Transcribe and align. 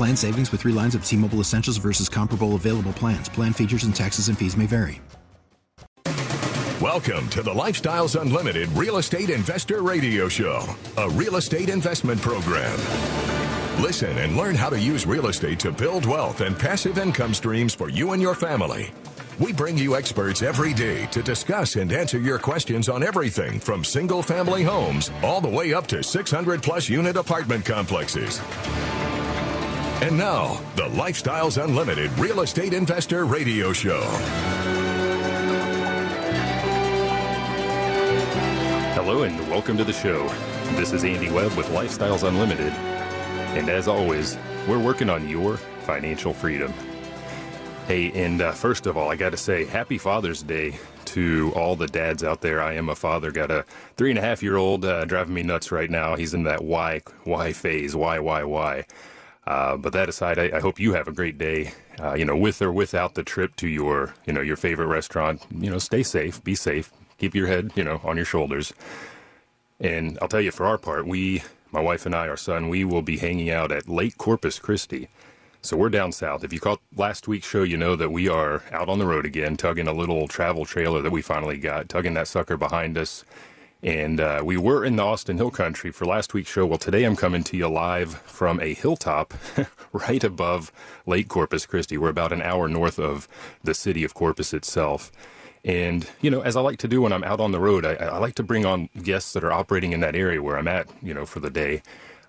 Plan 0.00 0.16
savings 0.16 0.50
with 0.50 0.62
three 0.62 0.72
lines 0.72 0.94
of 0.94 1.04
T 1.04 1.14
Mobile 1.14 1.40
Essentials 1.40 1.76
versus 1.76 2.08
comparable 2.08 2.54
available 2.54 2.94
plans. 2.94 3.28
Plan 3.28 3.52
features 3.52 3.82
and 3.82 3.94
taxes 3.94 4.28
and 4.28 4.38
fees 4.38 4.56
may 4.56 4.64
vary. 4.64 5.02
Welcome 6.80 7.28
to 7.28 7.42
the 7.42 7.52
Lifestyles 7.52 8.18
Unlimited 8.18 8.70
Real 8.70 8.96
Estate 8.96 9.28
Investor 9.28 9.82
Radio 9.82 10.26
Show, 10.26 10.64
a 10.96 11.10
real 11.10 11.36
estate 11.36 11.68
investment 11.68 12.18
program. 12.22 12.78
Listen 13.82 14.16
and 14.16 14.38
learn 14.38 14.54
how 14.54 14.70
to 14.70 14.80
use 14.80 15.04
real 15.04 15.26
estate 15.26 15.60
to 15.60 15.70
build 15.70 16.06
wealth 16.06 16.40
and 16.40 16.58
passive 16.58 16.96
income 16.96 17.34
streams 17.34 17.74
for 17.74 17.90
you 17.90 18.12
and 18.12 18.22
your 18.22 18.34
family. 18.34 18.92
We 19.38 19.52
bring 19.52 19.76
you 19.76 19.96
experts 19.96 20.40
every 20.40 20.72
day 20.72 21.08
to 21.08 21.22
discuss 21.22 21.76
and 21.76 21.92
answer 21.92 22.18
your 22.18 22.38
questions 22.38 22.88
on 22.88 23.02
everything 23.02 23.60
from 23.60 23.84
single 23.84 24.22
family 24.22 24.62
homes 24.62 25.10
all 25.22 25.42
the 25.42 25.48
way 25.50 25.74
up 25.74 25.86
to 25.88 26.02
600 26.02 26.62
plus 26.62 26.88
unit 26.88 27.18
apartment 27.18 27.66
complexes. 27.66 28.40
And 30.02 30.16
now, 30.16 30.54
the 30.76 30.84
Lifestyles 30.84 31.62
Unlimited 31.62 32.10
Real 32.18 32.40
Estate 32.40 32.72
Investor 32.72 33.26
Radio 33.26 33.70
Show. 33.74 34.00
Hello 38.94 39.24
and 39.24 39.38
welcome 39.50 39.76
to 39.76 39.84
the 39.84 39.92
show. 39.92 40.26
This 40.76 40.94
is 40.94 41.04
Andy 41.04 41.30
Webb 41.30 41.52
with 41.52 41.66
Lifestyles 41.66 42.26
Unlimited. 42.26 42.72
And 43.52 43.68
as 43.68 43.88
always, 43.88 44.38
we're 44.66 44.78
working 44.78 45.10
on 45.10 45.28
your 45.28 45.58
financial 45.58 46.32
freedom. 46.32 46.72
Hey, 47.86 48.10
and 48.12 48.40
uh, 48.40 48.52
first 48.52 48.86
of 48.86 48.96
all, 48.96 49.10
I 49.10 49.16
got 49.16 49.32
to 49.32 49.36
say, 49.36 49.66
happy 49.66 49.98
Father's 49.98 50.42
Day 50.42 50.78
to 51.06 51.52
all 51.54 51.76
the 51.76 51.88
dads 51.88 52.24
out 52.24 52.40
there. 52.40 52.62
I 52.62 52.72
am 52.72 52.88
a 52.88 52.94
father, 52.94 53.30
got 53.30 53.50
a 53.50 53.66
three 53.98 54.08
and 54.08 54.18
a 54.18 54.22
half 54.22 54.42
year 54.42 54.56
old 54.56 54.86
uh, 54.86 55.04
driving 55.04 55.34
me 55.34 55.42
nuts 55.42 55.70
right 55.70 55.90
now. 55.90 56.16
He's 56.16 56.32
in 56.32 56.44
that 56.44 56.64
why, 56.64 57.02
why 57.24 57.52
phase, 57.52 57.94
why, 57.94 58.18
why, 58.18 58.44
why. 58.44 58.86
Uh, 59.50 59.76
but 59.76 59.92
that 59.92 60.08
aside, 60.08 60.38
I, 60.38 60.58
I, 60.58 60.60
hope 60.60 60.78
you 60.78 60.92
have 60.92 61.08
a 61.08 61.12
great 61.12 61.36
day. 61.36 61.72
Uh, 61.98 62.14
you 62.14 62.24
know, 62.24 62.36
with 62.36 62.62
or 62.62 62.70
without 62.70 63.16
the 63.16 63.24
trip 63.24 63.56
to 63.56 63.66
your, 63.66 64.14
you 64.24 64.32
know, 64.32 64.40
your 64.40 64.54
favorite 64.54 64.86
restaurant. 64.86 65.44
You 65.50 65.70
know, 65.70 65.78
stay 65.78 66.04
safe, 66.04 66.42
be 66.44 66.54
safe, 66.54 66.92
keep 67.18 67.34
your 67.34 67.48
head, 67.48 67.72
you 67.74 67.82
know, 67.82 68.00
on 68.04 68.14
your 68.14 68.24
shoulders. 68.24 68.72
And 69.80 70.16
I'll 70.22 70.28
tell 70.28 70.40
you, 70.40 70.52
for 70.52 70.66
our 70.66 70.78
part, 70.78 71.04
we, 71.04 71.42
my 71.72 71.80
wife 71.80 72.06
and 72.06 72.14
I, 72.14 72.28
our 72.28 72.36
son, 72.36 72.68
we 72.68 72.84
will 72.84 73.02
be 73.02 73.16
hanging 73.16 73.50
out 73.50 73.72
at 73.72 73.88
Lake 73.88 74.16
Corpus 74.18 74.60
Christi. 74.60 75.08
So 75.62 75.76
we're 75.76 75.88
down 75.88 76.12
south. 76.12 76.44
If 76.44 76.52
you 76.52 76.60
caught 76.60 76.80
last 76.94 77.26
week's 77.26 77.48
show, 77.48 77.64
you 77.64 77.76
know 77.76 77.96
that 77.96 78.12
we 78.12 78.28
are 78.28 78.62
out 78.70 78.88
on 78.88 79.00
the 79.00 79.06
road 79.06 79.26
again, 79.26 79.56
tugging 79.56 79.88
a 79.88 79.92
little 79.92 80.28
travel 80.28 80.64
trailer 80.64 81.02
that 81.02 81.10
we 81.10 81.22
finally 81.22 81.58
got, 81.58 81.88
tugging 81.88 82.14
that 82.14 82.28
sucker 82.28 82.56
behind 82.56 82.96
us 82.96 83.24
and 83.82 84.20
uh, 84.20 84.42
we 84.44 84.56
were 84.56 84.84
in 84.84 84.96
the 84.96 85.02
Austin 85.02 85.38
Hill 85.38 85.50
Country 85.50 85.90
for 85.90 86.04
last 86.04 86.34
week's 86.34 86.50
show. 86.50 86.66
Well, 86.66 86.78
today 86.78 87.04
I'm 87.04 87.16
coming 87.16 87.42
to 87.44 87.56
you 87.56 87.68
live 87.68 88.14
from 88.22 88.60
a 88.60 88.74
hilltop 88.74 89.32
right 89.92 90.22
above 90.22 90.70
Lake 91.06 91.28
Corpus 91.28 91.64
Christi. 91.64 91.96
We're 91.96 92.10
about 92.10 92.32
an 92.32 92.42
hour 92.42 92.68
north 92.68 92.98
of 92.98 93.26
the 93.64 93.72
city 93.72 94.04
of 94.04 94.12
Corpus 94.12 94.52
itself. 94.52 95.10
And, 95.64 96.06
you 96.20 96.30
know, 96.30 96.42
as 96.42 96.56
I 96.56 96.60
like 96.60 96.78
to 96.78 96.88
do 96.88 97.02
when 97.02 97.12
I'm 97.12 97.24
out 97.24 97.40
on 97.40 97.52
the 97.52 97.60
road, 97.60 97.86
I, 97.86 97.94
I 97.94 98.18
like 98.18 98.34
to 98.36 98.42
bring 98.42 98.66
on 98.66 98.90
guests 99.02 99.32
that 99.32 99.44
are 99.44 99.52
operating 99.52 99.92
in 99.92 100.00
that 100.00 100.14
area 100.14 100.42
where 100.42 100.58
I'm 100.58 100.68
at, 100.68 100.88
you 101.02 101.14
know, 101.14 101.24
for 101.24 101.40
the 101.40 101.50
day. 101.50 101.82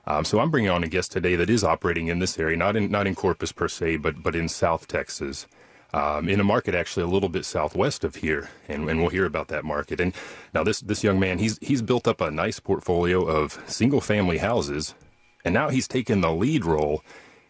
Um, 0.08 0.26
so 0.26 0.40
I'm 0.40 0.52
bringing 0.52 0.72
on 0.72 0.84
a 0.84 0.88
guest 0.88 1.12
today 1.12 1.36
that 1.36 1.50
is 1.50 1.64
operating 1.64 2.08
in 2.08 2.20
this 2.20 2.40
area, 2.40 2.58
not 2.58 2.76
in 2.76 2.90
not 2.90 3.08
in 3.08 3.14
Corpus 3.14 3.52
per 3.52 3.68
se, 3.68 3.98
but 3.98 4.24
but 4.24 4.36
in 4.36 4.50
South 4.50 4.88
Texas 4.88 5.48
um, 5.94 6.30
in 6.30 6.40
a 6.40 6.44
market 6.44 6.76
actually 6.76 7.04
a 7.04 7.08
little 7.08 7.30
bit 7.30 7.46
southwest 7.46 8.04
of 8.04 8.16
here, 8.16 8.50
and, 8.68 8.90
and 8.90 9.00
we'll 9.00 9.10
hear 9.10 9.26
about 9.26 9.50
that 9.50 9.66
market. 9.66 10.00
And 10.00 10.14
now 10.54 10.64
this 10.64 10.80
this 10.80 11.04
young 11.04 11.20
man, 11.20 11.40
he's 11.40 11.58
he's 11.62 11.82
built 11.82 12.08
up 12.08 12.22
a 12.22 12.32
nice 12.32 12.60
portfolio 12.60 13.24
of 13.24 13.62
single 13.68 14.02
family 14.02 14.38
houses, 14.38 14.96
and 15.44 15.54
now 15.54 15.70
he's 15.70 15.88
taken 15.88 16.22
the 16.22 16.32
lead 16.32 16.66
role 16.66 17.04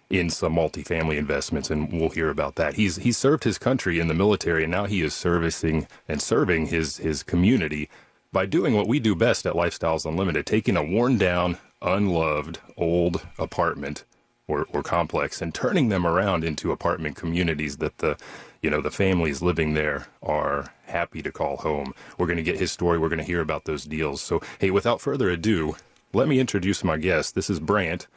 in 0.10 0.30
some 0.30 0.56
multifamily 0.56 1.18
investments, 1.18 1.70
and 1.70 1.92
we'll 1.92 2.10
hear 2.10 2.30
about 2.30 2.56
that. 2.56 2.74
He's 2.74 2.98
he's 2.98 3.18
served 3.18 3.44
his 3.44 3.58
country 3.58 4.00
in 4.00 4.08
the 4.08 4.14
military, 4.14 4.64
and 4.64 4.72
now 4.72 4.86
he 4.86 5.02
is 5.02 5.14
servicing 5.14 5.88
and 6.08 6.22
serving 6.22 6.68
his 6.68 6.98
his 6.98 7.24
community 7.24 7.90
by 8.34 8.46
doing 8.46 8.74
what 8.74 8.88
we 8.88 9.00
do 9.00 9.14
best 9.14 9.46
at 9.46 9.54
Lifestyles 9.54 10.06
Unlimited, 10.06 10.46
taking 10.46 10.78
a 10.78 10.84
worn 10.84 11.18
down, 11.18 11.58
unloved 11.82 12.60
old 12.78 13.26
apartment 13.38 14.06
or, 14.48 14.66
or 14.74 14.84
complex 14.84 15.42
and 15.42 15.54
turning 15.54 15.90
them 15.90 16.06
around 16.06 16.44
into 16.44 16.72
apartment 16.72 17.16
communities 17.16 17.78
that 17.78 17.98
the 18.00 18.18
you 18.62 18.70
know 18.70 18.82
the 18.82 18.92
families 18.92 19.42
living 19.42 19.74
there 19.74 20.08
are 20.22 20.72
happy 20.86 21.22
to 21.22 21.32
call 21.32 21.58
home. 21.58 21.94
We're 22.18 22.28
going 22.28 22.38
to 22.38 22.44
get 22.44 22.60
his 22.60 22.72
story. 22.72 23.00
We're 23.00 23.10
going 23.10 23.20
to 23.20 23.26
hear 23.26 23.42
about 23.42 23.66
those 23.66 23.86
deals. 23.86 24.22
So 24.22 24.42
hey 24.60 24.72
without 24.72 25.02
further 25.02 25.30
ado 25.30 25.76
let 26.14 26.28
me 26.28 26.40
introduce 26.40 26.84
my 26.84 26.98
guest. 26.98 27.36
This 27.36 27.50
is 27.50 27.60
brant 27.60 28.08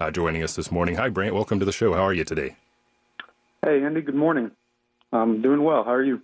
uh, 0.00 0.10
joining 0.10 0.42
us 0.42 0.56
this 0.56 0.72
morning. 0.72 0.96
Hi 0.96 1.08
brant. 1.08 1.34
Welcome 1.34 1.60
to 1.60 1.64
the 1.64 1.72
show. 1.72 1.94
How 1.94 2.02
are 2.02 2.14
you 2.14 2.24
today? 2.24 2.56
Hey 3.64 3.82
andy. 3.82 4.02
Good 4.02 4.14
morning. 4.14 4.50
I'm 5.12 5.40
doing 5.42 5.62
well. 5.62 5.84
How 5.84 5.92
are 5.92 6.02
you 6.04 6.22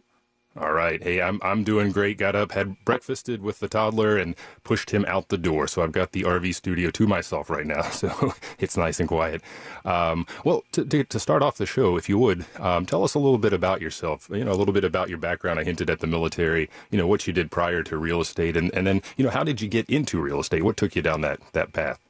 all 0.59 0.73
right. 0.73 1.01
Hey, 1.01 1.23
I'm 1.23 1.39
I'm 1.43 1.63
doing 1.63 1.93
great. 1.93 2.19
Got 2.19 2.35
up, 2.35 2.51
had 2.51 2.77
breakfasted 2.85 3.41
with 3.41 3.61
the 3.61 3.69
toddler, 3.69 4.17
and 4.17 4.35
pushed 4.65 4.91
him 4.91 5.05
out 5.07 5.29
the 5.29 5.39
door. 5.39 5.69
So 5.69 5.83
I've 5.83 5.93
got 5.93 6.11
the 6.11 6.23
RV 6.23 6.57
studio 6.57 6.91
to 6.91 7.07
myself 7.07 7.51
right 7.51 7.67
now. 7.67 7.83
So 8.01 8.33
it's 8.59 8.79
nice 8.79 8.99
and 8.99 9.09
quiet. 9.09 9.43
Um, 9.85 10.27
well, 10.43 10.65
to, 10.73 10.85
to, 10.87 11.05
to, 11.05 11.21
start 11.21 11.43
off 11.43 11.59
the 11.59 11.67
show, 11.67 11.99
if 11.99 12.09
you 12.09 12.17
would, 12.17 12.47
um, 12.59 12.87
tell 12.87 13.05
us 13.05 13.13
a 13.13 13.19
little 13.19 13.37
bit 13.37 13.53
about 13.53 13.83
yourself. 13.83 14.29
You 14.33 14.43
know, 14.43 14.53
a 14.53 14.55
little 14.55 14.73
bit 14.73 14.85
about 14.85 15.11
your 15.11 15.19
background. 15.19 15.61
I 15.61 15.65
hinted 15.65 15.91
at 15.91 16.01
the 16.01 16.07
military. 16.07 16.71
You 16.91 16.97
know, 16.97 17.07
what 17.07 17.27
you 17.27 17.35
did 17.35 17.51
prior 17.51 17.83
to 17.83 17.99
real 17.99 18.21
estate, 18.21 18.57
and 18.57 18.73
and 18.75 18.87
then 18.87 19.03
you 19.17 19.25
know, 19.25 19.31
how 19.31 19.45
did 19.45 19.61
you 19.61 19.69
get 19.69 19.89
into 19.91 20.21
real 20.21 20.41
estate? 20.41 20.63
What 20.63 20.77
took 20.77 20.97
you 20.97 21.03
down 21.03 21.21
that 21.21 21.41
that 21.53 21.73
path? 21.73 22.01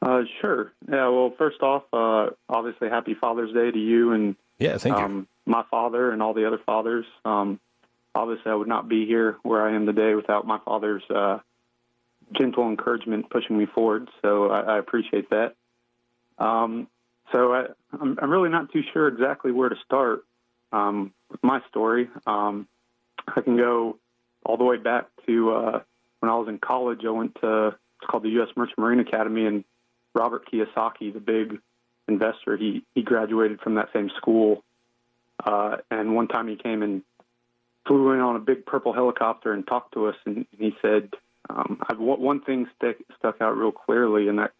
Uh, 0.00 0.22
sure. 0.40 0.72
Yeah. 0.90 1.08
Well, 1.08 1.34
first 1.36 1.62
off, 1.62 1.84
uh, 1.92 2.30
obviously, 2.48 2.88
happy 2.88 3.14
Father's 3.14 3.52
Day 3.52 3.70
to 3.70 3.78
you 3.78 4.12
and 4.12 4.34
yeah, 4.62 4.78
thank 4.78 4.96
you. 4.96 5.04
Um, 5.04 5.28
my 5.44 5.64
father 5.70 6.12
and 6.12 6.22
all 6.22 6.34
the 6.34 6.46
other 6.46 6.60
fathers. 6.64 7.04
Um, 7.24 7.58
obviously, 8.14 8.50
I 8.50 8.54
would 8.54 8.68
not 8.68 8.88
be 8.88 9.06
here 9.06 9.36
where 9.42 9.66
I 9.66 9.74
am 9.74 9.86
today 9.86 10.14
without 10.14 10.46
my 10.46 10.58
father's 10.64 11.02
uh, 11.10 11.38
gentle 12.32 12.68
encouragement 12.68 13.28
pushing 13.30 13.58
me 13.58 13.66
forward. 13.66 14.08
So 14.22 14.50
I, 14.50 14.60
I 14.60 14.78
appreciate 14.78 15.30
that. 15.30 15.54
Um, 16.38 16.88
so 17.32 17.52
I, 17.52 17.66
am 18.00 18.30
really 18.30 18.50
not 18.50 18.72
too 18.72 18.82
sure 18.92 19.08
exactly 19.08 19.52
where 19.52 19.68
to 19.68 19.76
start 19.84 20.24
um, 20.72 21.12
with 21.30 21.42
my 21.42 21.60
story. 21.68 22.08
Um, 22.26 22.68
I 23.26 23.40
can 23.40 23.56
go 23.56 23.98
all 24.44 24.56
the 24.56 24.64
way 24.64 24.76
back 24.76 25.06
to 25.26 25.52
uh, 25.52 25.80
when 26.20 26.30
I 26.30 26.34
was 26.36 26.48
in 26.48 26.58
college. 26.58 27.00
I 27.06 27.10
went 27.10 27.34
to 27.40 27.68
it's 27.68 28.10
called 28.10 28.24
the 28.24 28.30
U.S. 28.30 28.48
Merchant 28.56 28.78
Marine 28.78 28.98
Academy, 28.98 29.46
and 29.46 29.64
Robert 30.14 30.50
Kiyosaki, 30.50 31.12
the 31.12 31.20
big 31.20 31.60
investor, 32.08 32.56
he 32.56 32.84
he 32.94 33.02
graduated 33.02 33.60
from 33.60 33.74
that 33.76 33.88
same 33.92 34.10
school. 34.16 34.64
Uh, 35.44 35.78
and 35.90 36.14
one 36.14 36.28
time 36.28 36.46
he 36.48 36.56
came 36.56 36.82
and 36.82 37.02
flew 37.86 38.12
in 38.12 38.20
on 38.20 38.36
a 38.36 38.38
big 38.38 38.64
purple 38.64 38.92
helicopter 38.92 39.52
and 39.52 39.66
talked 39.66 39.92
to 39.94 40.06
us, 40.06 40.16
and 40.24 40.46
he 40.56 40.74
said, 40.80 41.10
um, 41.50 41.80
I've, 41.88 41.98
one 41.98 42.40
thing 42.40 42.68
stuck 42.76 42.96
stuck 43.18 43.40
out 43.40 43.56
real 43.56 43.72
clearly, 43.72 44.28
and 44.28 44.38
that 44.38 44.52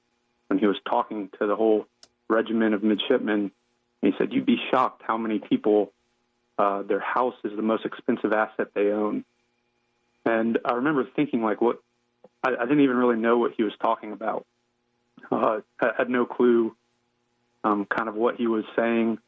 when 0.49 0.59
he 0.59 0.67
was 0.67 0.77
talking 0.89 1.31
to 1.39 1.47
the 1.47 1.57
whole 1.57 1.87
regiment 2.29 2.75
of 2.75 2.83
midshipmen, 2.83 3.53
he 4.01 4.13
said, 4.19 4.33
"You'd 4.33 4.47
be 4.47 4.59
shocked 4.71 5.03
how 5.07 5.17
many 5.17 5.39
people 5.39 5.93
uh, 6.59 6.83
their 6.83 7.01
house 7.01 7.37
is 7.45 7.55
the 7.55 7.63
most 7.63 7.85
expensive 7.85 8.33
asset 8.33 8.69
they 8.75 8.91
own." 8.91 9.25
And 10.25 10.59
I 10.65 10.75
remember 10.75 11.07
thinking, 11.17 11.43
like, 11.43 11.61
what? 11.61 11.81
I, 12.43 12.51
I 12.51 12.65
didn't 12.65 12.81
even 12.81 12.97
really 12.97 13.17
know 13.17 13.39
what 13.39 13.53
he 13.57 13.63
was 13.63 13.73
talking 13.81 14.13
about. 14.13 14.47
Uh, 15.31 15.61
I 15.81 15.93
had 15.97 16.11
no 16.11 16.27
clue, 16.27 16.75
um, 17.65 17.87
kind 17.87 18.09
of 18.09 18.15
what 18.15 18.37
he 18.37 18.47
was 18.47 18.65
saying, 18.77 19.19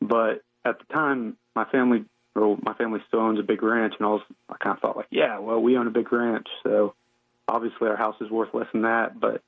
but 0.00 0.42
at 0.64 0.78
the 0.78 0.84
time, 0.92 1.36
my 1.54 1.64
family 1.66 2.04
or 2.34 2.58
my 2.62 2.74
family 2.74 3.00
still 3.08 3.20
owns 3.20 3.38
a 3.38 3.42
big 3.42 3.62
ranch, 3.62 3.94
and 3.98 4.06
I 4.06 4.10
was 4.10 4.22
I 4.48 4.56
kind 4.56 4.76
of 4.76 4.80
thought 4.80 4.96
like, 4.96 5.08
yeah, 5.10 5.38
well, 5.38 5.60
we 5.60 5.76
own 5.76 5.86
a 5.86 5.90
big 5.90 6.12
ranch, 6.12 6.46
so 6.62 6.94
obviously 7.48 7.88
our 7.88 7.96
house 7.96 8.16
is 8.20 8.30
worth 8.30 8.54
less 8.54 8.68
than 8.72 8.82
that. 8.82 9.18
But 9.18 9.42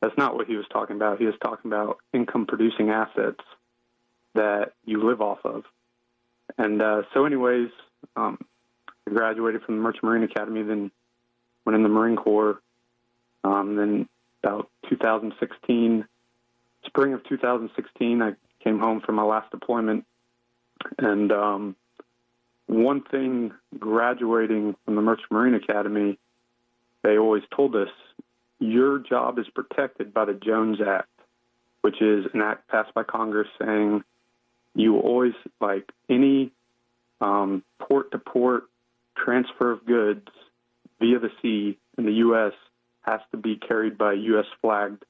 that's 0.00 0.16
not 0.16 0.34
what 0.34 0.46
he 0.46 0.56
was 0.56 0.66
talking 0.70 0.96
about. 0.96 1.18
He 1.18 1.24
was 1.24 1.34
talking 1.42 1.70
about 1.70 1.98
income 2.12 2.46
producing 2.46 2.90
assets 2.90 3.40
that 4.34 4.72
you 4.84 5.02
live 5.02 5.20
off 5.20 5.38
of. 5.44 5.64
And 6.58 6.80
uh, 6.80 7.02
so, 7.12 7.24
anyways, 7.24 7.70
um, 8.14 8.38
I 9.06 9.10
graduated 9.10 9.62
from 9.62 9.76
the 9.76 9.82
Merchant 9.82 10.04
Marine 10.04 10.22
Academy, 10.22 10.62
then 10.62 10.90
went 11.64 11.76
in 11.76 11.82
the 11.82 11.88
Marine 11.88 12.16
Corps. 12.16 12.60
Um, 13.44 13.76
then 13.76 14.08
about 14.42 14.68
2016, 14.88 16.04
spring 16.96 17.12
of 17.12 17.22
2016, 17.24 18.22
I 18.22 18.32
came 18.64 18.78
home 18.78 19.02
from 19.04 19.16
my 19.16 19.22
last 19.22 19.50
deployment. 19.50 20.06
And 20.98 21.30
um, 21.30 21.76
one 22.68 23.02
thing 23.02 23.52
graduating 23.78 24.76
from 24.84 24.94
the 24.94 25.02
Merchant 25.02 25.30
Marine 25.30 25.54
Academy, 25.54 26.18
they 27.02 27.18
always 27.18 27.42
told 27.54 27.76
us 27.76 27.90
your 28.60 28.98
job 28.98 29.38
is 29.38 29.46
protected 29.54 30.14
by 30.14 30.24
the 30.24 30.32
Jones 30.32 30.78
Act, 30.80 31.10
which 31.82 32.00
is 32.00 32.24
an 32.32 32.40
act 32.40 32.66
passed 32.68 32.94
by 32.94 33.02
Congress 33.02 33.48
saying 33.60 34.02
you 34.74 34.98
always, 34.98 35.34
like 35.60 35.92
any 36.08 36.50
um, 37.20 37.62
port 37.78 38.10
to 38.12 38.18
port 38.18 38.64
transfer 39.16 39.70
of 39.70 39.84
goods 39.84 40.28
via 40.98 41.18
the 41.18 41.30
sea 41.42 41.76
in 41.98 42.06
the 42.06 42.12
U.S. 42.12 42.52
has 43.02 43.20
to 43.32 43.36
be 43.36 43.56
carried 43.56 43.98
by 43.98 44.14
a 44.14 44.16
U.S. 44.16 44.46
flagged 44.62 45.04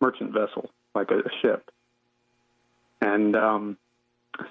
merchant 0.00 0.32
vessel, 0.32 0.70
like 0.98 1.10
a, 1.10 1.18
a 1.18 1.30
ship. 1.42 1.70
And 3.00 3.36
um, 3.36 3.76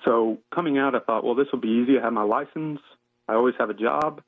so 0.06 0.38
coming 0.54 0.78
out, 0.78 0.96
I 0.96 1.00
thought, 1.00 1.24
well, 1.24 1.36
this 1.36 1.48
will 1.52 1.60
be 1.60 1.84
easy. 1.84 2.00
I 2.00 2.04
have 2.04 2.14
my 2.14 2.24
license. 2.24 2.80
I 3.28 3.34
always 3.34 3.56
have 3.60 3.70
a 3.70 3.74
job. 3.74 4.22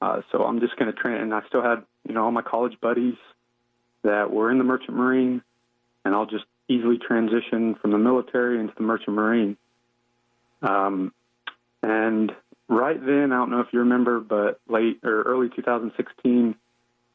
Uh, 0.00 0.22
so 0.30 0.44
I'm 0.44 0.60
just 0.60 0.76
going 0.76 0.92
to 0.92 0.98
train. 0.98 1.20
And 1.20 1.34
I 1.34 1.42
still 1.48 1.62
had, 1.62 1.82
you 2.06 2.14
know, 2.14 2.24
all 2.24 2.30
my 2.30 2.42
college 2.42 2.78
buddies 2.80 3.16
that 4.02 4.30
were 4.30 4.50
in 4.50 4.58
the 4.58 4.64
Merchant 4.64 4.96
Marine, 4.96 5.42
and 6.04 6.14
I'll 6.14 6.26
just 6.26 6.44
easily 6.68 6.98
transition 6.98 7.74
from 7.80 7.90
the 7.90 7.98
military 7.98 8.60
into 8.60 8.72
the 8.76 8.82
Merchant 8.82 9.16
Marine. 9.16 9.56
Um, 10.62 11.12
and 11.82 12.32
right 12.68 13.00
then, 13.00 13.32
I 13.32 13.36
don't 13.36 13.50
know 13.50 13.60
if 13.60 13.68
you 13.72 13.80
remember, 13.80 14.20
but 14.20 14.60
late 14.68 15.00
or 15.02 15.22
early 15.22 15.48
2016, 15.54 16.54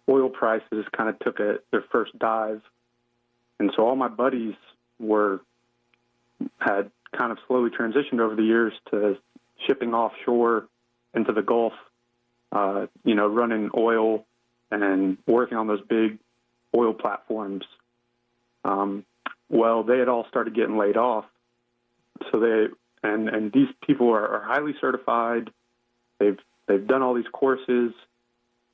oil 0.09 0.29
prices 0.29 0.85
kind 0.95 1.09
of 1.09 1.19
took 1.19 1.39
a, 1.39 1.59
their 1.71 1.83
first 1.91 2.17
dive, 2.19 2.61
and 3.59 3.71
so 3.75 3.85
all 3.85 3.95
my 3.95 4.07
buddies 4.07 4.55
were 4.99 5.41
had 6.59 6.91
kind 7.15 7.31
of 7.31 7.37
slowly 7.47 7.69
transitioned 7.69 8.19
over 8.19 8.35
the 8.35 8.43
years 8.43 8.73
to 8.91 9.17
shipping 9.67 9.93
offshore 9.93 10.67
into 11.13 11.31
the 11.31 11.41
Gulf, 11.41 11.73
uh, 12.51 12.87
you 13.03 13.15
know, 13.15 13.27
running 13.27 13.69
oil 13.75 14.25
and 14.71 15.17
working 15.27 15.57
on 15.57 15.67
those 15.67 15.81
big 15.87 16.17
oil 16.75 16.93
platforms. 16.93 17.63
Um, 18.65 19.05
well, 19.49 19.83
they 19.83 19.99
had 19.99 20.09
all 20.09 20.25
started 20.29 20.55
getting 20.55 20.77
laid 20.77 20.97
off, 20.97 21.25
so 22.31 22.39
they 22.39 22.67
and 23.07 23.29
and 23.29 23.51
these 23.51 23.67
people 23.85 24.09
are, 24.09 24.27
are 24.27 24.43
highly 24.43 24.73
certified. 24.81 25.51
They've 26.19 26.39
they've 26.67 26.85
done 26.85 27.01
all 27.01 27.13
these 27.13 27.27
courses, 27.31 27.93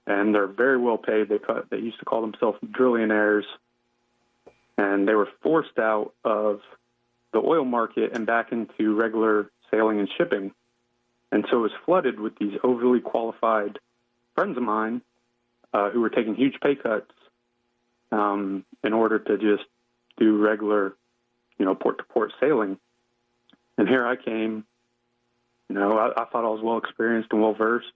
and 0.08 0.34
they're 0.34 0.48
very 0.48 0.78
well 0.78 0.98
paid. 0.98 1.28
They 1.28 1.40
cut, 1.40 1.70
they 1.70 1.78
used 1.78 2.00
to 2.00 2.06
call 2.06 2.22
themselves 2.22 2.60
drillionaires, 2.72 3.46
and 4.80 5.08
they 5.08 5.14
were 5.14 5.28
forced 5.42 5.78
out 5.78 6.14
of 6.24 6.62
the 7.34 7.40
oil 7.40 7.66
market 7.66 8.12
and 8.14 8.26
back 8.26 8.54
into 8.54 8.96
regular 8.96 9.52
sailing 9.70 10.00
and 10.00 10.10
shipping. 10.18 10.52
And 11.32 11.46
so 11.52 11.58
it 11.58 11.62
was 11.62 11.72
flooded 11.86 12.20
with 12.20 12.38
these 12.40 12.54
overly 12.64 13.02
qualified 13.02 13.78
friends 14.36 14.56
of 14.56 14.64
mine 14.64 15.02
uh, 15.74 15.90
who 15.90 16.00
were 16.00 16.10
taking 16.10 16.34
huge 16.34 16.56
pay 16.64 16.76
cuts 16.76 17.12
um, 18.14 18.64
in 18.84 18.94
order 18.94 19.20
to 19.20 19.38
just 19.38 19.68
do 20.18 20.38
regular, 20.38 20.96
you 21.58 21.66
know, 21.66 21.76
port 21.76 21.98
to 21.98 22.06
port 22.06 22.32
sailing. 22.40 22.78
And 23.78 23.88
here 23.88 24.08
I 24.08 24.16
came. 24.16 24.64
You 25.68 25.76
know, 25.76 25.98
I, 25.98 26.22
I 26.22 26.26
thought 26.26 26.46
I 26.46 26.50
was 26.50 26.62
well 26.64 26.78
experienced 26.78 27.30
and 27.32 27.42
well 27.42 27.54
versed. 27.54 27.88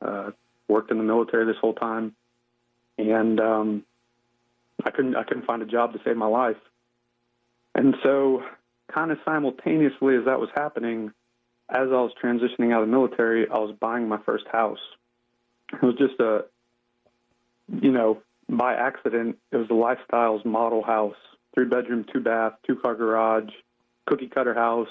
Uh, 0.00 0.30
worked 0.68 0.92
in 0.92 0.98
the 0.98 1.04
military 1.04 1.46
this 1.46 1.60
whole 1.60 1.74
time, 1.74 2.14
and 2.96 3.40
um, 3.40 3.84
I 4.84 4.90
couldn't 4.90 5.16
I 5.16 5.24
couldn't 5.24 5.46
find 5.46 5.62
a 5.62 5.66
job 5.66 5.92
to 5.92 6.00
save 6.04 6.16
my 6.16 6.26
life. 6.26 6.56
And 7.74 7.94
so, 8.02 8.42
kind 8.92 9.10
of 9.10 9.18
simultaneously 9.24 10.16
as 10.16 10.24
that 10.24 10.40
was 10.40 10.48
happening, 10.54 11.12
as 11.68 11.88
I 11.88 12.00
was 12.00 12.12
transitioning 12.22 12.72
out 12.72 12.82
of 12.82 12.88
the 12.88 12.92
military, 12.92 13.48
I 13.48 13.58
was 13.58 13.74
buying 13.78 14.08
my 14.08 14.18
first 14.24 14.46
house. 14.50 14.78
It 15.72 15.82
was 15.82 15.94
just 15.96 16.18
a, 16.18 16.46
you 17.82 17.92
know, 17.92 18.22
by 18.48 18.74
accident, 18.74 19.38
it 19.52 19.56
was 19.56 19.68
the 19.68 19.74
Lifestyles 19.74 20.44
model 20.44 20.82
house, 20.82 21.16
three 21.54 21.66
bedroom, 21.66 22.06
two 22.10 22.20
bath, 22.20 22.54
two 22.66 22.76
car 22.76 22.94
garage, 22.94 23.50
cookie 24.06 24.28
cutter 24.28 24.54
house, 24.54 24.88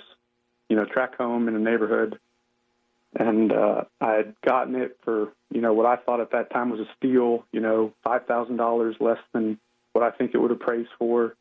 you 0.69 0.75
know, 0.75 0.85
track 0.85 1.17
home 1.17 1.47
in 1.47 1.55
a 1.55 1.59
neighborhood. 1.59 2.19
And 3.19 3.51
uh, 3.51 3.85
I 3.99 4.11
had 4.13 4.35
gotten 4.45 4.75
it 4.75 4.97
for, 5.03 5.33
you 5.49 5.61
know, 5.61 5.73
what 5.73 5.87
I 5.87 5.95
thought 5.95 6.19
at 6.19 6.31
that 6.31 6.51
time 6.51 6.69
was 6.69 6.79
a 6.79 6.87
steal, 6.97 7.45
you 7.51 7.59
know, 7.59 7.93
$5,000 8.05 9.01
less 9.01 9.17
than 9.33 9.57
what 9.97 10.13
I 10.13 10.15
think 10.15 10.35
it 10.35 10.37
would 10.37 10.51
have 10.51 10.61
appraise 10.61 10.85
for 10.99 11.35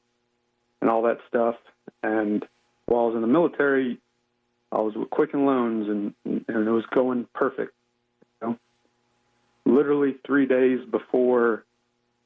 and 0.80 0.88
all 0.88 1.02
that 1.02 1.18
stuff. 1.28 1.56
And 2.02 2.42
while 2.86 3.02
I 3.02 3.06
was 3.08 3.14
in 3.16 3.20
the 3.20 3.26
military, 3.26 3.98
I 4.72 4.80
was 4.80 4.94
with 4.94 5.10
Quicken 5.10 5.44
Loans 5.44 5.88
and, 5.90 6.14
and 6.48 6.66
it 6.66 6.70
was 6.70 6.86
going 6.86 7.26
perfect. 7.34 7.74
You 8.40 8.48
know? 8.48 8.58
Literally 9.66 10.16
three 10.26 10.46
days 10.46 10.80
before 10.90 11.66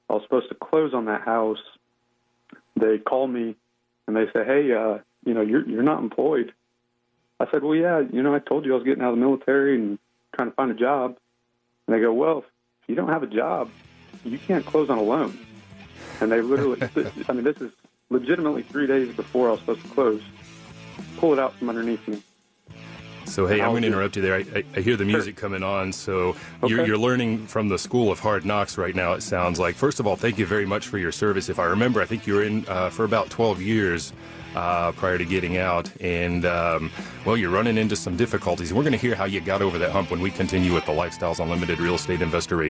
I 0.09 0.13
was 0.13 0.23
supposed 0.23 0.49
to 0.51 0.55
close 0.55 0.95
on 0.95 1.07
that 1.07 1.23
house, 1.23 1.59
they 2.77 2.99
called 2.99 3.31
me 3.31 3.57
and 4.07 4.17
they 4.17 4.27
said, 4.33 4.47
"Hey, 4.47 4.73
uh, 4.73 4.99
you 5.25 5.35
know, 5.35 5.41
you're 5.41 5.69
you're 5.69 5.83
not 5.83 6.01
employed." 6.01 6.53
I 7.41 7.51
said, 7.51 7.65
"Well, 7.65 7.75
yeah, 7.75 8.03
you 8.13 8.23
know, 8.23 8.35
I 8.35 8.39
told 8.39 8.65
you 8.65 8.73
I 8.73 8.77
was 8.77 8.85
getting 8.85 9.03
out 9.03 9.13
of 9.13 9.19
the 9.19 9.25
military 9.25 9.75
and 9.75 9.99
trying 10.35 10.51
to 10.51 10.55
find 10.55 10.71
a 10.71 10.75
job." 10.75 11.17
And 11.87 11.97
they 11.97 12.01
go, 12.01 12.13
"Well, 12.13 12.39
if 12.39 12.89
you 12.89 12.95
don't 12.95 13.09
have 13.09 13.25
a 13.25 13.27
job, 13.27 13.71
you 14.25 14.39
can't 14.39 14.65
close 14.65 14.91
on 14.91 14.99
a 14.99 15.03
loan." 15.03 15.37
And 16.21 16.31
they 16.31 16.41
literally, 16.41 16.81
I 17.29 17.33
mean, 17.33 17.45
this 17.45 17.61
is 17.61 17.73
legitimately 18.11 18.63
three 18.63 18.87
days 18.87 19.15
before 19.15 19.49
I 19.49 19.53
was 19.53 19.61
supposed 19.61 19.83
to 19.83 19.89
close. 19.89 20.23
Pull 21.17 21.33
it 21.33 21.39
out 21.39 21.55
from 21.55 21.69
underneath 21.69 22.07
me. 22.07 22.23
So 23.31 23.47
hey, 23.47 23.61
I'm 23.61 23.71
going 23.71 23.83
to 23.83 23.89
interrupt 23.89 24.17
you 24.17 24.23
there. 24.23 24.35
I, 24.35 24.45
I, 24.57 24.65
I 24.77 24.81
hear 24.81 24.97
the 24.97 25.05
music 25.05 25.39
sure. 25.39 25.49
coming 25.49 25.63
on. 25.63 25.93
So 25.93 26.35
okay. 26.63 26.69
you're, 26.69 26.85
you're, 26.85 26.99
learning 26.99 27.47
from 27.47 27.69
the 27.69 27.79
School 27.79 28.11
of 28.11 28.19
Hard 28.19 28.45
Knocks 28.45 28.77
right 28.77 28.95
now. 28.95 29.13
It 29.13 29.23
sounds 29.23 29.61
like. 29.61 29.77
First 29.77 30.01
of 30.01 30.07
all, 30.07 30.17
thank 30.17 30.37
you 30.37 30.47
very 30.47 30.67
much 30.67 30.89
for 30.89 30.99
your 30.99 31.13
service. 31.13 31.49
If 31.49 31.61
I 31.61 31.65
remember, 31.67 32.03
I 32.03 32.07
think 32.07 32.27
you 32.27 32.35
were 32.35 32.43
in 32.43 32.67
uh, 32.67 32.91
for 32.91 33.05
about 33.05 33.31
12 33.31 33.63
years. 33.63 34.13
Uh, 34.53 34.91
prior 34.91 35.17
to 35.17 35.25
getting 35.25 35.59
out, 35.59 35.89
and 36.01 36.45
um, 36.45 36.91
well, 37.25 37.37
you're 37.37 37.53
running 37.53 37.79
into 37.79 37.95
some 37.95 38.17
difficulties. 38.17 38.75
We're 38.75 38.83
going 38.83 38.91
to 38.91 38.99
hear 38.99 39.15
how 39.15 39.27
you 39.27 39.41
got 39.41 39.63
over 39.63 39.79
that 39.79 39.93
hump 39.93 40.11
when 40.11 40.19
we 40.19 40.33
continue 40.33 40.75
with 40.75 40.87
the 40.87 40.91
Lifestyles 40.91 41.39
Unlimited 41.39 41.79
Real 41.79 41.95
Estate 41.95 42.21
Investor. 42.21 42.70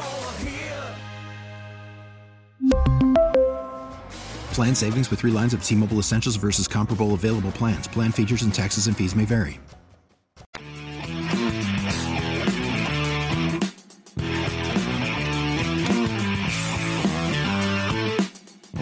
Plan 4.53 4.75
savings 4.75 5.09
with 5.09 5.19
3 5.19 5.31
lines 5.31 5.53
of 5.53 5.63
T-Mobile 5.63 5.99
Essentials 5.99 6.35
versus 6.35 6.67
comparable 6.67 7.13
available 7.13 7.51
plans. 7.51 7.87
Plan 7.87 8.11
features 8.11 8.41
and 8.41 8.53
taxes 8.53 8.87
and 8.87 8.95
fees 8.95 9.15
may 9.15 9.25
vary. 9.25 9.59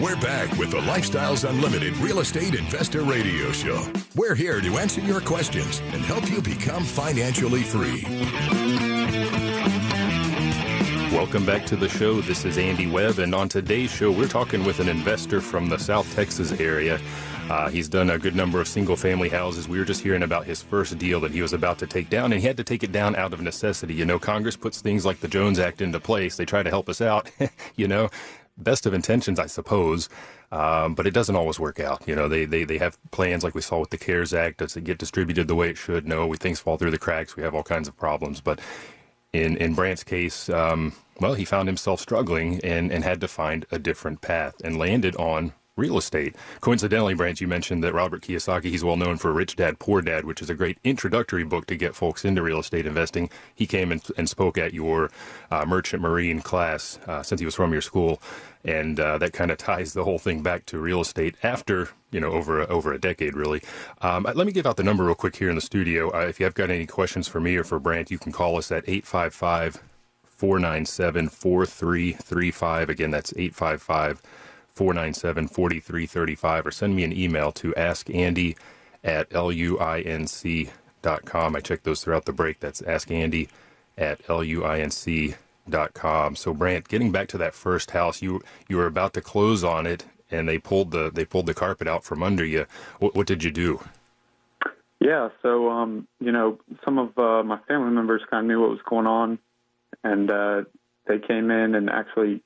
We're 0.00 0.16
back 0.16 0.50
with 0.58 0.70
the 0.70 0.80
Lifestyles 0.80 1.48
Unlimited 1.48 1.96
Real 1.98 2.20
Estate 2.20 2.54
Investor 2.54 3.02
Radio 3.02 3.52
Show. 3.52 3.86
We're 4.16 4.34
here 4.34 4.60
to 4.60 4.78
answer 4.78 5.00
your 5.02 5.20
questions 5.20 5.80
and 5.92 6.02
help 6.02 6.28
you 6.30 6.40
become 6.42 6.84
financially 6.84 7.62
free. 7.62 8.04
Welcome 11.20 11.44
back 11.44 11.66
to 11.66 11.76
the 11.76 11.86
show. 11.86 12.22
This 12.22 12.46
is 12.46 12.56
Andy 12.56 12.86
Webb, 12.86 13.18
and 13.18 13.34
on 13.34 13.46
today's 13.46 13.92
show, 13.92 14.10
we're 14.10 14.26
talking 14.26 14.64
with 14.64 14.80
an 14.80 14.88
investor 14.88 15.42
from 15.42 15.68
the 15.68 15.76
South 15.76 16.10
Texas 16.14 16.50
area. 16.52 16.98
Uh, 17.50 17.68
he's 17.68 17.90
done 17.90 18.08
a 18.08 18.18
good 18.18 18.34
number 18.34 18.58
of 18.58 18.66
single 18.66 18.96
family 18.96 19.28
houses. 19.28 19.68
We 19.68 19.78
were 19.78 19.84
just 19.84 20.02
hearing 20.02 20.22
about 20.22 20.46
his 20.46 20.62
first 20.62 20.96
deal 20.96 21.20
that 21.20 21.30
he 21.30 21.42
was 21.42 21.52
about 21.52 21.78
to 21.80 21.86
take 21.86 22.08
down, 22.08 22.32
and 22.32 22.40
he 22.40 22.46
had 22.46 22.56
to 22.56 22.64
take 22.64 22.82
it 22.82 22.90
down 22.90 23.16
out 23.16 23.34
of 23.34 23.42
necessity. 23.42 23.92
You 23.92 24.06
know, 24.06 24.18
Congress 24.18 24.56
puts 24.56 24.80
things 24.80 25.04
like 25.04 25.20
the 25.20 25.28
Jones 25.28 25.58
Act 25.58 25.82
into 25.82 26.00
place. 26.00 26.36
They 26.38 26.46
try 26.46 26.62
to 26.62 26.70
help 26.70 26.88
us 26.88 27.02
out, 27.02 27.30
you 27.76 27.86
know, 27.86 28.08
best 28.56 28.86
of 28.86 28.94
intentions, 28.94 29.38
I 29.38 29.46
suppose. 29.46 30.08
Um, 30.50 30.94
but 30.94 31.06
it 31.06 31.12
doesn't 31.12 31.36
always 31.36 31.60
work 31.60 31.80
out. 31.80 32.02
You 32.08 32.16
know, 32.16 32.28
they, 32.28 32.46
they, 32.46 32.64
they 32.64 32.78
have 32.78 32.98
plans 33.10 33.44
like 33.44 33.54
we 33.54 33.60
saw 33.60 33.78
with 33.78 33.90
the 33.90 33.98
CARES 33.98 34.32
Act. 34.32 34.60
Does 34.60 34.74
it 34.74 34.84
get 34.84 34.96
distributed 34.96 35.48
the 35.48 35.54
way 35.54 35.68
it 35.68 35.76
should? 35.76 36.08
No, 36.08 36.26
we, 36.26 36.38
things 36.38 36.60
fall 36.60 36.78
through 36.78 36.92
the 36.92 36.98
cracks. 36.98 37.36
We 37.36 37.42
have 37.42 37.54
all 37.54 37.62
kinds 37.62 37.88
of 37.88 37.96
problems. 37.98 38.40
But 38.40 38.58
in, 39.34 39.58
in 39.58 39.74
Brant's 39.74 40.02
case, 40.02 40.48
um, 40.48 40.94
well, 41.20 41.34
he 41.34 41.44
found 41.44 41.68
himself 41.68 42.00
struggling 42.00 42.60
and, 42.64 42.90
and 42.90 43.04
had 43.04 43.20
to 43.20 43.28
find 43.28 43.66
a 43.70 43.78
different 43.78 44.20
path 44.22 44.54
and 44.64 44.78
landed 44.78 45.14
on 45.16 45.52
real 45.80 45.96
estate. 45.96 46.36
Coincidentally, 46.60 47.14
Brant, 47.14 47.40
you 47.40 47.48
mentioned 47.48 47.82
that 47.82 47.94
Robert 47.94 48.22
Kiyosaki, 48.22 48.64
he's 48.64 48.84
well 48.84 48.96
known 48.96 49.16
for 49.16 49.32
Rich 49.32 49.56
Dad, 49.56 49.78
Poor 49.78 50.02
Dad, 50.02 50.24
which 50.24 50.42
is 50.42 50.50
a 50.50 50.54
great 50.54 50.78
introductory 50.84 51.44
book 51.44 51.66
to 51.66 51.76
get 51.76 51.94
folks 51.94 52.24
into 52.24 52.42
real 52.42 52.60
estate 52.60 52.86
investing. 52.86 53.30
He 53.54 53.66
came 53.66 53.90
and, 53.90 54.02
and 54.16 54.28
spoke 54.28 54.58
at 54.58 54.74
your 54.74 55.10
uh, 55.50 55.64
merchant 55.64 56.02
marine 56.02 56.40
class 56.40 56.98
uh, 57.06 57.22
since 57.22 57.40
he 57.40 57.44
was 57.44 57.54
from 57.54 57.72
your 57.72 57.80
school. 57.80 58.20
And 58.62 59.00
uh, 59.00 59.16
that 59.18 59.32
kind 59.32 59.50
of 59.50 59.56
ties 59.56 59.94
the 59.94 60.04
whole 60.04 60.18
thing 60.18 60.42
back 60.42 60.66
to 60.66 60.78
real 60.78 61.00
estate 61.00 61.34
after, 61.42 61.88
you 62.10 62.20
know, 62.20 62.30
over 62.30 62.60
a, 62.60 62.66
over 62.66 62.92
a 62.92 63.00
decade, 63.00 63.34
really. 63.34 63.62
Um, 64.02 64.24
let 64.34 64.46
me 64.46 64.52
give 64.52 64.66
out 64.66 64.76
the 64.76 64.82
number 64.82 65.04
real 65.04 65.14
quick 65.14 65.36
here 65.36 65.48
in 65.48 65.54
the 65.54 65.62
studio. 65.62 66.10
Uh, 66.14 66.26
if 66.26 66.38
you 66.38 66.44
have 66.44 66.54
got 66.54 66.68
any 66.68 66.84
questions 66.84 67.26
for 67.26 67.40
me 67.40 67.56
or 67.56 67.64
for 67.64 67.78
Brant, 67.78 68.10
you 68.10 68.18
can 68.18 68.32
call 68.32 68.58
us 68.58 68.70
at 68.70 68.86
855 68.86 69.82
497 70.40 71.28
4335. 71.28 72.88
Again, 72.88 73.10
that's 73.10 73.34
855 73.36 74.22
497 74.72 75.48
4335 75.48 76.66
or 76.66 76.70
send 76.70 76.96
me 76.96 77.04
an 77.04 77.12
email 77.12 77.52
to 77.52 77.72
askandy 77.72 78.56
at 79.04 79.28
luinc.com. 79.28 80.66
I 81.56 81.60
checked 81.60 81.84
those 81.84 82.02
throughout 82.02 82.24
the 82.24 82.32
break. 82.32 82.58
That's 82.58 82.80
askandy 82.80 83.50
at 83.98 84.22
luinc.com. 84.22 85.36
So 86.36 86.54
Brant, 86.54 86.88
getting 86.88 87.12
back 87.12 87.28
to 87.28 87.36
that 87.36 87.54
first 87.54 87.90
house, 87.90 88.22
you 88.22 88.40
you 88.66 88.78
were 88.78 88.86
about 88.86 89.12
to 89.14 89.20
close 89.20 89.62
on 89.62 89.86
it 89.86 90.06
and 90.30 90.48
they 90.48 90.56
pulled 90.56 90.90
the 90.90 91.10
they 91.12 91.26
pulled 91.26 91.44
the 91.44 91.54
carpet 91.54 91.86
out 91.86 92.02
from 92.02 92.22
under 92.22 92.46
you. 92.46 92.64
What, 92.98 93.14
what 93.14 93.26
did 93.26 93.44
you 93.44 93.50
do? 93.50 93.80
Yeah, 95.00 95.28
so 95.42 95.68
um, 95.68 96.08
you 96.18 96.32
know, 96.32 96.58
some 96.82 96.96
of 96.96 97.18
uh, 97.18 97.42
my 97.42 97.58
family 97.68 97.90
members 97.90 98.22
kind 98.30 98.46
of 98.46 98.48
knew 98.48 98.62
what 98.62 98.70
was 98.70 98.80
going 98.88 99.06
on, 99.06 99.38
and 100.04 100.30
uh, 100.30 100.62
they 101.06 101.18
came 101.18 101.50
in 101.50 101.74
and 101.74 101.90
actually 101.90 102.42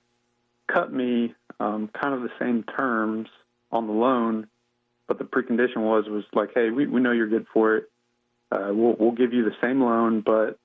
cut 0.73 0.93
me 0.93 1.35
um, 1.61 1.89
kind 1.89 2.15
of 2.15 2.23
the 2.23 2.31
same 2.39 2.65
terms 2.65 3.29
on 3.71 3.87
the 3.87 3.93
loan, 3.93 4.47
but 5.07 5.19
the 5.19 5.25
precondition 5.25 5.79
was 5.79 6.07
was 6.09 6.25
like, 6.33 6.51
hey, 6.55 6.71
we, 6.71 6.87
we 6.87 7.01
know 7.01 7.13
you're 7.13 7.29
good 7.29 7.47
for 7.53 7.77
it. 7.77 7.91
Uh, 8.51 8.71
we'll 8.73 8.97
we'll 8.99 9.13
give 9.13 9.33
you 9.33 9.45
the 9.45 9.57
same 9.61 9.81
loan, 9.81 10.21
but 10.21 10.59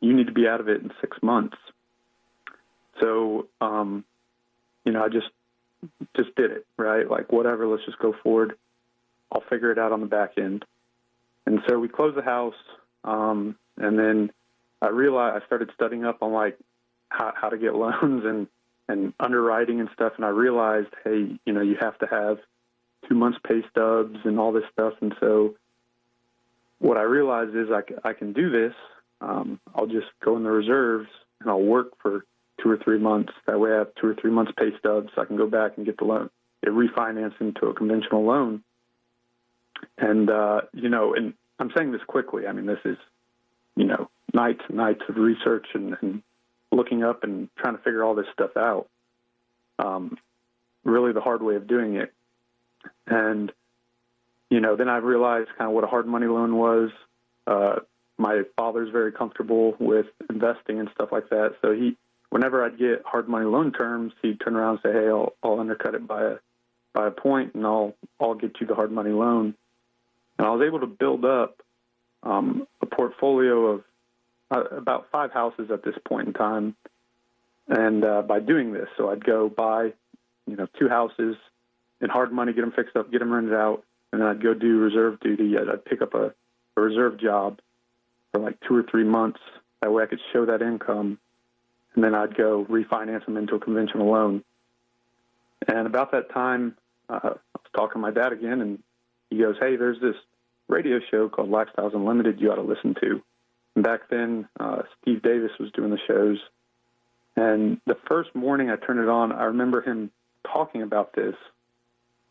you 0.00 0.14
need 0.14 0.26
to 0.26 0.32
be 0.32 0.46
out 0.46 0.60
of 0.60 0.68
it 0.68 0.82
in 0.82 0.90
six 1.00 1.16
months. 1.22 1.56
So, 3.00 3.48
um, 3.60 4.04
you 4.84 4.92
know, 4.92 5.04
I 5.04 5.08
just 5.08 5.28
just 6.16 6.34
did 6.36 6.50
it 6.50 6.66
right. 6.76 7.08
Like 7.08 7.32
whatever, 7.32 7.66
let's 7.66 7.84
just 7.84 7.98
go 7.98 8.14
forward. 8.22 8.54
I'll 9.32 9.44
figure 9.50 9.72
it 9.72 9.78
out 9.78 9.92
on 9.92 10.00
the 10.00 10.06
back 10.06 10.32
end. 10.38 10.64
And 11.46 11.60
so 11.68 11.78
we 11.78 11.88
closed 11.88 12.16
the 12.16 12.22
house, 12.22 12.54
um, 13.02 13.56
and 13.76 13.98
then 13.98 14.30
I 14.84 14.90
realized 14.90 15.42
I 15.42 15.46
started 15.46 15.70
studying 15.74 16.04
up 16.04 16.22
on 16.22 16.32
like 16.32 16.58
how, 17.08 17.32
how 17.34 17.48
to 17.48 17.58
get 17.58 17.74
loans 17.74 18.24
and 18.24 18.46
and 18.86 19.14
underwriting 19.18 19.80
and 19.80 19.88
stuff, 19.94 20.12
and 20.16 20.26
I 20.26 20.28
realized, 20.28 20.88
hey, 21.04 21.38
you 21.46 21.52
know, 21.54 21.62
you 21.62 21.76
have 21.80 21.98
to 22.00 22.06
have 22.06 22.36
two 23.08 23.14
months 23.14 23.38
pay 23.46 23.62
stubs 23.70 24.18
and 24.24 24.38
all 24.38 24.52
this 24.52 24.64
stuff, 24.72 24.92
and 25.00 25.14
so 25.20 25.54
what 26.78 26.98
I 26.98 27.02
realized 27.02 27.56
is 27.56 27.68
I, 27.70 28.08
I 28.08 28.12
can 28.12 28.34
do 28.34 28.50
this. 28.50 28.74
Um, 29.22 29.58
I'll 29.74 29.86
just 29.86 30.08
go 30.22 30.36
in 30.36 30.42
the 30.42 30.50
reserves 30.50 31.08
and 31.40 31.48
I'll 31.48 31.62
work 31.62 31.92
for 32.02 32.26
two 32.62 32.70
or 32.70 32.76
three 32.76 32.98
months. 32.98 33.32
That 33.46 33.58
way, 33.58 33.72
I 33.72 33.78
have 33.78 33.94
two 33.98 34.08
or 34.08 34.14
three 34.14 34.30
months 34.30 34.52
pay 34.58 34.70
stubs. 34.78 35.08
So 35.14 35.22
I 35.22 35.24
can 35.24 35.38
go 35.38 35.46
back 35.46 35.78
and 35.78 35.86
get 35.86 35.96
the 35.96 36.04
loan, 36.04 36.28
get 36.62 36.74
refinanced 36.74 37.40
into 37.40 37.68
a 37.68 37.74
conventional 37.74 38.26
loan. 38.26 38.62
And 39.96 40.28
uh, 40.28 40.62
you 40.74 40.90
know, 40.90 41.14
and 41.14 41.32
I'm 41.58 41.70
saying 41.74 41.92
this 41.92 42.02
quickly. 42.06 42.46
I 42.46 42.52
mean, 42.52 42.66
this 42.66 42.80
is 42.84 42.98
you 43.76 43.84
know 43.84 44.10
nights 44.34 44.60
and 44.68 44.76
nights 44.76 45.02
of 45.08 45.16
research 45.16 45.66
and, 45.74 45.96
and 46.02 46.22
looking 46.72 47.02
up 47.04 47.22
and 47.22 47.48
trying 47.56 47.76
to 47.76 47.82
figure 47.82 48.04
all 48.04 48.14
this 48.14 48.26
stuff 48.32 48.56
out. 48.56 48.88
Um, 49.78 50.18
really, 50.84 51.12
the 51.12 51.20
hard 51.20 51.42
way 51.42 51.56
of 51.56 51.66
doing 51.66 51.96
it. 51.96 52.12
And 53.06 53.52
you 54.50 54.60
know, 54.60 54.76
then 54.76 54.88
I 54.88 54.98
realized 54.98 55.48
kind 55.56 55.68
of 55.68 55.74
what 55.74 55.84
a 55.84 55.88
hard 55.88 56.06
money 56.06 56.26
loan 56.26 56.56
was. 56.56 56.90
Uh, 57.46 57.76
my 58.18 58.42
father's 58.56 58.90
very 58.90 59.10
comfortable 59.10 59.74
with 59.80 60.06
investing 60.30 60.78
and 60.78 60.88
stuff 60.94 61.08
like 61.10 61.30
that, 61.30 61.56
so 61.60 61.72
he, 61.72 61.96
whenever 62.30 62.64
I'd 62.64 62.78
get 62.78 63.02
hard 63.04 63.28
money 63.28 63.46
loan 63.46 63.72
terms, 63.72 64.12
he'd 64.22 64.40
turn 64.40 64.54
around 64.54 64.78
and 64.78 64.80
say, 64.84 64.92
"Hey, 64.92 65.08
I'll, 65.08 65.32
I'll 65.42 65.58
undercut 65.58 65.94
it 65.94 66.06
by 66.06 66.22
a 66.22 66.36
by 66.92 67.08
a 67.08 67.10
point, 67.10 67.54
and 67.54 67.66
I'll 67.66 67.94
I'll 68.20 68.34
get 68.34 68.60
you 68.60 68.66
the 68.66 68.74
hard 68.74 68.92
money 68.92 69.10
loan." 69.10 69.54
And 70.38 70.46
I 70.46 70.50
was 70.50 70.64
able 70.64 70.80
to 70.80 70.86
build 70.86 71.24
up 71.24 71.60
um, 72.22 72.66
a 72.80 72.86
portfolio 72.86 73.66
of 73.66 73.84
uh, 74.50 74.64
about 74.70 75.06
five 75.10 75.32
houses 75.32 75.70
at 75.70 75.82
this 75.82 75.94
point 76.06 76.28
in 76.28 76.32
time. 76.34 76.76
And 77.68 78.04
uh, 78.04 78.22
by 78.22 78.40
doing 78.40 78.72
this, 78.72 78.88
so 78.96 79.10
I'd 79.10 79.24
go 79.24 79.48
buy, 79.48 79.92
you 80.46 80.56
know, 80.56 80.66
two 80.78 80.88
houses 80.88 81.36
in 82.00 82.10
hard 82.10 82.30
money, 82.32 82.52
get 82.52 82.60
them 82.60 82.72
fixed 82.72 82.96
up, 82.96 83.10
get 83.10 83.20
them 83.20 83.32
rented 83.32 83.54
out, 83.54 83.84
and 84.12 84.20
then 84.20 84.28
I'd 84.28 84.42
go 84.42 84.52
do 84.52 84.78
reserve 84.78 85.18
duty. 85.20 85.56
I'd, 85.56 85.68
I'd 85.68 85.84
pick 85.84 86.02
up 86.02 86.14
a, 86.14 86.34
a 86.76 86.80
reserve 86.80 87.18
job 87.18 87.60
for 88.32 88.40
like 88.40 88.58
two 88.68 88.76
or 88.76 88.82
three 88.82 89.04
months. 89.04 89.40
That 89.80 89.92
way 89.92 90.02
I 90.02 90.06
could 90.06 90.20
show 90.32 90.44
that 90.46 90.60
income, 90.60 91.18
and 91.94 92.04
then 92.04 92.14
I'd 92.14 92.36
go 92.36 92.66
refinance 92.68 93.24
them 93.24 93.36
into 93.36 93.54
a 93.54 93.60
conventional 93.60 94.10
loan. 94.10 94.44
And 95.66 95.86
about 95.86 96.12
that 96.12 96.30
time, 96.30 96.76
uh, 97.08 97.20
I 97.22 97.28
was 97.28 97.70
talking 97.74 97.94
to 97.94 97.98
my 97.98 98.10
dad 98.10 98.32
again, 98.32 98.60
and 98.60 98.82
he 99.30 99.38
goes, 99.38 99.56
"Hey, 99.58 99.76
there's 99.76 100.00
this 100.00 100.16
radio 100.68 101.00
show 101.10 101.28
called 101.28 101.50
Lifestyles 101.50 101.94
Unlimited 101.94 102.40
you 102.40 102.52
ought 102.52 102.56
to 102.56 102.62
listen 102.62 102.94
to." 103.00 103.22
Back 103.76 104.08
then, 104.08 104.48
uh, 104.58 104.82
Steve 105.00 105.22
Davis 105.22 105.50
was 105.58 105.70
doing 105.72 105.90
the 105.90 105.98
shows. 106.06 106.38
And 107.36 107.80
the 107.86 107.96
first 108.08 108.34
morning 108.34 108.70
I 108.70 108.76
turned 108.76 109.00
it 109.00 109.08
on, 109.08 109.32
I 109.32 109.44
remember 109.44 109.80
him 109.82 110.10
talking 110.44 110.82
about 110.82 111.14
this. 111.14 111.34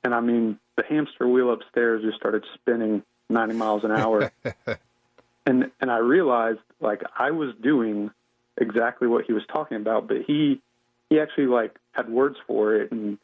And 0.04 0.14
I 0.14 0.22
mean, 0.22 0.60
the 0.78 0.84
hamster 0.84 1.28
wheel 1.28 1.52
upstairs 1.52 2.04
just 2.04 2.18
started 2.18 2.46
spinning 2.56 3.04
90 3.30 3.56
miles 3.56 3.84
an 3.84 3.92
hour. 3.92 4.32
and 5.46 5.72
and 5.80 5.92
I 5.92 5.98
realized 5.98 6.60
like 6.80 7.02
I 7.18 7.32
was 7.32 7.54
doing 7.62 8.12
exactly 8.58 9.08
what 9.08 9.26
he 9.26 9.34
was 9.34 9.44
talking 9.52 9.78
about, 9.78 10.08
but 10.08 10.18
he 10.28 10.62
he 11.10 11.20
actually 11.20 11.48
like 11.48 11.78
had 11.92 12.10
words 12.10 12.38
for 12.48 12.76
it 12.76 12.92
and 12.92 13.18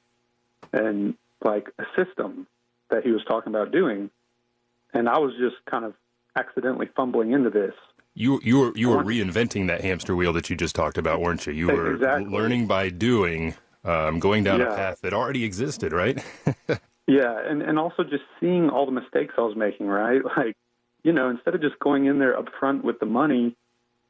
and 0.73 1.15
like 1.43 1.69
a 1.79 1.85
system 1.95 2.47
that 2.89 3.03
he 3.03 3.11
was 3.11 3.23
talking 3.27 3.53
about 3.53 3.71
doing. 3.71 4.09
And 4.93 5.07
I 5.07 5.19
was 5.19 5.33
just 5.39 5.55
kind 5.69 5.85
of 5.85 5.93
accidentally 6.35 6.89
fumbling 6.95 7.31
into 7.31 7.49
this. 7.49 7.73
You 8.15 8.39
you 8.43 8.59
were 8.59 8.71
you 8.75 8.89
were 8.89 9.03
reinventing 9.03 9.67
that 9.67 9.81
hamster 9.81 10.15
wheel 10.15 10.33
that 10.33 10.49
you 10.49 10.55
just 10.55 10.75
talked 10.75 10.97
about, 10.97 11.21
weren't 11.21 11.45
you? 11.47 11.53
You 11.53 11.67
were 11.67 11.93
exactly. 11.93 12.29
learning 12.29 12.67
by 12.67 12.89
doing, 12.89 13.55
um, 13.85 14.19
going 14.19 14.43
down 14.43 14.59
yeah. 14.59 14.73
a 14.73 14.75
path 14.75 15.01
that 15.01 15.13
already 15.13 15.43
existed, 15.43 15.93
right? 15.93 16.23
yeah, 17.07 17.39
and 17.45 17.61
and 17.61 17.79
also 17.79 18.03
just 18.03 18.23
seeing 18.39 18.69
all 18.69 18.85
the 18.85 18.91
mistakes 18.91 19.35
I 19.37 19.41
was 19.41 19.55
making, 19.55 19.87
right? 19.87 20.21
Like, 20.37 20.57
you 21.03 21.13
know, 21.13 21.29
instead 21.29 21.55
of 21.55 21.61
just 21.61 21.79
going 21.79 22.05
in 22.05 22.19
there 22.19 22.37
up 22.37 22.47
front 22.59 22.83
with 22.83 22.99
the 22.99 23.05
money 23.05 23.55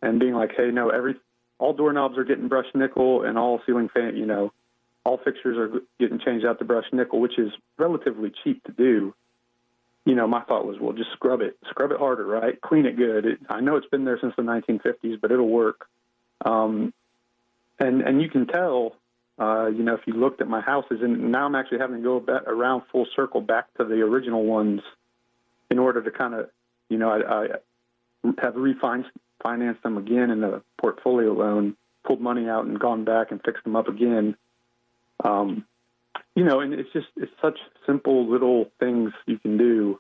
and 0.02 0.20
being 0.20 0.34
like, 0.34 0.52
hey, 0.58 0.72
no, 0.72 0.90
every 0.90 1.16
all 1.60 1.74
doorknobs 1.74 2.18
are 2.18 2.24
getting 2.24 2.48
brushed 2.48 2.74
nickel 2.74 3.24
and 3.24 3.38
all 3.38 3.62
ceiling 3.66 3.90
fan, 3.94 4.16
you 4.16 4.26
know, 4.26 4.52
all 5.06 5.20
fixtures 5.24 5.58
are 5.58 5.82
getting 6.00 6.20
changed 6.20 6.46
out 6.46 6.58
to 6.60 6.66
brushed 6.66 6.94
nickel, 6.94 7.20
which 7.20 7.38
is 7.38 7.52
relatively 7.78 8.32
cheap 8.44 8.64
to 8.64 8.72
do 8.72 9.14
you 10.10 10.16
know, 10.16 10.28
my 10.28 10.42
thought 10.42 10.66
was, 10.66 10.78
well, 10.82 10.94
just 10.94 11.12
scrub 11.12 11.40
it, 11.40 11.56
scrub 11.70 11.92
it 11.92 12.00
harder, 12.00 12.26
right? 12.26 12.60
Clean 12.62 12.88
it 12.88 12.98
good. 12.98 13.28
It, 13.28 13.40
I 13.48 13.60
know 13.60 13.76
it's 13.76 13.86
been 13.90 14.06
there 14.06 14.18
since 14.20 14.34
the 14.36 14.42
1950s, 14.42 15.22
but 15.22 15.32
it'll 15.32 15.48
work. 15.48 15.88
Um, 16.44 16.96
and 17.78 18.02
and 18.02 18.20
you 18.20 18.28
can 18.28 18.48
tell, 18.48 18.96
uh, 19.38 19.68
you 19.68 19.84
know, 19.84 19.94
if 19.94 20.02
you 20.08 20.14
looked 20.14 20.42
at 20.42 20.48
my 20.48 20.62
houses, 20.62 21.02
and 21.04 21.32
now 21.32 21.46
I'm 21.46 21.54
actually 21.54 21.78
having 21.78 21.98
to 21.98 22.02
go 22.02 22.20
back, 22.20 22.42
around 22.48 22.82
full 22.92 23.06
circle 23.16 23.40
back 23.40 23.72
to 23.78 23.84
the 23.84 24.02
original 24.02 24.44
ones 24.46 24.82
in 25.70 25.78
order 25.78 26.02
to 26.02 26.10
kind 26.10 26.34
of, 26.34 26.50
you 26.90 26.98
know, 26.98 27.12
I, 27.12 27.44
I 27.44 27.48
have 28.42 28.56
refinanced 28.56 29.82
them 29.84 29.98
again 30.00 30.32
in 30.32 30.44
a 30.44 30.64
portfolio 30.82 31.34
loan, 31.34 31.76
pulled 32.04 32.20
money 32.20 32.50
out 32.50 32.66
and 32.66 32.80
gone 32.80 33.06
back 33.06 33.30
and 33.30 33.40
fixed 33.46 33.64
them 33.64 33.76
up 33.76 33.88
again. 33.88 34.36
Um, 35.24 35.66
you 36.40 36.46
know, 36.46 36.62
and 36.62 36.74
it's 36.74 36.92
just 36.94 37.08
it's 37.18 37.34
such 37.42 37.60
simple 37.86 38.26
little 38.32 38.72
things 38.80 39.12
you 39.26 39.38
can 39.38 39.58
do. 39.58 40.00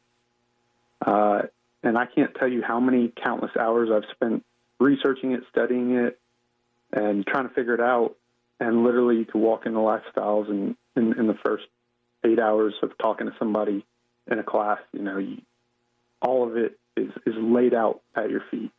Uh, 1.05 1.41
and 1.84 1.98
I 1.98 2.05
can't 2.05 2.34
tell 2.34 2.48
you 2.48 2.62
how 2.62 2.79
many 2.79 3.12
countless 3.22 3.51
hours 3.60 3.89
I've 3.91 4.10
spent 4.15 4.46
researching 4.79 5.34
it, 5.34 5.43
studying 5.51 5.98
it, 5.98 6.17
and 6.93 7.27
trying 7.27 7.50
to 7.50 7.53
figure 7.53 7.74
it 7.74 7.81
out. 7.81 8.15
And 8.58 8.86
literally, 8.86 9.17
you 9.17 9.25
could 9.25 9.41
walk 9.41 9.65
into 9.65 9.79
lifestyles, 9.79 10.50
and 10.50 10.77
in, 10.96 11.19
in 11.19 11.27
the 11.27 11.38
first 11.43 11.65
eight 12.24 12.39
hours 12.39 12.74
of 12.84 12.98
talking 13.00 13.27
to 13.27 13.36
somebody 13.38 13.86
in 14.31 14.39
a 14.39 14.43
class, 14.43 14.79
you 14.93 15.01
know, 15.01 15.17
you, 15.17 15.41
all 16.22 16.48
of 16.48 16.55
it 16.55 16.79
is 16.96 17.12
is 17.25 17.36
laid 17.36 17.74
out 17.74 18.00
at 18.15 18.29
your 18.29 18.43
feet. 18.50 18.72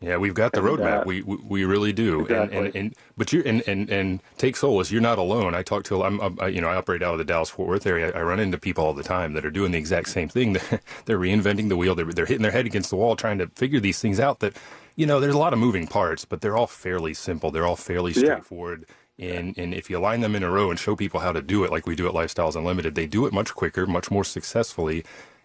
Yeah, 0.00 0.18
we've 0.18 0.34
got 0.34 0.52
the 0.52 0.60
roadmap. 0.60 1.00
uh, 1.00 1.04
we, 1.06 1.22
we 1.22 1.36
we 1.36 1.64
really 1.64 1.92
do. 1.92 2.22
Exactly. 2.22 2.56
And, 2.58 2.66
and 2.66 2.76
and 2.76 2.94
but 3.16 3.32
you 3.32 3.42
and 3.46 3.62
and 3.66 3.88
and 3.88 4.22
take 4.36 4.56
solace. 4.56 4.90
You're 4.92 5.00
not 5.00 5.18
alone. 5.18 5.54
I 5.54 5.62
talk 5.62 5.84
to 5.84 6.02
I'm, 6.02 6.20
I'm 6.20 6.38
you 6.52 6.60
know 6.60 6.68
I 6.68 6.76
operate 6.76 7.02
out 7.02 7.12
of 7.12 7.18
the 7.18 7.24
Dallas 7.24 7.48
Fort 7.48 7.68
Worth 7.68 7.86
area. 7.86 8.12
I 8.14 8.20
run 8.22 8.38
into 8.40 8.58
people 8.58 8.84
all 8.84 8.92
the 8.92 9.02
time 9.02 9.32
that 9.32 9.46
are 9.46 9.50
doing 9.50 9.72
the 9.72 9.78
exact 9.78 10.08
same 10.10 10.28
thing. 10.28 10.52
They're, 10.70 10.80
they're 11.06 11.18
reinventing 11.18 11.68
the 11.70 11.76
wheel. 11.76 11.94
They're 11.94 12.04
they're 12.12 12.26
hitting 12.26 12.42
their 12.42 12.52
head 12.52 12.66
against 12.66 12.90
the 12.90 12.96
wall 12.96 13.16
trying 13.16 13.38
to 13.38 13.46
figure 13.54 13.80
these 13.80 13.98
things 14.00 14.20
out. 14.20 14.40
That 14.40 14.56
you 14.96 15.06
know 15.06 15.20
there's 15.20 15.34
a 15.34 15.38
lot 15.38 15.52
of 15.54 15.58
moving 15.58 15.86
parts, 15.86 16.24
but 16.26 16.42
they're 16.42 16.56
all 16.56 16.66
fairly 16.66 17.14
simple. 17.14 17.50
They're 17.50 17.66
all 17.66 17.76
fairly 17.76 18.12
Yeah. 18.12 18.18
straightforward. 18.20 18.84
And 19.18 19.56
and 19.56 19.72
if 19.72 19.88
you 19.88 19.98
line 20.00 20.20
them 20.20 20.34
in 20.36 20.42
a 20.42 20.50
row 20.50 20.70
and 20.70 20.78
show 20.78 20.96
people 20.96 21.20
how 21.20 21.32
to 21.32 21.40
do 21.40 21.64
it, 21.64 21.70
like 21.70 21.86
we 21.86 21.94
do 21.96 22.06
at 22.08 22.12
Lifestyles 22.14 22.56
Unlimited, 22.56 22.94
they 22.94 23.06
do 23.06 23.26
it 23.26 23.32
much 23.32 23.54
quicker, 23.54 23.86
much 23.86 24.10
more 24.10 24.24
successfully. 24.24 25.04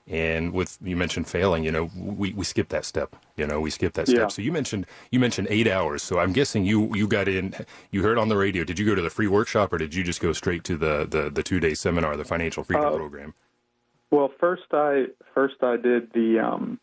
And 0.10 0.54
with 0.54 0.80
you 0.84 0.98
mentioned 0.98 1.28
failing, 1.28 1.64
you 1.64 1.72
know, 1.72 1.92
we, 1.96 2.34
we 2.34 2.44
skip 2.44 2.70
that 2.70 2.84
step. 2.84 3.16
You 3.38 3.46
know, 3.46 3.62
we 3.62 3.70
skip 3.70 3.94
that 3.94 4.08
step. 4.08 4.20
Yeah. 4.20 4.28
So 4.28 4.42
you 4.42 4.52
mentioned 4.52 4.88
you 5.12 5.20
mentioned 5.20 5.48
eight 5.52 5.68
hours. 5.68 6.02
So 6.02 6.18
I'm 6.18 6.34
guessing 6.34 6.66
you 6.66 6.94
you 6.96 7.08
got 7.08 7.28
in. 7.28 7.54
You 7.92 8.02
heard 8.02 8.18
on 8.18 8.28
the 8.28 8.36
radio. 8.36 8.64
Did 8.64 8.80
you 8.80 8.88
go 8.88 8.96
to 8.96 9.04
the 9.04 9.12
free 9.12 9.28
workshop 9.28 9.72
or 9.72 9.78
did 9.78 9.94
you 9.94 10.04
just 10.04 10.20
go 10.20 10.34
straight 10.34 10.64
to 10.64 10.78
the 10.78 11.08
the, 11.08 11.30
the 11.30 11.44
two 11.44 11.60
day 11.60 11.76
seminar, 11.76 12.18
the 12.18 12.26
financial 12.26 12.64
freedom 12.64 12.86
Uh, 12.88 12.96
program? 12.96 13.34
Well, 14.10 14.32
first 14.40 14.64
I 14.72 15.06
first 15.36 15.62
I 15.62 15.78
did 15.78 16.12
the, 16.14 16.40
um, 16.40 16.80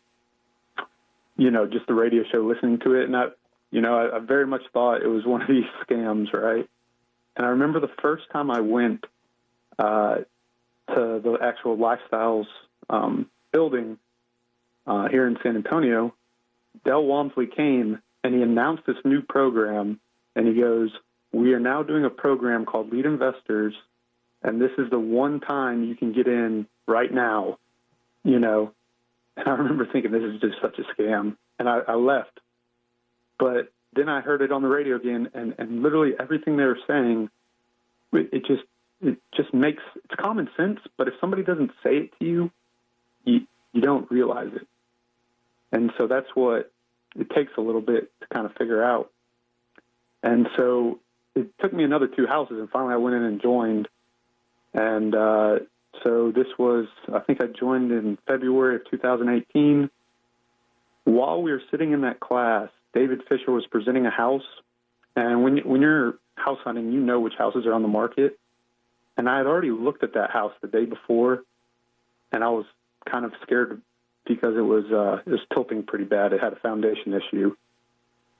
you 1.35 1.51
know, 1.51 1.67
just 1.67 1.85
the 1.87 1.93
radio 1.93 2.23
show, 2.31 2.39
listening 2.39 2.79
to 2.79 2.93
it, 2.93 3.03
and 3.03 3.17
I, 3.17 3.25
you 3.71 3.81
know, 3.81 3.93
I, 3.97 4.15
I 4.15 4.19
very 4.19 4.47
much 4.47 4.61
thought 4.71 5.01
it 5.01 5.07
was 5.07 5.25
one 5.25 5.41
of 5.41 5.49
these 5.49 5.65
scams, 5.85 6.31
right? 6.33 6.67
And 7.35 7.45
I 7.45 7.49
remember 7.49 7.81
the 7.81 7.91
first 8.01 8.23
time 8.31 8.49
I 8.49 8.61
went 8.61 9.05
uh, 9.77 10.19
to 10.95 11.21
the 11.21 11.37
actual 11.41 11.75
lifestyles 11.75 12.45
um, 12.89 13.29
building 13.51 13.97
uh, 14.85 15.07
here 15.09 15.27
in 15.27 15.37
San 15.43 15.55
Antonio. 15.55 16.13
Del 16.85 17.03
Walmsley 17.03 17.47
came 17.47 18.01
and 18.23 18.35
he 18.35 18.41
announced 18.41 18.83
this 18.85 18.97
new 19.03 19.21
program, 19.21 19.99
and 20.35 20.47
he 20.47 20.59
goes, 20.59 20.91
"We 21.31 21.53
are 21.53 21.59
now 21.59 21.83
doing 21.83 22.05
a 22.05 22.09
program 22.09 22.65
called 22.65 22.91
Lead 22.91 23.05
Investors." 23.05 23.73
and 24.41 24.61
this 24.61 24.71
is 24.77 24.89
the 24.89 24.99
one 24.99 25.39
time 25.39 25.83
you 25.83 25.95
can 25.95 26.13
get 26.13 26.27
in 26.27 26.67
right 26.87 27.11
now, 27.11 27.57
you 28.23 28.39
know. 28.39 28.71
And 29.35 29.47
I 29.47 29.51
remember 29.51 29.87
thinking 29.91 30.11
this 30.11 30.23
is 30.23 30.41
just 30.41 30.55
such 30.61 30.79
a 30.79 31.01
scam, 31.01 31.37
and 31.59 31.69
I, 31.69 31.79
I 31.87 31.93
left. 31.95 32.39
But 33.37 33.71
then 33.93 34.09
I 34.09 34.21
heard 34.21 34.41
it 34.41 34.51
on 34.51 34.61
the 34.61 34.67
radio 34.67 34.95
again, 34.95 35.29
and, 35.33 35.53
and 35.57 35.83
literally 35.83 36.13
everything 36.19 36.57
they 36.57 36.63
were 36.63 36.79
saying, 36.87 37.29
it, 38.13 38.29
it 38.31 38.45
just 38.45 38.63
it 39.01 39.19
just 39.35 39.53
makes 39.53 39.83
it's 39.95 40.15
common 40.19 40.49
sense. 40.57 40.79
But 40.97 41.07
if 41.07 41.15
somebody 41.21 41.43
doesn't 41.43 41.71
say 41.83 41.97
it 41.97 42.11
to 42.19 42.25
you, 42.25 42.51
you 43.27 43.41
you 43.73 43.81
don't 43.81 44.09
realize 44.09 44.49
it, 44.55 44.67
and 45.71 45.91
so 45.97 46.07
that's 46.07 46.27
what 46.33 46.71
it 47.15 47.29
takes 47.31 47.51
a 47.57 47.61
little 47.61 47.81
bit 47.81 48.11
to 48.21 48.27
kind 48.27 48.45
of 48.45 48.53
figure 48.55 48.83
out. 48.83 49.11
And 50.23 50.47
so 50.55 50.99
it 51.35 51.47
took 51.59 51.73
me 51.73 51.83
another 51.83 52.07
two 52.07 52.27
houses, 52.27 52.57
and 52.59 52.69
finally 52.69 52.93
I 52.93 52.97
went 52.97 53.15
in 53.15 53.23
and 53.23 53.41
joined. 53.41 53.87
And 54.73 55.15
uh, 55.15 55.59
so 56.03 56.31
this 56.31 56.47
was, 56.57 56.87
I 57.13 57.19
think 57.19 57.41
I 57.41 57.45
joined 57.47 57.91
in 57.91 58.17
February 58.27 58.75
of 58.75 58.89
2018. 58.89 59.89
While 61.05 61.41
we 61.41 61.51
were 61.51 61.61
sitting 61.71 61.93
in 61.93 62.01
that 62.01 62.19
class, 62.19 62.69
David 62.93 63.21
Fisher 63.29 63.51
was 63.51 63.65
presenting 63.67 64.05
a 64.05 64.11
house. 64.11 64.43
And 65.15 65.43
when, 65.43 65.57
when 65.59 65.81
you're 65.81 66.15
house 66.35 66.59
hunting, 66.63 66.91
you 66.91 66.99
know 66.99 67.19
which 67.19 67.33
houses 67.37 67.65
are 67.65 67.73
on 67.73 67.81
the 67.81 67.87
market. 67.87 68.37
And 69.17 69.27
I 69.27 69.37
had 69.37 69.47
already 69.47 69.71
looked 69.71 70.03
at 70.03 70.13
that 70.13 70.29
house 70.29 70.53
the 70.61 70.67
day 70.67 70.85
before, 70.85 71.43
and 72.31 72.43
I 72.43 72.49
was 72.49 72.65
kind 73.09 73.25
of 73.25 73.33
scared 73.43 73.81
because 74.25 74.55
it 74.57 74.61
was 74.61 74.85
uh, 74.91 75.21
it 75.25 75.31
was 75.31 75.41
tilting 75.53 75.83
pretty 75.83 76.05
bad. 76.05 76.33
It 76.33 76.41
had 76.41 76.53
a 76.53 76.57
foundation 76.57 77.13
issue. 77.13 77.55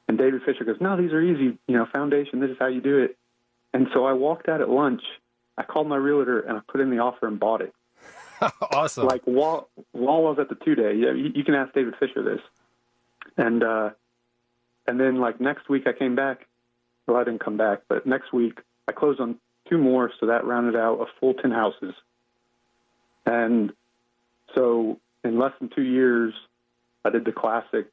And 0.08 0.18
David 0.18 0.42
Fisher 0.46 0.64
goes, 0.64 0.78
"No, 0.80 0.96
these 0.96 1.12
are 1.12 1.22
easy. 1.22 1.58
You 1.68 1.78
know, 1.78 1.86
foundation. 1.92 2.40
This 2.40 2.52
is 2.52 2.58
how 2.60 2.68
you 2.68 2.82
do 2.82 3.00
it." 3.00 3.18
And 3.74 3.88
so 3.94 4.06
I 4.06 4.14
walked 4.14 4.50
out 4.50 4.62
at 4.62 4.70
lunch. 4.70 5.02
I 5.58 5.64
called 5.64 5.88
my 5.88 5.98
realtor 5.98 6.40
and 6.40 6.58
I 6.58 6.62
put 6.68 6.82
in 6.82 6.90
the 6.90 7.00
offer 7.00 7.28
and 7.28 7.40
bought 7.40 7.62
it. 7.62 7.74
awesome. 8.72 9.08
Like 9.08 9.24
while 9.26 9.70
while 9.92 10.18
I 10.18 10.30
was 10.30 10.40
at 10.40 10.50
the 10.50 10.56
two 10.56 10.76
day, 10.76 10.94
yeah, 10.96 11.12
you, 11.12 11.32
you 11.34 11.44
can 11.44 11.56
ask 11.56 11.74
David 11.74 11.96
Fisher 12.00 12.24
this. 12.24 12.42
And 13.38 13.64
uh, 13.64 13.92
and 14.88 15.00
then 15.00 15.20
like 15.20 15.42
next 15.42 15.70
week 15.70 15.88
I 15.88 15.94
came 15.94 16.16
back. 16.16 16.48
Well, 17.08 17.18
I 17.18 17.24
didn't 17.24 17.44
come 17.44 17.58
back, 17.58 17.84
but 17.88 18.06
next 18.06 18.34
week 18.34 18.60
I 18.88 18.92
closed 18.92 19.20
on 19.20 19.38
two 19.70 19.78
more, 19.78 20.12
so 20.20 20.28
that 20.28 20.46
rounded 20.46 20.76
out 20.76 21.00
a 21.02 21.06
full 21.20 21.34
ten 21.34 21.52
houses. 21.52 21.94
And 23.26 23.74
so 24.56 25.00
in 25.24 25.38
less 25.38 25.54
than 25.60 25.70
two 25.70 25.84
years, 25.84 26.34
I 27.06 27.10
did 27.10 27.26
the 27.26 27.32
classic, 27.32 27.88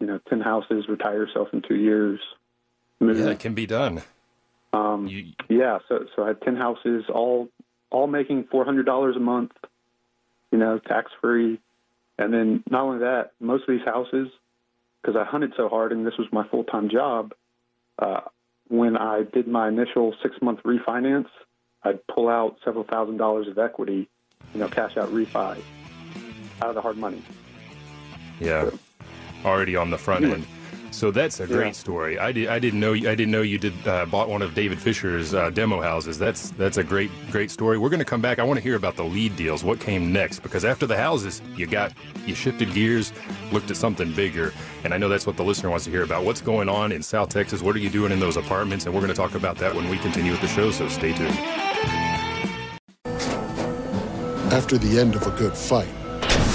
you 0.00 0.06
know, 0.06 0.20
ten 0.28 0.40
houses, 0.40 0.86
retire 0.88 1.26
yourself 1.26 1.48
in 1.52 1.62
two 1.62 1.76
years. 1.76 2.20
Move. 3.00 3.18
yeah, 3.18 3.30
it 3.30 3.40
can 3.40 3.54
be 3.54 3.66
done. 3.66 4.02
Um, 4.72 5.06
You, 5.06 5.32
yeah, 5.48 5.78
so 5.88 6.06
so 6.14 6.24
I 6.24 6.28
had 6.28 6.42
ten 6.42 6.56
houses, 6.56 7.04
all 7.12 7.48
all 7.90 8.06
making 8.06 8.44
four 8.44 8.64
hundred 8.64 8.86
dollars 8.86 9.16
a 9.16 9.20
month, 9.20 9.52
you 10.50 10.58
know, 10.58 10.78
tax 10.78 11.10
free, 11.20 11.58
and 12.18 12.32
then 12.32 12.62
not 12.70 12.82
only 12.82 12.98
that, 13.00 13.32
most 13.40 13.62
of 13.62 13.68
these 13.68 13.84
houses, 13.84 14.28
because 15.00 15.16
I 15.16 15.24
hunted 15.24 15.52
so 15.56 15.68
hard 15.68 15.92
and 15.92 16.06
this 16.06 16.16
was 16.18 16.28
my 16.32 16.46
full 16.48 16.64
time 16.64 16.88
job. 16.88 17.32
Uh, 17.98 18.20
when 18.68 18.96
I 18.96 19.24
did 19.24 19.46
my 19.46 19.68
initial 19.68 20.14
six 20.22 20.36
month 20.40 20.60
refinance, 20.64 21.28
I'd 21.82 22.06
pull 22.06 22.28
out 22.28 22.56
several 22.64 22.84
thousand 22.84 23.18
dollars 23.18 23.48
of 23.48 23.58
equity, 23.58 24.08
you 24.54 24.60
know, 24.60 24.68
cash 24.68 24.96
out 24.96 25.10
refi 25.10 25.60
out 26.62 26.68
of 26.68 26.74
the 26.76 26.80
hard 26.80 26.96
money. 26.96 27.22
yeah, 28.40 28.70
already 29.44 29.74
on 29.76 29.90
the 29.90 29.98
front 29.98 30.24
Anyway. 30.24 30.38
end. 30.38 30.46
So 30.92 31.10
that's 31.10 31.40
a 31.40 31.46
great 31.46 31.66
Yeah. 31.68 31.72
story. 31.72 32.18
I 32.18 32.32
did. 32.32 32.48
I 32.48 32.58
didn't 32.58 32.78
know. 32.78 32.92
I 32.92 33.14
didn't 33.14 33.30
know 33.30 33.40
you 33.40 33.56
did. 33.58 33.72
Uh, 33.88 34.04
bought 34.04 34.28
one 34.28 34.42
of 34.42 34.52
David 34.54 34.78
Fisher's 34.78 35.32
uh, 35.32 35.48
demo 35.48 35.80
houses. 35.80 36.18
That's 36.18 36.50
that's 36.50 36.76
a 36.76 36.84
great 36.84 37.10
great 37.30 37.50
story. 37.50 37.78
We're 37.78 37.88
going 37.88 37.98
to 38.00 38.04
come 38.04 38.20
back. 38.20 38.38
I 38.38 38.42
want 38.44 38.58
to 38.58 38.62
hear 38.62 38.76
about 38.76 38.96
the 38.96 39.02
lead 39.04 39.34
deals. 39.34 39.64
What 39.64 39.80
came 39.80 40.12
next? 40.12 40.40
Because 40.40 40.66
after 40.66 40.86
the 40.86 40.96
houses, 40.96 41.40
you 41.56 41.66
got 41.66 41.92
you 42.26 42.34
shifted 42.34 42.74
gears, 42.74 43.12
looked 43.52 43.70
at 43.70 43.76
something 43.78 44.12
bigger, 44.12 44.52
and 44.84 44.92
I 44.92 44.98
know 44.98 45.08
that's 45.08 45.26
what 45.26 45.38
the 45.38 45.44
listener 45.44 45.70
wants 45.70 45.86
to 45.86 45.90
hear 45.90 46.02
about. 46.02 46.24
What's 46.24 46.42
going 46.42 46.68
on 46.68 46.92
in 46.92 47.02
South 47.02 47.30
Texas? 47.30 47.62
What 47.62 47.74
are 47.74 47.80
you 47.80 47.90
doing 47.90 48.12
in 48.12 48.20
those 48.20 48.36
apartments? 48.36 48.84
And 48.84 48.94
we're 48.94 49.00
going 49.00 49.14
to 49.14 49.16
talk 49.16 49.34
about 49.34 49.56
that 49.58 49.74
when 49.74 49.88
we 49.88 49.96
continue 49.98 50.30
with 50.32 50.42
the 50.42 50.48
show. 50.48 50.70
So 50.70 50.88
stay 50.88 51.14
tuned. 51.14 51.38
After 54.52 54.76
the 54.76 54.98
end 55.00 55.14
of 55.14 55.26
a 55.26 55.30
good 55.30 55.56
fight, 55.56 55.88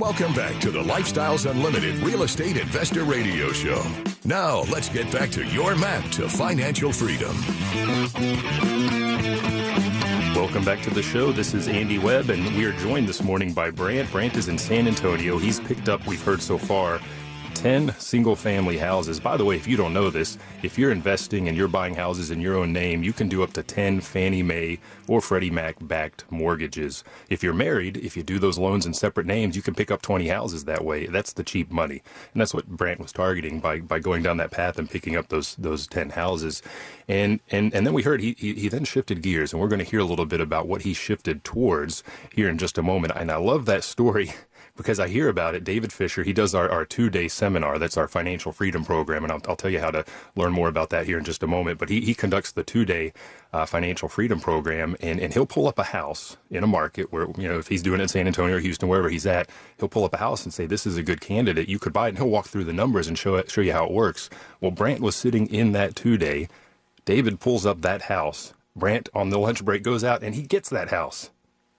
Welcome 0.00 0.32
back 0.32 0.58
to 0.62 0.70
the 0.70 0.82
Lifestyles 0.82 1.48
Unlimited 1.48 1.96
Real 1.96 2.22
Estate 2.22 2.56
Investor 2.56 3.04
Radio 3.04 3.52
Show. 3.52 3.84
Now, 4.24 4.62
let's 4.72 4.88
get 4.88 5.12
back 5.12 5.28
to 5.32 5.44
your 5.44 5.76
map 5.76 6.10
to 6.12 6.26
financial 6.26 6.90
freedom. 6.90 7.36
Welcome 10.34 10.64
back 10.64 10.80
to 10.84 10.90
the 10.90 11.02
show. 11.02 11.32
This 11.32 11.52
is 11.52 11.68
Andy 11.68 11.98
Webb, 11.98 12.30
and 12.30 12.42
we 12.56 12.64
are 12.64 12.72
joined 12.78 13.10
this 13.10 13.22
morning 13.22 13.52
by 13.52 13.70
Brant. 13.70 14.10
Brant 14.10 14.38
is 14.38 14.48
in 14.48 14.56
San 14.56 14.88
Antonio. 14.88 15.36
He's 15.36 15.60
picked 15.60 15.90
up, 15.90 16.06
we've 16.06 16.22
heard 16.22 16.40
so 16.40 16.56
far, 16.56 16.98
10 17.60 17.94
single 17.98 18.36
family 18.36 18.78
houses. 18.78 19.20
By 19.20 19.36
the 19.36 19.44
way, 19.44 19.54
if 19.54 19.68
you 19.68 19.76
don't 19.76 19.92
know 19.92 20.08
this, 20.08 20.38
if 20.62 20.78
you're 20.78 20.90
investing 20.90 21.46
and 21.46 21.54
you're 21.54 21.68
buying 21.68 21.94
houses 21.94 22.30
in 22.30 22.40
your 22.40 22.56
own 22.56 22.72
name, 22.72 23.02
you 23.02 23.12
can 23.12 23.28
do 23.28 23.42
up 23.42 23.52
to 23.52 23.62
10 23.62 24.00
Fannie 24.00 24.42
Mae 24.42 24.78
or 25.08 25.20
Freddie 25.20 25.50
Mac 25.50 25.76
backed 25.82 26.24
mortgages. 26.30 27.04
If 27.28 27.42
you're 27.42 27.52
married, 27.52 27.98
if 27.98 28.16
you 28.16 28.22
do 28.22 28.38
those 28.38 28.56
loans 28.56 28.86
in 28.86 28.94
separate 28.94 29.26
names, 29.26 29.56
you 29.56 29.62
can 29.62 29.74
pick 29.74 29.90
up 29.90 30.00
20 30.00 30.26
houses 30.28 30.64
that 30.64 30.86
way. 30.86 31.04
That's 31.04 31.34
the 31.34 31.44
cheap 31.44 31.70
money. 31.70 32.00
And 32.32 32.40
that's 32.40 32.54
what 32.54 32.66
Brant 32.66 32.98
was 32.98 33.12
targeting 33.12 33.60
by, 33.60 33.80
by 33.80 33.98
going 33.98 34.22
down 34.22 34.38
that 34.38 34.52
path 34.52 34.78
and 34.78 34.88
picking 34.88 35.14
up 35.14 35.28
those 35.28 35.54
those 35.56 35.86
10 35.86 36.10
houses. 36.10 36.62
And 37.08 37.40
and 37.50 37.74
and 37.74 37.86
then 37.86 37.92
we 37.92 38.04
heard 38.04 38.22
he, 38.22 38.36
he, 38.38 38.54
he 38.54 38.68
then 38.68 38.86
shifted 38.86 39.20
gears 39.20 39.52
and 39.52 39.60
we're 39.60 39.68
going 39.68 39.84
to 39.84 39.90
hear 39.90 40.00
a 40.00 40.04
little 40.04 40.24
bit 40.24 40.40
about 40.40 40.66
what 40.66 40.80
he 40.80 40.94
shifted 40.94 41.44
towards 41.44 42.02
here 42.34 42.48
in 42.48 42.56
just 42.56 42.78
a 42.78 42.82
moment. 42.82 43.12
And 43.16 43.30
I 43.30 43.36
love 43.36 43.66
that 43.66 43.84
story 43.84 44.32
because 44.80 44.98
I 44.98 45.08
hear 45.08 45.28
about 45.28 45.54
it. 45.54 45.62
David 45.62 45.92
Fisher, 45.92 46.22
he 46.22 46.32
does 46.32 46.54
our, 46.54 46.68
our 46.70 46.86
two 46.86 47.10
day 47.10 47.28
seminar. 47.28 47.78
That's 47.78 47.98
our 47.98 48.08
financial 48.08 48.50
freedom 48.50 48.84
program. 48.84 49.22
And 49.24 49.32
I'll, 49.32 49.42
I'll, 49.46 49.56
tell 49.56 49.70
you 49.70 49.78
how 49.80 49.90
to 49.90 50.04
learn 50.36 50.52
more 50.52 50.68
about 50.68 50.88
that 50.90 51.04
here 51.04 51.18
in 51.18 51.24
just 51.24 51.42
a 51.42 51.46
moment. 51.46 51.78
But 51.78 51.90
he, 51.90 52.00
he 52.00 52.14
conducts 52.14 52.52
the 52.52 52.64
two 52.64 52.86
day 52.86 53.12
uh, 53.52 53.66
financial 53.66 54.08
freedom 54.08 54.40
program 54.40 54.96
and, 55.00 55.20
and 55.20 55.34
he'll 55.34 55.46
pull 55.46 55.68
up 55.68 55.78
a 55.78 55.84
house 55.84 56.38
in 56.50 56.64
a 56.64 56.66
market 56.66 57.12
where, 57.12 57.26
you 57.36 57.46
know, 57.46 57.58
if 57.58 57.68
he's 57.68 57.82
doing 57.82 58.00
it 58.00 58.04
in 58.04 58.08
San 58.08 58.26
Antonio 58.26 58.56
or 58.56 58.60
Houston, 58.60 58.88
wherever 58.88 59.10
he's 59.10 59.26
at, 59.26 59.50
he'll 59.78 59.88
pull 59.88 60.04
up 60.04 60.14
a 60.14 60.18
house 60.18 60.44
and 60.44 60.54
say, 60.54 60.64
this 60.64 60.86
is 60.86 60.96
a 60.96 61.02
good 61.02 61.20
candidate. 61.20 61.68
You 61.68 61.78
could 61.78 61.92
buy 61.92 62.06
it 62.06 62.10
and 62.10 62.18
he'll 62.18 62.28
walk 62.30 62.46
through 62.46 62.64
the 62.64 62.72
numbers 62.72 63.06
and 63.06 63.18
show 63.18 63.34
it, 63.34 63.50
show 63.50 63.60
you 63.60 63.72
how 63.72 63.84
it 63.84 63.92
works. 63.92 64.30
Well, 64.60 64.70
Brant 64.70 65.00
was 65.00 65.14
sitting 65.14 65.46
in 65.48 65.72
that 65.72 65.94
two 65.94 66.16
day. 66.16 66.48
David 67.04 67.38
pulls 67.40 67.66
up 67.66 67.82
that 67.82 68.02
house. 68.02 68.54
Brant 68.74 69.08
on 69.14 69.28
the 69.28 69.38
lunch 69.38 69.64
break 69.64 69.82
goes 69.82 70.04
out 70.04 70.22
and 70.22 70.34
he 70.34 70.42
gets 70.42 70.70
that 70.70 70.88
house 70.88 71.30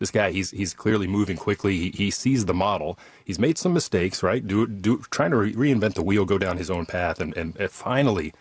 this 0.02 0.12
guy 0.12 0.32
he's 0.32 0.52
he's 0.52 0.74
clearly 0.74 1.08
moving 1.08 1.38
quickly. 1.38 1.78
He, 1.78 1.92
he 1.92 2.12
sees 2.12 2.46
the 2.46 2.56
model. 2.56 2.98
He's 3.24 3.40
made 3.40 3.58
some 3.60 3.74
mistakes 3.74 4.24
right? 4.24 4.46
Do 4.46 4.68
do 4.68 5.04
trying 5.12 5.32
to 5.32 5.38
re- 5.38 5.54
reinvent 5.54 5.94
the 5.94 6.04
wheel 6.04 6.26
go 6.26 6.40
down 6.40 6.58
his 6.58 6.72
own 6.72 6.88
path 6.88 7.22
and 7.22 7.38
and 7.38 7.56
finally 7.72 8.34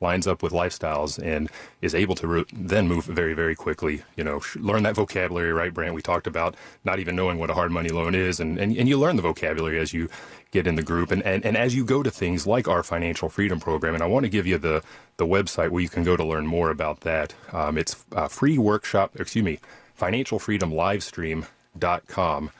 lines 0.00 0.28
up 0.28 0.44
with 0.44 0.52
lifestyles 0.52 1.18
and 1.20 1.50
is 1.82 1.92
able 1.94 2.14
to 2.14 2.28
re- 2.28 2.44
then 2.52 2.86
move 2.86 3.04
very 3.06 3.34
very 3.34 3.56
quickly. 3.56 4.02
You 4.16 4.24
know 4.24 4.40
learn 4.56 4.84
that 4.84 4.94
vocabulary 4.94 5.52
right 5.52 5.74
brant? 5.74 5.94
We 5.94 6.02
talked 6.02 6.28
about 6.28 6.54
not 6.84 7.00
even 7.00 7.16
knowing 7.16 7.38
what 7.38 7.50
a 7.50 7.54
hard 7.54 7.72
money 7.72 7.90
loan 7.90 8.14
is 8.14 8.40
and 8.40 8.56
and, 8.58 8.76
and 8.76 8.88
you 8.88 8.96
learn 8.96 9.16
the 9.16 9.22
vocabulary 9.22 9.80
as 9.80 9.92
you 9.92 10.08
get 10.52 10.68
in 10.68 10.76
the 10.76 10.84
group. 10.84 11.10
And, 11.10 11.22
and 11.24 11.44
and 11.44 11.56
as 11.56 11.74
you 11.74 11.84
go 11.84 12.04
to 12.04 12.12
things 12.12 12.46
like 12.46 12.68
our 12.68 12.84
financial 12.84 13.28
freedom 13.28 13.60
program 13.60 13.94
and 13.94 14.02
i 14.04 14.06
want 14.06 14.24
to 14.24 14.30
give 14.30 14.46
you 14.46 14.58
the 14.58 14.82
the 15.16 15.26
website 15.26 15.70
where 15.70 15.82
you 15.82 15.88
can 15.88 16.04
go 16.04 16.16
to 16.16 16.24
learn 16.24 16.46
more 16.46 16.70
about 16.70 17.00
that 17.00 17.34
um, 17.52 17.76
it's 17.76 18.04
a 18.12 18.28
free 18.28 18.58
workshop 18.58 19.18
excuse 19.20 19.44
me 19.44 19.58
financialfreedomlivestream.com. 19.98 22.50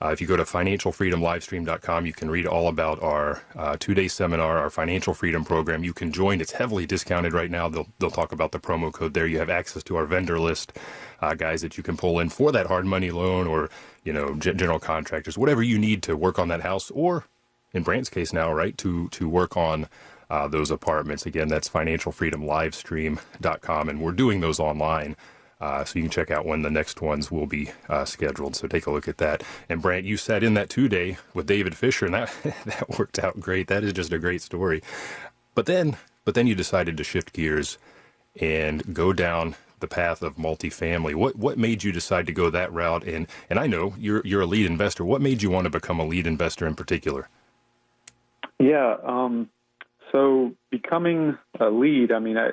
Uh, 0.00 0.10
if 0.10 0.20
you 0.20 0.28
go 0.28 0.36
to 0.36 0.44
financialfreedomlivestream.com, 0.44 2.06
you 2.06 2.12
can 2.12 2.30
read 2.30 2.46
all 2.46 2.68
about 2.68 3.02
our 3.02 3.42
uh, 3.56 3.76
two-day 3.80 4.06
seminar, 4.06 4.58
our 4.58 4.70
financial 4.70 5.12
freedom 5.12 5.44
program. 5.44 5.82
You 5.82 5.92
can 5.92 6.12
join; 6.12 6.40
it's 6.40 6.52
heavily 6.52 6.86
discounted 6.86 7.32
right 7.32 7.50
now. 7.50 7.68
They'll 7.68 7.88
they'll 7.98 8.12
talk 8.12 8.30
about 8.30 8.52
the 8.52 8.60
promo 8.60 8.92
code 8.92 9.14
there. 9.14 9.26
You 9.26 9.40
have 9.40 9.50
access 9.50 9.82
to 9.84 9.96
our 9.96 10.06
vendor 10.06 10.38
list, 10.38 10.72
uh, 11.20 11.34
guys 11.34 11.62
that 11.62 11.76
you 11.76 11.82
can 11.82 11.96
pull 11.96 12.20
in 12.20 12.28
for 12.28 12.52
that 12.52 12.66
hard 12.66 12.86
money 12.86 13.10
loan, 13.10 13.48
or 13.48 13.70
you 14.04 14.12
know, 14.12 14.36
general 14.36 14.78
contractors, 14.78 15.36
whatever 15.36 15.64
you 15.64 15.78
need 15.78 16.04
to 16.04 16.16
work 16.16 16.38
on 16.38 16.46
that 16.46 16.60
house, 16.60 16.92
or 16.92 17.24
in 17.72 17.82
Brant's 17.82 18.08
case 18.08 18.32
now, 18.32 18.52
right, 18.52 18.78
to 18.78 19.08
to 19.08 19.28
work 19.28 19.56
on 19.56 19.88
uh, 20.30 20.46
those 20.46 20.70
apartments. 20.70 21.26
Again, 21.26 21.48
that's 21.48 21.68
financialfreedomlivestream.com, 21.68 23.88
and 23.88 24.00
we're 24.00 24.12
doing 24.12 24.40
those 24.40 24.60
online. 24.60 25.16
Uh, 25.60 25.84
so 25.84 25.98
you 25.98 26.04
can 26.04 26.10
check 26.10 26.30
out 26.30 26.46
when 26.46 26.62
the 26.62 26.70
next 26.70 27.02
ones 27.02 27.30
will 27.30 27.46
be 27.46 27.70
uh, 27.88 28.04
scheduled. 28.04 28.54
So 28.54 28.68
take 28.68 28.86
a 28.86 28.90
look 28.90 29.08
at 29.08 29.18
that. 29.18 29.42
And 29.68 29.82
Brant, 29.82 30.06
you 30.06 30.16
sat 30.16 30.44
in 30.44 30.54
that 30.54 30.70
two 30.70 30.88
day 30.88 31.18
with 31.34 31.46
David 31.46 31.76
Fisher, 31.76 32.06
and 32.06 32.14
that 32.14 32.32
that 32.64 32.98
worked 32.98 33.18
out 33.18 33.40
great. 33.40 33.66
That 33.66 33.84
is 33.84 33.92
just 33.92 34.12
a 34.12 34.18
great 34.18 34.42
story. 34.42 34.82
But 35.54 35.66
then, 35.66 35.96
but 36.24 36.34
then 36.34 36.46
you 36.46 36.54
decided 36.54 36.96
to 36.96 37.04
shift 37.04 37.32
gears 37.32 37.78
and 38.40 38.94
go 38.94 39.12
down 39.12 39.56
the 39.80 39.88
path 39.88 40.22
of 40.22 40.36
multifamily. 40.36 41.14
What 41.14 41.36
what 41.36 41.58
made 41.58 41.82
you 41.82 41.92
decide 41.92 42.26
to 42.26 42.32
go 42.32 42.50
that 42.50 42.72
route? 42.72 43.04
And 43.04 43.26
and 43.50 43.58
I 43.58 43.66
know 43.66 43.94
you're 43.98 44.22
you're 44.24 44.42
a 44.42 44.46
lead 44.46 44.66
investor. 44.66 45.04
What 45.04 45.20
made 45.20 45.42
you 45.42 45.50
want 45.50 45.64
to 45.64 45.70
become 45.70 45.98
a 45.98 46.06
lead 46.06 46.26
investor 46.26 46.66
in 46.66 46.74
particular? 46.74 47.28
Yeah. 48.60 48.96
Um, 49.04 49.50
so 50.12 50.52
becoming 50.70 51.38
a 51.60 51.66
lead, 51.66 52.12
I 52.12 52.18
mean, 52.18 52.36
I, 52.36 52.50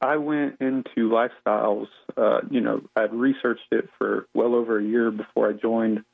I 0.00 0.16
went 0.16 0.60
into 0.60 1.10
lifestyles. 1.10 1.88
Uh, 2.16 2.40
you 2.50 2.60
know, 2.60 2.82
I'd 2.94 3.14
researched 3.14 3.72
it 3.72 3.88
for 3.98 4.26
well 4.34 4.54
over 4.54 4.78
a 4.78 4.84
year 4.84 5.10
before 5.10 5.48
I 5.48 5.52
joined, 5.52 6.04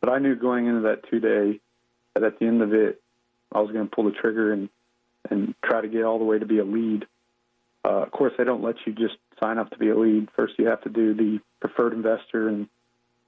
but 0.00 0.10
I 0.10 0.18
knew 0.18 0.34
going 0.34 0.66
into 0.66 0.82
that 0.82 1.08
two 1.08 1.20
day 1.20 1.60
that 2.14 2.24
at 2.24 2.38
the 2.38 2.46
end 2.46 2.62
of 2.62 2.74
it, 2.74 3.00
I 3.52 3.60
was 3.60 3.70
going 3.70 3.88
to 3.88 3.94
pull 3.94 4.04
the 4.04 4.10
trigger 4.12 4.52
and 4.52 4.68
and 5.30 5.54
try 5.64 5.80
to 5.80 5.88
get 5.88 6.04
all 6.04 6.18
the 6.18 6.24
way 6.24 6.38
to 6.38 6.46
be 6.46 6.58
a 6.58 6.64
lead. 6.64 7.06
Uh, 7.84 8.02
of 8.02 8.10
course, 8.10 8.32
they 8.38 8.44
don't 8.44 8.62
let 8.62 8.76
you 8.86 8.92
just 8.92 9.16
sign 9.38 9.58
up 9.58 9.70
to 9.70 9.78
be 9.78 9.88
a 9.90 9.96
lead. 9.96 10.28
First, 10.34 10.54
you 10.58 10.66
have 10.68 10.82
to 10.82 10.88
do 10.88 11.14
the 11.14 11.40
preferred 11.60 11.92
investor 11.92 12.48
and 12.48 12.68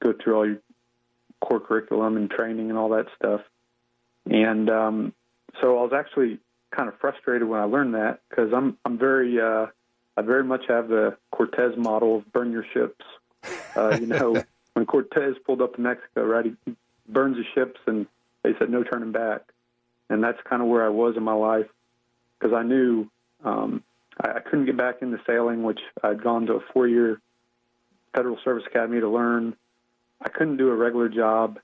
go 0.02 0.12
through 0.12 0.34
all 0.36 0.46
your 0.46 0.58
core 1.40 1.60
curriculum 1.60 2.16
and 2.16 2.30
training 2.30 2.70
and 2.70 2.78
all 2.78 2.90
that 2.90 3.06
stuff. 3.16 3.42
And 4.26 4.68
um, 4.70 5.12
so 5.60 5.78
I 5.78 5.82
was 5.82 5.92
actually 5.94 6.38
kind 6.74 6.88
of 6.88 6.98
frustrated 7.00 7.46
when 7.46 7.60
I 7.60 7.64
learned 7.64 7.94
that 7.94 8.20
because 8.28 8.52
I'm 8.54 8.76
I'm 8.84 8.98
very 8.98 9.40
uh, 9.40 9.66
I 10.20 10.22
very 10.22 10.44
much 10.44 10.64
have 10.68 10.88
the 10.88 11.16
Cortez 11.30 11.78
model 11.78 12.18
of 12.18 12.30
burn 12.30 12.52
your 12.52 12.66
ships. 12.74 13.02
Uh, 13.74 13.96
you 13.98 14.06
know, 14.06 14.36
when 14.74 14.84
Cortez 14.84 15.34
pulled 15.46 15.62
up 15.62 15.76
to 15.76 15.80
Mexico, 15.80 16.26
right, 16.26 16.44
he 16.44 16.76
burns 17.08 17.38
his 17.38 17.46
ships, 17.54 17.80
and 17.86 18.06
they 18.42 18.52
said 18.58 18.68
no 18.68 18.82
turning 18.82 19.12
back. 19.12 19.40
And 20.10 20.22
that's 20.22 20.36
kind 20.44 20.60
of 20.60 20.68
where 20.68 20.84
I 20.84 20.90
was 20.90 21.16
in 21.16 21.22
my 21.22 21.32
life 21.32 21.68
because 22.38 22.54
I 22.54 22.62
knew 22.64 23.08
um, 23.44 23.82
I, 24.22 24.32
I 24.32 24.40
couldn't 24.40 24.66
get 24.66 24.76
back 24.76 24.96
into 25.00 25.18
sailing, 25.26 25.62
which 25.62 25.80
I'd 26.02 26.22
gone 26.22 26.44
to 26.46 26.54
a 26.54 26.60
four-year 26.74 27.18
Federal 28.14 28.36
Service 28.44 28.64
Academy 28.66 29.00
to 29.00 29.08
learn. 29.08 29.56
I 30.20 30.28
couldn't 30.28 30.58
do 30.58 30.68
a 30.68 30.76
regular 30.76 31.08
job. 31.08 31.60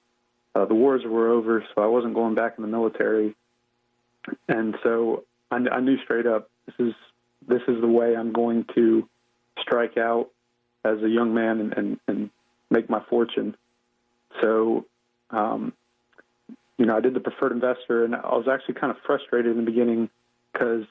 Uh, 0.54 0.64
the 0.64 0.74
wars 0.74 1.02
were 1.04 1.30
over, 1.30 1.62
so 1.74 1.82
I 1.82 1.88
wasn't 1.88 2.14
going 2.14 2.34
back 2.34 2.54
in 2.56 2.62
the 2.62 2.68
military. 2.68 3.36
And 4.48 4.76
so 4.82 5.24
I, 5.50 5.56
I 5.56 5.80
knew 5.80 5.98
straight 6.04 6.26
up 6.26 6.48
this 6.64 6.74
is 6.78 6.94
this 7.46 7.62
is 7.68 7.80
the 7.80 7.88
way 7.88 8.16
I'm 8.16 8.32
going 8.32 8.64
to 8.74 9.08
strike 9.60 9.96
out 9.96 10.30
as 10.84 11.02
a 11.02 11.08
young 11.08 11.34
man 11.34 11.60
and, 11.60 11.72
and, 11.72 12.00
and 12.06 12.30
make 12.70 12.88
my 12.88 13.02
fortune. 13.08 13.56
So, 14.40 14.84
um, 15.30 15.72
you 16.78 16.86
know, 16.86 16.96
I 16.96 17.00
did 17.00 17.14
the 17.14 17.20
preferred 17.20 17.52
investor, 17.52 18.04
and 18.04 18.14
I 18.14 18.34
was 18.34 18.46
actually 18.50 18.74
kind 18.74 18.90
of 18.90 18.98
frustrated 19.06 19.56
in 19.56 19.64
the 19.64 19.70
beginning 19.70 20.10
because 20.52 20.84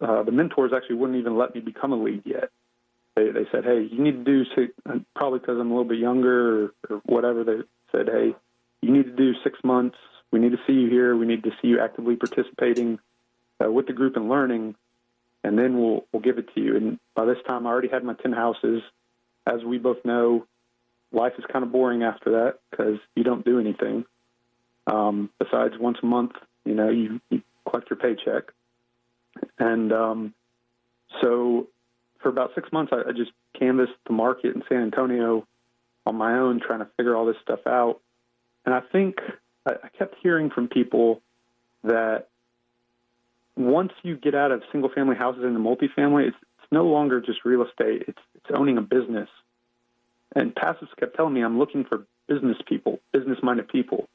uh, 0.00 0.22
the 0.22 0.32
mentors 0.32 0.72
actually 0.74 0.96
wouldn't 0.96 1.18
even 1.18 1.36
let 1.36 1.54
me 1.54 1.60
become 1.60 1.92
a 1.92 1.96
lead 2.02 2.22
yet. 2.24 2.50
They, 3.16 3.30
they 3.30 3.46
said, 3.52 3.64
"Hey, 3.64 3.86
you 3.90 4.02
need 4.02 4.24
to 4.24 4.24
do 4.24 4.44
six, 4.56 4.72
probably 5.14 5.40
because 5.40 5.58
I'm 5.58 5.70
a 5.70 5.74
little 5.74 5.88
bit 5.88 5.98
younger 5.98 6.64
or, 6.64 6.70
or 6.88 6.96
whatever." 7.04 7.44
They 7.44 7.58
said, 7.92 8.08
"Hey, 8.08 8.34
you 8.80 8.92
need 8.92 9.04
to 9.04 9.16
do 9.16 9.34
six 9.44 9.58
months. 9.62 9.96
We 10.30 10.38
need 10.38 10.52
to 10.52 10.60
see 10.66 10.72
you 10.72 10.88
here. 10.88 11.16
We 11.16 11.26
need 11.26 11.42
to 11.42 11.50
see 11.60 11.68
you 11.68 11.80
actively 11.80 12.16
participating 12.16 12.98
uh, 13.62 13.70
with 13.70 13.86
the 13.86 13.92
group 13.92 14.16
and 14.16 14.28
learning 14.28 14.74
and 15.44 15.58
then 15.58 15.78
we'll 15.78 16.06
we'll 16.12 16.22
give 16.22 16.38
it 16.38 16.54
to 16.54 16.60
you. 16.60 16.76
And 16.76 16.98
by 17.14 17.24
this 17.24 17.38
time, 17.46 17.66
I 17.66 17.70
already 17.70 17.88
had 17.88 18.04
my 18.04 18.14
ten 18.14 18.32
houses. 18.32 18.82
As 19.46 19.64
we 19.64 19.78
both 19.78 20.04
know, 20.04 20.46
life 21.12 21.32
is 21.38 21.44
kind 21.50 21.64
of 21.64 21.72
boring 21.72 22.02
after 22.02 22.30
that 22.30 22.58
because 22.70 22.98
you 23.14 23.24
don't 23.24 23.44
do 23.44 23.58
anything 23.58 24.04
um, 24.86 25.30
besides 25.38 25.74
once 25.78 25.98
a 26.02 26.06
month. 26.06 26.32
You 26.64 26.74
know, 26.74 26.90
you, 26.90 27.20
you 27.30 27.42
collect 27.68 27.88
your 27.90 27.98
paycheck, 27.98 28.52
and 29.58 29.92
um, 29.92 30.34
so 31.20 31.68
for 32.22 32.28
about 32.28 32.50
six 32.54 32.70
months, 32.72 32.92
I, 32.92 33.08
I 33.08 33.12
just 33.12 33.32
canvassed 33.58 33.92
the 34.06 34.12
market 34.12 34.54
in 34.54 34.62
San 34.68 34.82
Antonio 34.82 35.46
on 36.06 36.16
my 36.16 36.38
own, 36.38 36.60
trying 36.60 36.80
to 36.80 36.88
figure 36.96 37.16
all 37.16 37.26
this 37.26 37.36
stuff 37.42 37.60
out. 37.66 38.00
And 38.64 38.74
I 38.74 38.80
think 38.92 39.16
I, 39.66 39.72
I 39.84 39.88
kept 39.88 40.16
hearing 40.22 40.50
from 40.50 40.68
people 40.68 41.22
that 41.84 42.28
once 43.56 43.92
you 44.02 44.16
get 44.16 44.34
out 44.34 44.52
of 44.52 44.62
single 44.72 44.90
family 44.90 45.16
houses 45.16 45.44
into 45.44 45.58
multifamily, 45.58 46.28
it's, 46.28 46.36
it's 46.58 46.72
no 46.72 46.84
longer 46.84 47.20
just 47.20 47.44
real 47.44 47.62
estate, 47.62 48.04
it's, 48.08 48.18
it's 48.34 48.46
owning 48.54 48.78
a 48.78 48.82
business. 48.82 49.28
And 50.34 50.54
passives 50.54 50.94
kept 50.98 51.16
telling 51.16 51.34
me 51.34 51.42
I'm 51.42 51.58
looking 51.58 51.84
for 51.84 52.06
business 52.28 52.56
people, 52.66 53.00
business 53.12 53.38
minded 53.42 53.68
people. 53.68 54.08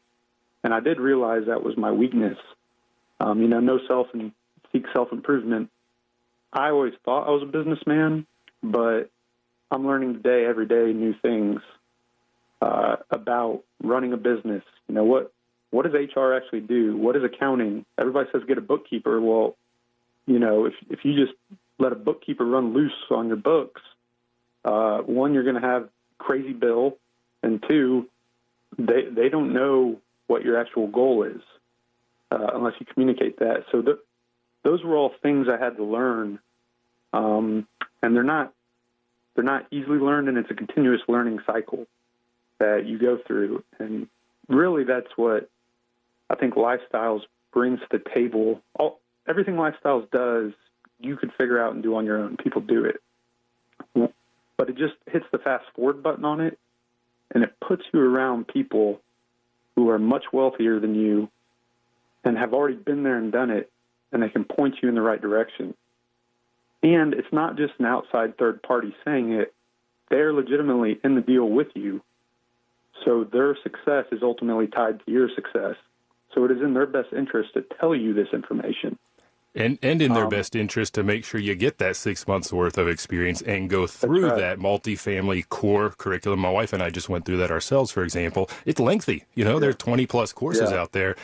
And 0.63 0.73
I 0.73 0.79
did 0.79 0.99
realize 0.99 1.43
that 1.47 1.63
was 1.63 1.77
my 1.77 1.91
weakness. 1.91 2.37
Um, 3.19 3.41
you 3.41 3.47
know, 3.47 3.59
no 3.59 3.79
self 3.87 4.07
and 4.13 4.31
seek 4.71 4.85
self 4.93 5.11
improvement. 5.11 5.69
I 6.51 6.69
always 6.69 6.93
thought 7.03 7.27
I 7.27 7.31
was 7.31 7.43
a 7.43 7.45
businessman, 7.45 8.25
but 8.63 9.09
I'm 9.69 9.85
learning 9.85 10.13
today, 10.13 10.45
every 10.45 10.65
day, 10.65 10.93
new 10.93 11.13
things 11.21 11.59
uh, 12.61 12.95
about 13.11 13.63
running 13.83 14.13
a 14.13 14.17
business. 14.17 14.63
You 14.87 14.95
know, 14.95 15.03
what 15.03 15.33
what 15.71 15.83
does 15.83 15.93
HR 15.93 16.33
actually 16.33 16.61
do? 16.61 16.95
What 16.95 17.15
is 17.15 17.23
accounting? 17.23 17.85
Everybody 17.97 18.29
says 18.31 18.43
get 18.47 18.57
a 18.57 18.61
bookkeeper. 18.61 19.19
Well, 19.19 19.55
you 20.25 20.39
know, 20.39 20.65
if 20.65 20.73
if 20.89 20.99
you 21.03 21.15
just 21.15 21.37
let 21.77 21.91
a 21.91 21.95
bookkeeper 21.95 22.45
run 22.45 22.73
loose 22.73 22.93
on 23.11 23.27
your 23.27 23.37
books, 23.37 23.81
uh, 24.63 24.99
one, 24.99 25.33
you're 25.33 25.43
going 25.43 25.61
to 25.61 25.67
have 25.67 25.89
crazy 26.17 26.53
bill, 26.53 26.97
and 27.43 27.63
two, 27.67 28.07
they 28.77 29.03
they 29.09 29.29
don't 29.29 29.53
know 29.53 29.99
what 30.27 30.43
your 30.43 30.59
actual 30.59 30.87
goal 30.87 31.23
is 31.23 31.41
uh, 32.31 32.47
unless 32.53 32.73
you 32.79 32.85
communicate 32.85 33.39
that. 33.39 33.65
So 33.71 33.83
those 34.63 34.83
were 34.83 34.95
all 34.95 35.11
things 35.21 35.47
I 35.47 35.63
had 35.63 35.77
to 35.77 35.83
learn, 35.83 36.39
um, 37.13 37.67
and 38.01 38.15
they're 38.15 38.23
not 38.23 38.53
they're 39.35 39.43
not 39.43 39.67
easily 39.71 39.99
learned, 39.99 40.29
and 40.29 40.37
it's 40.37 40.49
a 40.49 40.55
continuous 40.55 41.01
learning 41.07 41.39
cycle 41.45 41.85
that 42.59 42.85
you 42.85 42.97
go 42.97 43.19
through. 43.27 43.63
And 43.79 44.07
really, 44.47 44.83
that's 44.83 45.09
what 45.15 45.49
I 46.29 46.35
think 46.35 46.55
lifestyles 46.55 47.21
brings 47.53 47.79
to 47.79 47.87
the 47.91 48.01
table. 48.13 48.61
All 48.77 48.99
everything 49.27 49.55
lifestyles 49.55 50.09
does, 50.11 50.53
you 50.99 51.17
could 51.17 51.31
figure 51.37 51.63
out 51.63 51.73
and 51.73 51.83
do 51.83 51.95
on 51.95 52.05
your 52.05 52.17
own. 52.17 52.37
People 52.37 52.61
do 52.61 52.85
it, 52.85 53.01
but 54.57 54.69
it 54.69 54.77
just 54.77 54.93
hits 55.11 55.25
the 55.31 55.37
fast 55.37 55.65
forward 55.75 56.01
button 56.03 56.25
on 56.25 56.41
it, 56.41 56.57
and 57.33 57.43
it 57.43 57.53
puts 57.65 57.83
you 57.93 57.99
around 57.99 58.47
people 58.47 59.01
who 59.75 59.89
are 59.89 59.99
much 59.99 60.25
wealthier 60.31 60.79
than 60.79 60.95
you 60.95 61.29
and 62.23 62.37
have 62.37 62.53
already 62.53 62.75
been 62.75 63.03
there 63.03 63.17
and 63.17 63.31
done 63.31 63.51
it, 63.51 63.69
and 64.11 64.23
they 64.23 64.29
can 64.29 64.45
point 64.45 64.75
you 64.81 64.89
in 64.89 64.95
the 64.95 65.01
right 65.01 65.21
direction. 65.21 65.75
And 66.81 67.13
it's 67.13 67.31
not 67.31 67.57
just 67.57 67.73
an 67.79 67.85
outside 67.85 68.37
third 68.37 68.63
party 68.63 68.95
saying 69.03 69.33
it, 69.33 69.53
they're 70.09 70.33
legitimately 70.33 70.99
in 71.03 71.15
the 71.15 71.21
deal 71.21 71.47
with 71.49 71.67
you. 71.75 72.01
So 73.03 73.23
their 73.23 73.57
success 73.63 74.05
is 74.11 74.23
ultimately 74.23 74.67
tied 74.67 75.03
to 75.05 75.11
your 75.11 75.29
success. 75.35 75.75
So 76.35 76.43
it 76.43 76.51
is 76.51 76.61
in 76.61 76.73
their 76.73 76.85
best 76.85 77.13
interest 77.13 77.53
to 77.53 77.63
tell 77.79 77.95
you 77.95 78.13
this 78.13 78.27
information. 78.33 78.99
And 79.57 79.79
and 79.81 80.01
in 80.01 80.13
their 80.13 80.25
um, 80.25 80.29
best 80.29 80.53
interest 80.53 80.95
to 80.95 81.03
make 81.03 81.23
sure 81.23 81.39
you 81.39 81.55
get 81.55 81.77
that 81.77 81.95
six 81.95 82.27
months 82.27 82.51
worth 82.51 82.77
of 82.77 82.89
experience 82.89 83.41
and 83.41 83.69
go 83.69 83.87
through 83.87 84.27
right. 84.27 84.37
that 84.37 84.59
multifamily 84.59 85.47
core 85.47 85.91
curriculum. 85.91 86.41
My 86.41 86.49
wife 86.49 86.73
and 86.73 86.83
I 86.83 86.89
just 86.89 87.07
went 87.07 87.25
through 87.25 87.37
that 87.37 87.51
ourselves, 87.51 87.89
for 87.89 88.03
example. 88.03 88.49
It's 88.65 88.81
lengthy. 88.81 89.23
You 89.33 89.45
know, 89.45 89.53
yeah. 89.53 89.59
there 89.59 89.69
are 89.69 89.73
20 89.73 90.05
plus 90.07 90.33
courses 90.33 90.71
yeah. 90.71 90.77
out 90.77 90.91
there 90.91 91.15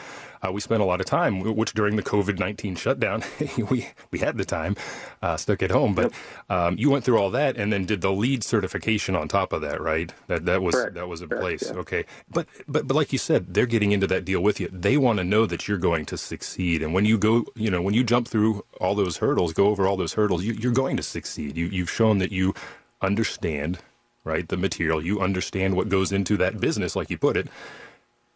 uh, 0.45 0.51
we 0.51 0.61
spent 0.61 0.81
a 0.81 0.85
lot 0.85 0.99
of 0.99 1.05
time, 1.05 1.39
which 1.39 1.73
during 1.73 1.95
the 1.95 2.03
COVID 2.03 2.39
19 2.39 2.75
shutdown, 2.75 3.23
we, 3.69 3.87
we 4.11 4.19
had 4.19 4.37
the 4.37 4.45
time 4.45 4.75
uh, 5.21 5.37
stuck 5.37 5.61
at 5.63 5.71
home. 5.71 5.93
But 5.93 6.13
um, 6.49 6.77
you 6.77 6.89
went 6.89 7.03
through 7.05 7.17
all 7.17 7.29
that 7.31 7.57
and 7.57 7.71
then 7.71 7.85
did 7.85 8.01
the 8.01 8.11
lead 8.11 8.43
certification 8.43 9.15
on 9.15 9.27
top 9.27 9.53
of 9.53 9.61
that, 9.61 9.81
right? 9.81 10.13
That 10.27 10.45
that 10.45 10.61
was 10.61 10.75
Correct. 10.75 10.95
that 10.95 11.07
was 11.07 11.21
in 11.21 11.29
Correct, 11.29 11.41
place. 11.41 11.63
Yeah. 11.67 11.79
Okay. 11.79 12.05
But, 12.29 12.47
but, 12.67 12.87
but 12.87 12.95
like 12.95 13.13
you 13.13 13.19
said, 13.19 13.53
they're 13.53 13.65
getting 13.65 13.91
into 13.91 14.07
that 14.07 14.25
deal 14.25 14.41
with 14.41 14.59
you. 14.59 14.69
They 14.71 14.97
want 14.97 15.17
to 15.19 15.23
know 15.23 15.45
that 15.45 15.67
you're 15.67 15.77
going 15.77 16.05
to 16.07 16.17
succeed. 16.17 16.81
And 16.81 16.93
when 16.93 17.05
you 17.05 17.17
go, 17.17 17.45
you 17.55 17.69
know, 17.71 17.81
when 17.81 17.93
you 17.93 18.03
jump 18.03 18.27
through 18.27 18.65
all 18.79 18.95
those 18.95 19.17
hurdles, 19.17 19.53
go 19.53 19.67
over 19.67 19.87
all 19.87 19.97
those 19.97 20.13
hurdles, 20.13 20.43
you, 20.43 20.53
you're 20.53 20.71
going 20.73 20.97
to 20.97 21.03
succeed. 21.03 21.57
You, 21.57 21.67
you've 21.67 21.91
shown 21.91 22.17
that 22.19 22.31
you 22.31 22.53
understand 23.01 23.79
right 24.23 24.49
the 24.49 24.57
material 24.57 25.03
you 25.03 25.19
understand 25.19 25.75
what 25.75 25.89
goes 25.89 26.11
into 26.11 26.37
that 26.37 26.59
business 26.59 26.95
like 26.95 27.09
you 27.09 27.17
put 27.17 27.35
it 27.35 27.47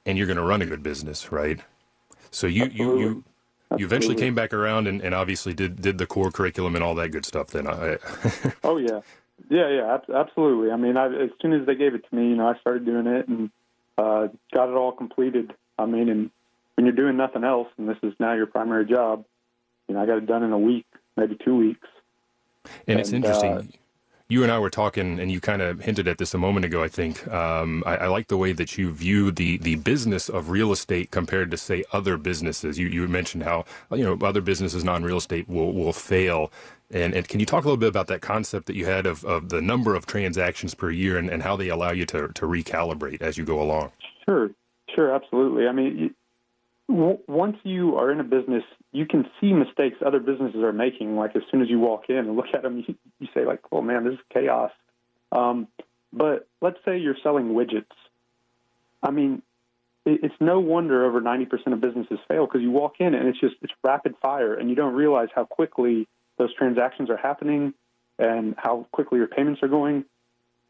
and 0.06 0.18
you're 0.18 0.28
going 0.28 0.38
to 0.38 0.44
run 0.44 0.62
a 0.62 0.66
good 0.66 0.82
business 0.84 1.32
right 1.32 1.62
so 2.36 2.48
you 2.48 2.66
you 2.66 3.00
you 3.00 3.24
you 3.78 3.86
eventually 3.86 4.16
came 4.16 4.36
back 4.36 4.54
around 4.54 4.88
and, 4.88 5.02
and 5.02 5.16
obviously 5.16 5.54
did 5.54 5.82
did 5.82 5.98
the 5.98 6.06
core 6.06 6.32
curriculum 6.32 6.76
and 6.76 6.84
all 6.84 6.96
that 6.96 7.10
good 7.10 7.26
stuff. 7.26 7.48
Then 7.48 7.68
I, 7.68 7.98
oh 8.64 8.78
yeah, 8.78 9.02
yeah, 9.50 9.70
yeah, 9.70 9.98
absolutely. 10.14 10.72
I 10.72 10.76
mean, 10.76 10.98
I, 10.98 11.08
as 11.08 11.30
soon 11.42 11.54
as 11.54 11.66
they 11.66 11.76
gave 11.76 11.96
it 11.96 12.08
to 12.10 12.16
me, 12.16 12.30
you 12.30 12.36
know, 12.36 12.48
I 12.48 12.58
started 12.60 12.86
doing 12.86 13.08
it 13.08 13.28
and 13.28 13.50
uh, 13.98 14.28
got 14.54 14.70
it 14.70 14.76
all 14.76 14.92
completed. 14.92 15.54
I 15.80 15.86
mean, 15.86 16.10
and 16.10 16.30
when 16.76 16.86
you're 16.86 16.96
doing 16.96 17.18
nothing 17.18 17.44
else, 17.44 17.70
and 17.78 17.88
this 17.88 17.98
is 18.04 18.14
now 18.20 18.34
your 18.34 18.48
primary 18.48 18.86
job, 18.86 19.26
you 19.88 19.96
know, 19.96 20.02
I 20.02 20.06
got 20.06 20.18
it 20.18 20.26
done 20.26 20.44
in 20.44 20.52
a 20.52 20.60
week, 20.60 20.86
maybe 21.16 21.38
two 21.44 21.56
weeks. 21.56 21.88
And, 22.66 22.74
and 22.88 23.00
it's 23.00 23.12
interesting. 23.12 23.52
Uh, 23.52 23.64
you 24.28 24.42
and 24.42 24.52
I 24.52 24.58
were 24.58 24.70
talking, 24.70 25.20
and 25.20 25.32
you 25.32 25.40
kind 25.40 25.62
of 25.62 25.82
hinted 25.82 26.08
at 26.08 26.18
this 26.18 26.34
a 26.34 26.38
moment 26.38 26.66
ago. 26.66 26.84
I 26.84 26.88
think 26.88 27.28
um, 27.28 27.84
I, 27.86 27.98
I, 27.98 28.08
like 28.08 28.28
the 28.28 28.38
way 28.38 28.54
that 28.54 28.78
you 28.78 28.92
view 28.92 29.32
the 29.32 29.58
the 29.58 29.76
business 29.76 30.30
of 30.30 30.50
real 30.50 30.72
estate 30.72 31.12
compared 31.12 31.52
to 31.52 31.58
say 31.58 31.84
other 31.94 32.18
businesses. 32.18 32.80
You 32.80 32.88
you 32.88 33.08
mentioned 33.08 33.44
how 33.44 33.66
you 33.92 34.04
know 34.04 34.18
other 34.26 34.42
businesses 34.42 34.84
non 34.84 35.04
real 35.04 35.18
estate 35.18 35.48
will 35.48 35.74
will 35.74 35.94
fail. 35.94 36.52
And, 36.92 37.16
and 37.16 37.28
can 37.28 37.40
you 37.40 37.48
talk 37.48 37.64
a 37.64 37.68
little 37.68 37.80
bit 37.80 37.90
about 37.90 38.06
that 38.08 38.22
concept 38.22 38.68
that 38.68 38.76
you 38.76 38.86
had 38.86 39.08
of, 39.08 39.26
of 39.26 39.50
the 39.50 39.60
number 39.60 39.96
of 39.96 40.06
transactions 40.06 40.76
per 40.76 40.92
year 40.92 41.18
and, 41.18 41.32
and 41.32 41.42
how 41.42 41.56
they 41.56 41.70
allow 41.70 41.92
you 41.92 42.06
to, 42.06 42.28
to 42.28 42.46
recalibrate 42.46 43.24
as 43.24 43.40
you 43.40 43.44
go 43.44 43.60
along? 43.60 43.92
Sure, 44.24 44.52
sure, 44.94 45.14
absolutely. 45.14 45.66
I 45.68 45.72
mean, 45.72 46.14
once 46.88 47.58
you 47.64 47.98
are 47.98 48.12
in 48.12 48.20
a 48.20 48.24
business, 48.24 48.64
you 48.92 49.06
can 49.06 49.26
see 49.40 49.54
mistakes 49.54 49.98
other 50.06 50.20
businesses 50.20 50.62
are 50.62 50.74
making. 50.74 51.16
Like 51.16 51.36
as 51.36 51.42
soon 51.52 51.62
as 51.62 51.70
you 51.70 51.80
walk 51.80 52.06
in 52.10 52.18
and 52.18 52.36
look 52.36 52.48
at 52.54 52.62
them, 52.62 52.78
you, 52.88 52.96
you 53.20 53.28
say 53.34 53.46
like, 53.46 53.62
"Oh 53.72 53.82
man, 53.82 54.04
this 54.04 54.14
is 54.14 54.20
chaos." 54.34 54.72
Um, 55.32 55.68
but 56.14 56.48
let's 56.62 56.78
say 56.86 56.98
you're 56.98 57.18
selling 57.24 57.50
widgets. 57.50 57.86
I 59.04 59.12
mean, 59.12 59.42
it, 60.06 60.22
it's 60.24 60.36
no 60.40 60.60
wonder 60.60 61.06
over 61.06 61.20
90% 61.20 61.74
of 61.74 61.82
businesses 61.82 62.20
fail 62.28 62.46
because 62.46 62.62
you 62.62 62.72
walk 62.72 62.96
in 63.00 63.14
and 63.14 63.28
it's 63.28 63.40
just 63.40 63.56
it's 63.62 63.74
rapid 63.84 64.16
fire, 64.22 64.54
and 64.54 64.70
you 64.70 64.76
don't 64.76 64.94
realize 64.94 65.30
how 65.34 65.46
quickly 65.46 66.08
those 66.38 66.54
transactions 66.54 67.10
are 67.10 67.18
happening 67.18 67.74
and 68.20 68.56
how 68.58 68.86
quickly 68.92 69.18
your 69.18 69.28
payments 69.28 69.62
are 69.64 69.68
going. 69.68 70.06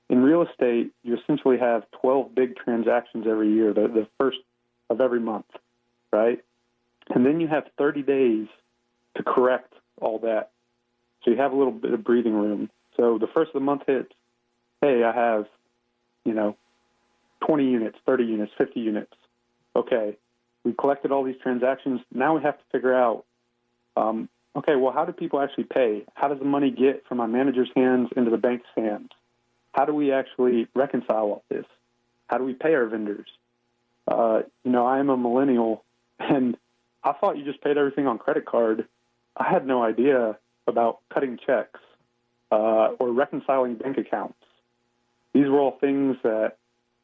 In 0.10 0.22
real 0.22 0.44
estate, 0.44 0.92
you 1.04 1.18
essentially 1.18 1.58
have 1.58 1.84
12 2.00 2.36
big 2.36 2.56
transactions 2.56 3.26
every 3.28 3.52
year, 3.52 3.74
the, 3.74 3.88
the 3.88 4.08
first 4.20 4.38
of 4.90 5.02
every 5.02 5.20
month 5.20 5.46
right? 6.16 6.44
And 7.14 7.26
then 7.26 7.40
you 7.40 7.48
have 7.48 7.66
30 7.78 8.02
days 8.02 8.48
to 9.18 9.24
correct 9.24 9.74
all 10.02 10.20
that. 10.20 10.52
So 11.24 11.32
you 11.32 11.38
have 11.38 11.52
a 11.52 11.56
little 11.56 11.74
bit 11.74 11.94
of 11.94 12.04
breathing 12.04 12.34
room. 12.34 12.70
So 12.98 13.18
the 13.18 13.28
first 13.28 13.50
of 13.50 13.54
the 13.54 13.60
month 13.60 13.84
hits, 13.86 14.12
hey, 14.82 15.04
I 15.04 15.12
have, 15.12 15.46
you 16.24 16.34
know, 16.34 16.56
20 17.46 17.66
units, 17.70 17.98
30 18.06 18.24
units, 18.24 18.52
50 18.58 18.80
units. 18.80 19.14
Okay, 19.76 20.18
we 20.64 20.74
collected 20.74 21.12
all 21.12 21.24
these 21.24 21.36
transactions. 21.44 22.02
Now 22.14 22.36
we 22.36 22.44
have 22.44 22.58
to 22.58 22.64
figure 22.72 22.94
out, 22.94 23.26
um, 23.98 24.30
okay, 24.56 24.76
well, 24.76 24.94
how 24.94 25.06
do 25.06 25.12
people 25.12 25.42
actually 25.42 25.66
pay? 25.66 26.06
How 26.14 26.28
does 26.28 26.40
the 26.40 26.46
money 26.46 26.72
get 26.72 27.04
from 27.08 27.18
my 27.18 27.28
manager's 27.28 27.70
hands 27.76 28.10
into 28.16 28.32
the 28.32 28.38
bank's 28.38 28.68
hands? 28.76 29.10
How 29.74 29.86
do 29.86 29.94
we 29.94 30.12
actually 30.14 30.68
reconcile 30.74 31.26
all 31.26 31.44
this? 31.50 31.66
How 32.28 32.38
do 32.38 32.46
we 32.46 32.54
pay 32.54 32.74
our 32.74 32.86
vendors? 32.86 33.28
Uh, 34.08 34.44
you 34.64 34.72
know, 34.72 34.86
I 34.86 35.00
am 35.00 35.10
a 35.10 35.18
millennial 35.18 35.84
and 36.20 36.58
I 37.04 37.14
thought 37.14 37.38
you 37.38 37.46
just 37.46 37.62
paid 37.62 37.78
everything 37.78 38.08
on 38.08 38.18
credit 38.18 38.46
card. 38.46 38.88
I 39.38 39.50
had 39.50 39.66
no 39.66 39.84
idea 39.84 40.38
about 40.68 41.00
cutting 41.14 41.38
checks 41.46 41.80
uh, 42.52 42.90
or 43.00 43.12
reconciling 43.12 43.76
bank 43.76 43.98
accounts. 43.98 44.38
These 45.34 45.48
were 45.48 45.60
all 45.60 45.78
things 45.80 46.18
that 46.24 46.58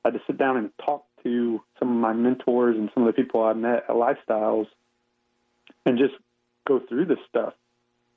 I 0.04 0.08
had 0.08 0.14
to 0.14 0.22
sit 0.26 0.38
down 0.38 0.58
and 0.58 0.72
talk 0.84 1.06
to 1.24 1.62
some 1.78 1.90
of 1.90 1.96
my 1.96 2.14
mentors 2.14 2.78
and 2.78 2.90
some 2.94 3.06
of 3.06 3.14
the 3.14 3.22
people 3.22 3.44
I 3.44 3.54
met 3.54 3.86
at 3.90 3.96
Lifestyles 3.96 4.68
and 5.86 5.98
just 5.98 6.14
go 6.68 6.80
through 6.80 7.06
this 7.06 7.20
stuff. 7.30 7.54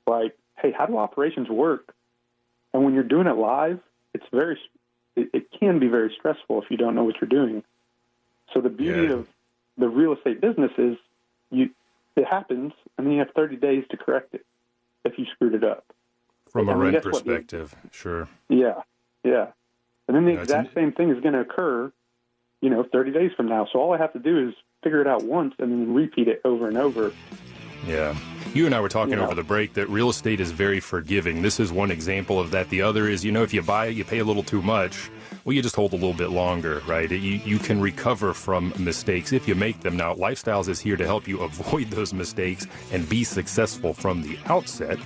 Like, 0.07 0.35
hey, 0.57 0.71
how 0.75 0.85
do 0.85 0.97
operations 0.97 1.49
work? 1.49 1.93
And 2.73 2.83
when 2.83 2.93
you're 2.93 3.03
doing 3.03 3.27
it 3.27 3.37
live, 3.37 3.79
it's 4.13 4.25
very, 4.31 4.57
it, 5.15 5.29
it 5.33 5.47
can 5.59 5.79
be 5.79 5.87
very 5.87 6.13
stressful 6.17 6.61
if 6.61 6.71
you 6.71 6.77
don't 6.77 6.95
know 6.95 7.03
what 7.03 7.15
you're 7.21 7.29
doing. 7.29 7.63
So 8.53 8.61
the 8.61 8.69
beauty 8.69 9.07
yeah. 9.07 9.13
of 9.13 9.27
the 9.77 9.87
real 9.87 10.13
estate 10.13 10.41
business 10.41 10.71
is 10.77 10.97
you 11.51 11.69
it 12.15 12.25
happens 12.25 12.73
and 12.97 13.05
then 13.05 13.13
you 13.13 13.19
have 13.19 13.29
30 13.35 13.57
days 13.57 13.83
to 13.91 13.97
correct 13.97 14.33
it 14.33 14.45
if 15.03 15.17
you 15.17 15.25
screwed 15.33 15.53
it 15.53 15.63
up. 15.63 15.85
From 16.49 16.69
a 16.69 16.75
rent 16.75 17.03
perspective, 17.03 17.75
sure. 17.91 18.29
Yeah, 18.47 18.81
yeah. 19.23 19.47
And 20.07 20.15
then 20.15 20.25
the 20.25 20.39
exact 20.39 20.73
same 20.73 20.93
thing 20.93 21.09
is 21.09 21.21
going 21.21 21.33
to 21.33 21.41
occur, 21.41 21.91
you 22.61 22.69
know, 22.69 22.85
30 22.89 23.11
days 23.11 23.31
from 23.35 23.47
now. 23.47 23.67
So 23.71 23.79
all 23.79 23.93
I 23.93 23.97
have 23.97 24.13
to 24.13 24.19
do 24.19 24.47
is 24.47 24.55
figure 24.83 25.01
it 25.01 25.07
out 25.07 25.23
once 25.23 25.55
and 25.59 25.71
then 25.71 25.93
repeat 25.93 26.27
it 26.27 26.41
over 26.45 26.67
and 26.67 26.77
over. 26.77 27.11
Yeah. 27.85 28.15
You 28.55 28.65
and 28.65 28.73
I 28.73 28.79
were 28.79 28.89
talking 28.89 29.11
you 29.11 29.17
know. 29.17 29.25
over 29.25 29.35
the 29.35 29.43
break 29.43 29.73
that 29.75 29.87
real 29.89 30.09
estate 30.09 30.39
is 30.39 30.49
very 30.51 30.79
forgiving. 30.79 31.43
This 31.43 31.59
is 31.59 31.71
one 31.71 31.91
example 31.91 32.39
of 32.39 32.51
that. 32.51 32.69
The 32.69 32.81
other 32.81 33.07
is, 33.07 33.23
you 33.23 33.31
know, 33.31 33.43
if 33.43 33.53
you 33.53 33.61
buy 33.61 33.87
it, 33.87 33.95
you 33.95 34.03
pay 34.03 34.19
a 34.19 34.25
little 34.25 34.43
too 34.43 34.63
much 34.63 35.11
well, 35.45 35.53
you 35.53 35.61
just 35.61 35.75
hold 35.75 35.93
a 35.93 35.95
little 35.95 36.13
bit 36.13 36.31
longer, 36.31 36.81
right? 36.87 37.09
You, 37.09 37.17
you 37.17 37.59
can 37.59 37.79
recover 37.79 38.33
from 38.33 38.73
mistakes 38.79 39.31
if 39.31 39.47
you 39.47 39.53
make 39.53 39.79
them. 39.81 39.95
Now, 39.95 40.15
Lifestyles 40.15 40.67
is 40.67 40.79
here 40.79 40.97
to 40.97 41.05
help 41.05 41.27
you 41.27 41.39
avoid 41.41 41.91
those 41.91 42.13
mistakes 42.13 42.65
and 42.91 43.07
be 43.07 43.23
successful 43.23 43.93
from 43.93 44.23
the 44.23 44.39
outset, 44.47 44.97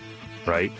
right? 0.45 0.71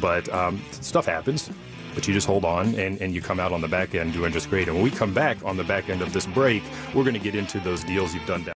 But 0.00 0.28
um, 0.30 0.60
stuff 0.72 1.06
happens, 1.06 1.48
but 1.94 2.08
you 2.08 2.14
just 2.14 2.26
hold 2.26 2.44
on 2.44 2.74
and, 2.74 3.00
and 3.00 3.14
you 3.14 3.22
come 3.22 3.38
out 3.38 3.52
on 3.52 3.60
the 3.60 3.68
back 3.68 3.94
end 3.94 4.12
doing 4.12 4.32
just 4.32 4.50
great. 4.50 4.66
And 4.66 4.76
when 4.76 4.84
we 4.84 4.90
come 4.90 5.14
back 5.14 5.38
on 5.44 5.56
the 5.56 5.64
back 5.64 5.88
end 5.88 6.02
of 6.02 6.12
this 6.12 6.26
break, 6.26 6.64
we're 6.92 7.04
going 7.04 7.14
to 7.14 7.20
get 7.20 7.36
into 7.36 7.60
those 7.60 7.84
deals 7.84 8.12
you've 8.12 8.26
done 8.26 8.42
down. 8.42 8.55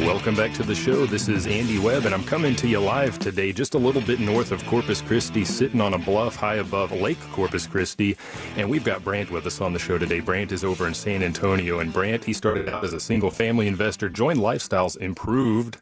Welcome 0.00 0.34
back 0.34 0.54
to 0.54 0.62
the 0.62 0.74
show. 0.74 1.04
This 1.04 1.28
is 1.28 1.46
Andy 1.46 1.78
Webb, 1.78 2.06
and 2.06 2.14
I'm 2.14 2.24
coming 2.24 2.56
to 2.56 2.66
you 2.66 2.80
live 2.80 3.18
today, 3.18 3.52
just 3.52 3.74
a 3.74 3.78
little 3.78 4.00
bit 4.00 4.18
north 4.18 4.50
of 4.50 4.64
Corpus 4.66 5.02
Christi, 5.02 5.44
sitting 5.44 5.80
on 5.80 5.92
a 5.92 5.98
bluff 5.98 6.36
high 6.36 6.56
above 6.56 6.90
Lake 6.90 7.20
Corpus 7.32 7.66
Christi. 7.66 8.16
And 8.56 8.70
we've 8.70 8.82
got 8.82 9.04
Brant 9.04 9.30
with 9.30 9.46
us 9.46 9.60
on 9.60 9.74
the 9.74 9.78
show 9.78 9.98
today. 9.98 10.20
Brant 10.20 10.52
is 10.52 10.64
over 10.64 10.86
in 10.86 10.94
San 10.94 11.22
Antonio, 11.22 11.80
and 11.80 11.92
Brant, 11.92 12.24
he 12.24 12.32
started 12.32 12.66
out 12.68 12.82
as 12.82 12.94
a 12.94 13.00
single 13.00 13.30
family 13.30 13.66
investor, 13.66 14.08
joined 14.08 14.40
Lifestyles, 14.40 14.96
improved 14.96 15.80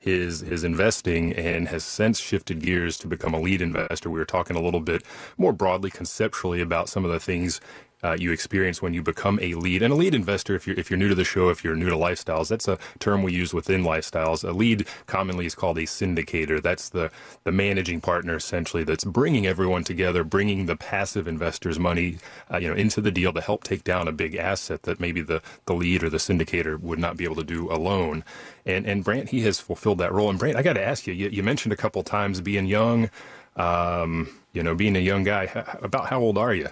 his 0.00 0.40
his 0.40 0.64
investing 0.64 1.34
and 1.34 1.68
has 1.68 1.84
since 1.84 2.18
shifted 2.18 2.60
gears 2.60 2.96
to 2.98 3.06
become 3.06 3.34
a 3.34 3.40
lead 3.40 3.62
investor. 3.62 4.10
We 4.10 4.18
were 4.18 4.24
talking 4.24 4.56
a 4.56 4.62
little 4.62 4.80
bit 4.80 5.04
more 5.36 5.52
broadly 5.52 5.90
conceptually 5.90 6.60
about 6.60 6.88
some 6.88 7.04
of 7.04 7.10
the 7.10 7.20
things 7.20 7.60
uh, 8.02 8.16
you 8.18 8.32
experience 8.32 8.80
when 8.82 8.94
you 8.94 9.02
become 9.02 9.38
a 9.42 9.54
lead. 9.54 9.82
And 9.82 9.92
a 9.92 9.96
lead 9.96 10.14
investor, 10.14 10.54
if 10.54 10.66
you're 10.66 10.78
if 10.78 10.90
you're 10.90 10.98
new 10.98 11.08
to 11.08 11.14
the 11.14 11.24
show, 11.24 11.50
if 11.50 11.62
you're 11.64 11.76
new 11.76 11.90
to 11.90 11.96
lifestyles, 11.96 12.48
that's 12.48 12.68
a 12.68 12.78
term 12.98 13.22
we 13.22 13.32
use 13.32 13.52
within 13.52 13.82
lifestyles. 13.82 14.48
A 14.48 14.52
lead 14.52 14.86
commonly 15.06 15.46
is 15.46 15.54
called 15.54 15.78
a 15.78 15.82
syndicator. 15.82 16.62
That's 16.62 16.88
the 16.90 17.10
the 17.44 17.52
managing 17.52 18.00
partner 18.00 18.36
essentially 18.36 18.84
that's 18.84 19.04
bringing 19.04 19.46
everyone 19.46 19.84
together, 19.84 20.24
bringing 20.24 20.66
the 20.66 20.76
passive 20.76 21.28
investors' 21.28 21.78
money, 21.78 22.18
uh, 22.52 22.58
you 22.58 22.68
know, 22.68 22.74
into 22.74 23.00
the 23.00 23.10
deal 23.10 23.32
to 23.32 23.40
help 23.40 23.64
take 23.64 23.84
down 23.84 24.08
a 24.08 24.12
big 24.12 24.34
asset 24.36 24.82
that 24.84 25.00
maybe 25.00 25.20
the 25.20 25.42
the 25.66 25.74
lead 25.74 26.02
or 26.02 26.10
the 26.10 26.18
syndicator 26.18 26.80
would 26.80 26.98
not 26.98 27.16
be 27.16 27.24
able 27.24 27.36
to 27.36 27.44
do 27.44 27.70
alone. 27.70 28.24
And 28.64 28.86
and 28.86 29.04
Brant 29.04 29.30
he 29.30 29.42
has 29.42 29.60
fulfilled 29.60 29.98
that 29.98 30.12
role. 30.12 30.30
And 30.30 30.38
Brant, 30.38 30.56
I 30.56 30.62
got 30.62 30.74
to 30.74 30.84
ask 30.84 31.06
you, 31.06 31.14
you, 31.14 31.28
you 31.28 31.42
mentioned 31.42 31.72
a 31.72 31.76
couple 31.76 32.02
times 32.02 32.40
being 32.40 32.66
young. 32.66 33.10
Um, 33.56 34.30
you 34.52 34.62
know, 34.62 34.74
being 34.74 34.96
a 34.96 35.00
young 35.00 35.24
guy, 35.24 35.44
about 35.82 36.08
how 36.08 36.20
old 36.20 36.38
are 36.38 36.54
you? 36.54 36.68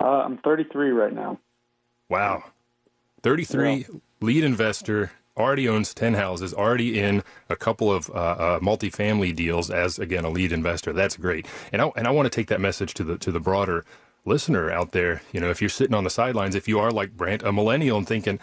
Uh, 0.00 0.22
I'm 0.24 0.38
33 0.38 0.90
right 0.90 1.12
now. 1.12 1.38
Wow. 2.08 2.44
33, 3.22 3.74
yeah. 3.74 3.84
lead 4.20 4.44
investor, 4.44 5.10
already 5.36 5.68
owns 5.68 5.94
10 5.94 6.14
houses, 6.14 6.52
already 6.52 7.00
in 7.00 7.22
a 7.48 7.56
couple 7.56 7.90
of 7.90 8.10
uh, 8.10 8.12
uh, 8.12 8.60
multifamily 8.60 9.34
deals 9.34 9.70
as, 9.70 9.98
again, 9.98 10.24
a 10.24 10.30
lead 10.30 10.52
investor. 10.52 10.92
That's 10.92 11.16
great. 11.16 11.46
And 11.72 11.80
I, 11.80 11.90
and 11.96 12.06
I 12.06 12.10
want 12.10 12.26
to 12.26 12.30
take 12.30 12.48
that 12.48 12.60
message 12.60 12.94
to 12.94 13.04
the, 13.04 13.16
to 13.18 13.32
the 13.32 13.40
broader 13.40 13.84
listener 14.24 14.70
out 14.70 14.92
there. 14.92 15.22
You 15.32 15.40
know, 15.40 15.50
if 15.50 15.62
you're 15.62 15.70
sitting 15.70 15.94
on 15.94 16.04
the 16.04 16.10
sidelines, 16.10 16.54
if 16.54 16.68
you 16.68 16.78
are 16.78 16.90
like 16.90 17.16
Brant, 17.16 17.42
a 17.42 17.52
millennial 17.52 17.98
and 17.98 18.06
thinking, 18.06 18.38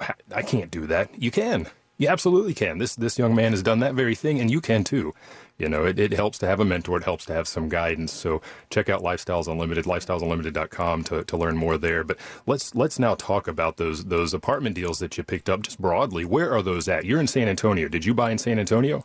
I, 0.00 0.14
I 0.34 0.42
can't 0.42 0.70
do 0.70 0.86
that, 0.86 1.10
you 1.20 1.30
can. 1.30 1.66
You 1.96 2.08
absolutely 2.08 2.54
can. 2.54 2.78
This 2.78 2.96
this 2.96 3.18
young 3.18 3.36
man 3.36 3.52
has 3.52 3.62
done 3.62 3.78
that 3.80 3.94
very 3.94 4.16
thing, 4.16 4.40
and 4.40 4.50
you 4.50 4.60
can 4.60 4.82
too. 4.82 5.14
You 5.56 5.68
know, 5.68 5.84
it, 5.84 6.00
it 6.00 6.12
helps 6.12 6.38
to 6.38 6.46
have 6.46 6.58
a 6.58 6.64
mentor. 6.64 6.96
It 6.98 7.04
helps 7.04 7.24
to 7.26 7.32
have 7.32 7.46
some 7.46 7.68
guidance. 7.68 8.12
So 8.12 8.42
check 8.70 8.88
out 8.88 9.02
Lifestyles 9.02 9.46
Unlimited, 9.46 9.84
lifestylesunlimited.com 9.84 11.04
to, 11.04 11.24
to 11.24 11.36
learn 11.36 11.56
more 11.56 11.78
there. 11.78 12.02
But 12.02 12.18
let's 12.46 12.74
let's 12.74 12.98
now 12.98 13.14
talk 13.14 13.46
about 13.46 13.76
those 13.76 14.06
those 14.06 14.34
apartment 14.34 14.74
deals 14.74 14.98
that 14.98 15.16
you 15.16 15.22
picked 15.22 15.48
up 15.48 15.62
just 15.62 15.80
broadly. 15.80 16.24
Where 16.24 16.52
are 16.52 16.62
those 16.62 16.88
at? 16.88 17.04
You're 17.04 17.20
in 17.20 17.28
San 17.28 17.48
Antonio. 17.48 17.88
Did 17.88 18.04
you 18.04 18.14
buy 18.14 18.32
in 18.32 18.38
San 18.38 18.58
Antonio? 18.58 19.04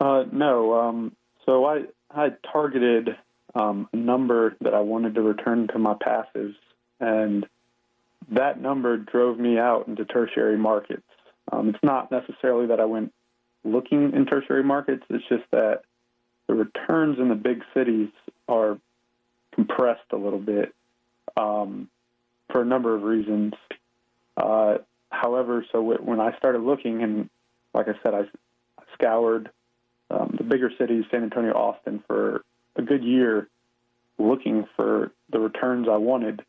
Uh, 0.00 0.24
no. 0.32 0.80
Um, 0.80 1.16
so 1.44 1.66
I 1.66 1.82
I 2.10 2.30
targeted 2.50 3.16
um, 3.54 3.86
a 3.92 3.96
number 3.96 4.56
that 4.62 4.72
I 4.72 4.80
wanted 4.80 5.14
to 5.16 5.22
return 5.22 5.68
to 5.68 5.78
my 5.78 5.94
passives, 5.94 6.54
and 7.00 7.46
that 8.30 8.60
number 8.60 8.96
drove 8.96 9.38
me 9.38 9.58
out 9.58 9.88
into 9.88 10.06
tertiary 10.06 10.56
markets. 10.56 11.02
Um, 11.52 11.68
it's 11.68 11.82
not 11.82 12.10
necessarily 12.10 12.66
that 12.68 12.80
I 12.80 12.84
went 12.84 13.12
looking 13.64 14.12
in 14.14 14.26
tertiary 14.26 14.64
markets. 14.64 15.02
It's 15.10 15.24
just 15.28 15.44
that 15.52 15.82
the 16.46 16.54
returns 16.54 17.18
in 17.18 17.28
the 17.28 17.34
big 17.34 17.62
cities 17.74 18.08
are 18.48 18.78
compressed 19.54 20.12
a 20.12 20.16
little 20.16 20.38
bit 20.38 20.74
um, 21.36 21.88
for 22.50 22.62
a 22.62 22.64
number 22.64 22.94
of 22.94 23.02
reasons. 23.02 23.54
Uh, 24.36 24.78
however, 25.10 25.64
so 25.70 25.78
w- 25.78 26.00
when 26.02 26.20
I 26.20 26.36
started 26.38 26.62
looking, 26.62 27.02
and 27.02 27.30
like 27.74 27.88
I 27.88 27.94
said, 28.02 28.14
I, 28.14 28.22
scoured 28.94 29.50
um, 30.10 30.34
the 30.36 30.44
bigger 30.44 30.70
cities, 30.78 31.04
San 31.10 31.22
Antonio, 31.22 31.52
Austin, 31.52 32.02
for 32.06 32.42
a 32.76 32.82
good 32.82 33.04
year, 33.04 33.48
looking 34.18 34.66
for 34.76 35.12
the 35.30 35.38
returns 35.38 35.88
I 35.88 35.96
wanted, 35.96 36.42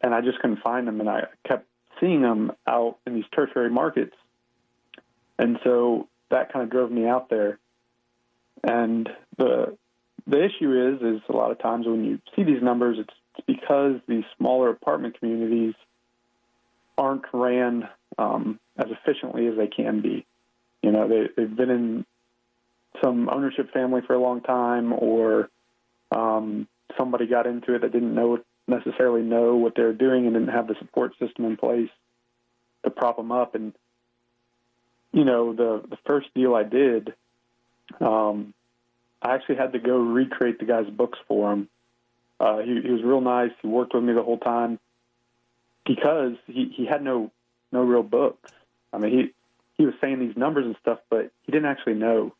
and 0.00 0.14
I 0.14 0.20
just 0.20 0.38
couldn't 0.40 0.60
find 0.60 0.86
them. 0.86 1.00
And 1.00 1.08
I 1.08 1.24
kept 1.46 1.66
seeing 2.00 2.22
them 2.22 2.52
out 2.66 2.98
in 3.06 3.14
these 3.14 3.24
tertiary 3.34 3.70
markets. 3.70 4.14
And 5.38 5.58
so 5.64 6.08
that 6.30 6.52
kind 6.52 6.64
of 6.64 6.70
drove 6.70 6.90
me 6.90 7.06
out 7.06 7.30
there. 7.30 7.58
And 8.62 9.08
the 9.36 9.76
the 10.26 10.44
issue 10.44 10.94
is 10.94 11.02
is 11.02 11.22
a 11.28 11.32
lot 11.32 11.50
of 11.50 11.58
times 11.58 11.86
when 11.86 12.04
you 12.04 12.20
see 12.34 12.42
these 12.42 12.62
numbers, 12.62 12.98
it's 12.98 13.46
because 13.46 14.00
these 14.08 14.24
smaller 14.36 14.70
apartment 14.70 15.18
communities 15.18 15.74
aren't 16.96 17.24
ran 17.32 17.88
um, 18.18 18.58
as 18.76 18.86
efficiently 18.90 19.46
as 19.46 19.56
they 19.56 19.68
can 19.68 20.00
be. 20.00 20.26
You 20.82 20.90
know, 20.90 21.08
they, 21.08 21.28
they've 21.36 21.56
been 21.56 21.70
in 21.70 22.06
some 23.02 23.28
ownership 23.28 23.72
family 23.72 24.00
for 24.06 24.14
a 24.14 24.20
long 24.20 24.40
time, 24.40 24.92
or 24.92 25.48
um, 26.10 26.66
somebody 26.96 27.26
got 27.26 27.46
into 27.46 27.74
it 27.74 27.82
that 27.82 27.92
didn't 27.92 28.14
know 28.14 28.38
necessarily 28.66 29.22
know 29.22 29.56
what 29.56 29.74
they're 29.74 29.94
doing 29.94 30.26
and 30.26 30.34
didn't 30.34 30.48
have 30.48 30.66
the 30.66 30.74
support 30.78 31.12
system 31.18 31.46
in 31.46 31.56
place 31.56 31.88
to 32.84 32.90
prop 32.90 33.16
them 33.16 33.32
up. 33.32 33.54
And 33.54 33.72
you 35.12 35.24
know, 35.24 35.52
the 35.52 35.82
the 35.88 35.98
first 36.06 36.28
deal 36.34 36.54
I 36.54 36.64
did, 36.64 37.14
um, 38.00 38.54
I 39.22 39.34
actually 39.34 39.56
had 39.56 39.72
to 39.72 39.78
go 39.78 39.96
recreate 39.98 40.58
the 40.58 40.66
guy's 40.66 40.88
books 40.88 41.18
for 41.26 41.52
him. 41.52 41.68
Uh, 42.40 42.58
he, 42.58 42.80
he 42.82 42.90
was 42.90 43.02
real 43.02 43.20
nice. 43.20 43.50
He 43.62 43.68
worked 43.68 43.94
with 43.94 44.04
me 44.04 44.12
the 44.12 44.22
whole 44.22 44.38
time 44.38 44.78
because 45.84 46.34
he, 46.46 46.72
he 46.74 46.86
had 46.86 47.02
no 47.02 47.30
no 47.72 47.82
real 47.82 48.02
books. 48.02 48.52
I 48.92 48.98
mean, 48.98 49.12
he 49.12 49.34
he 49.76 49.86
was 49.86 49.94
saying 50.00 50.20
these 50.20 50.36
numbers 50.36 50.66
and 50.66 50.76
stuff, 50.80 50.98
but 51.10 51.30
he 51.42 51.52
didn't 51.52 51.68
actually 51.68 51.94
know. 51.94 52.34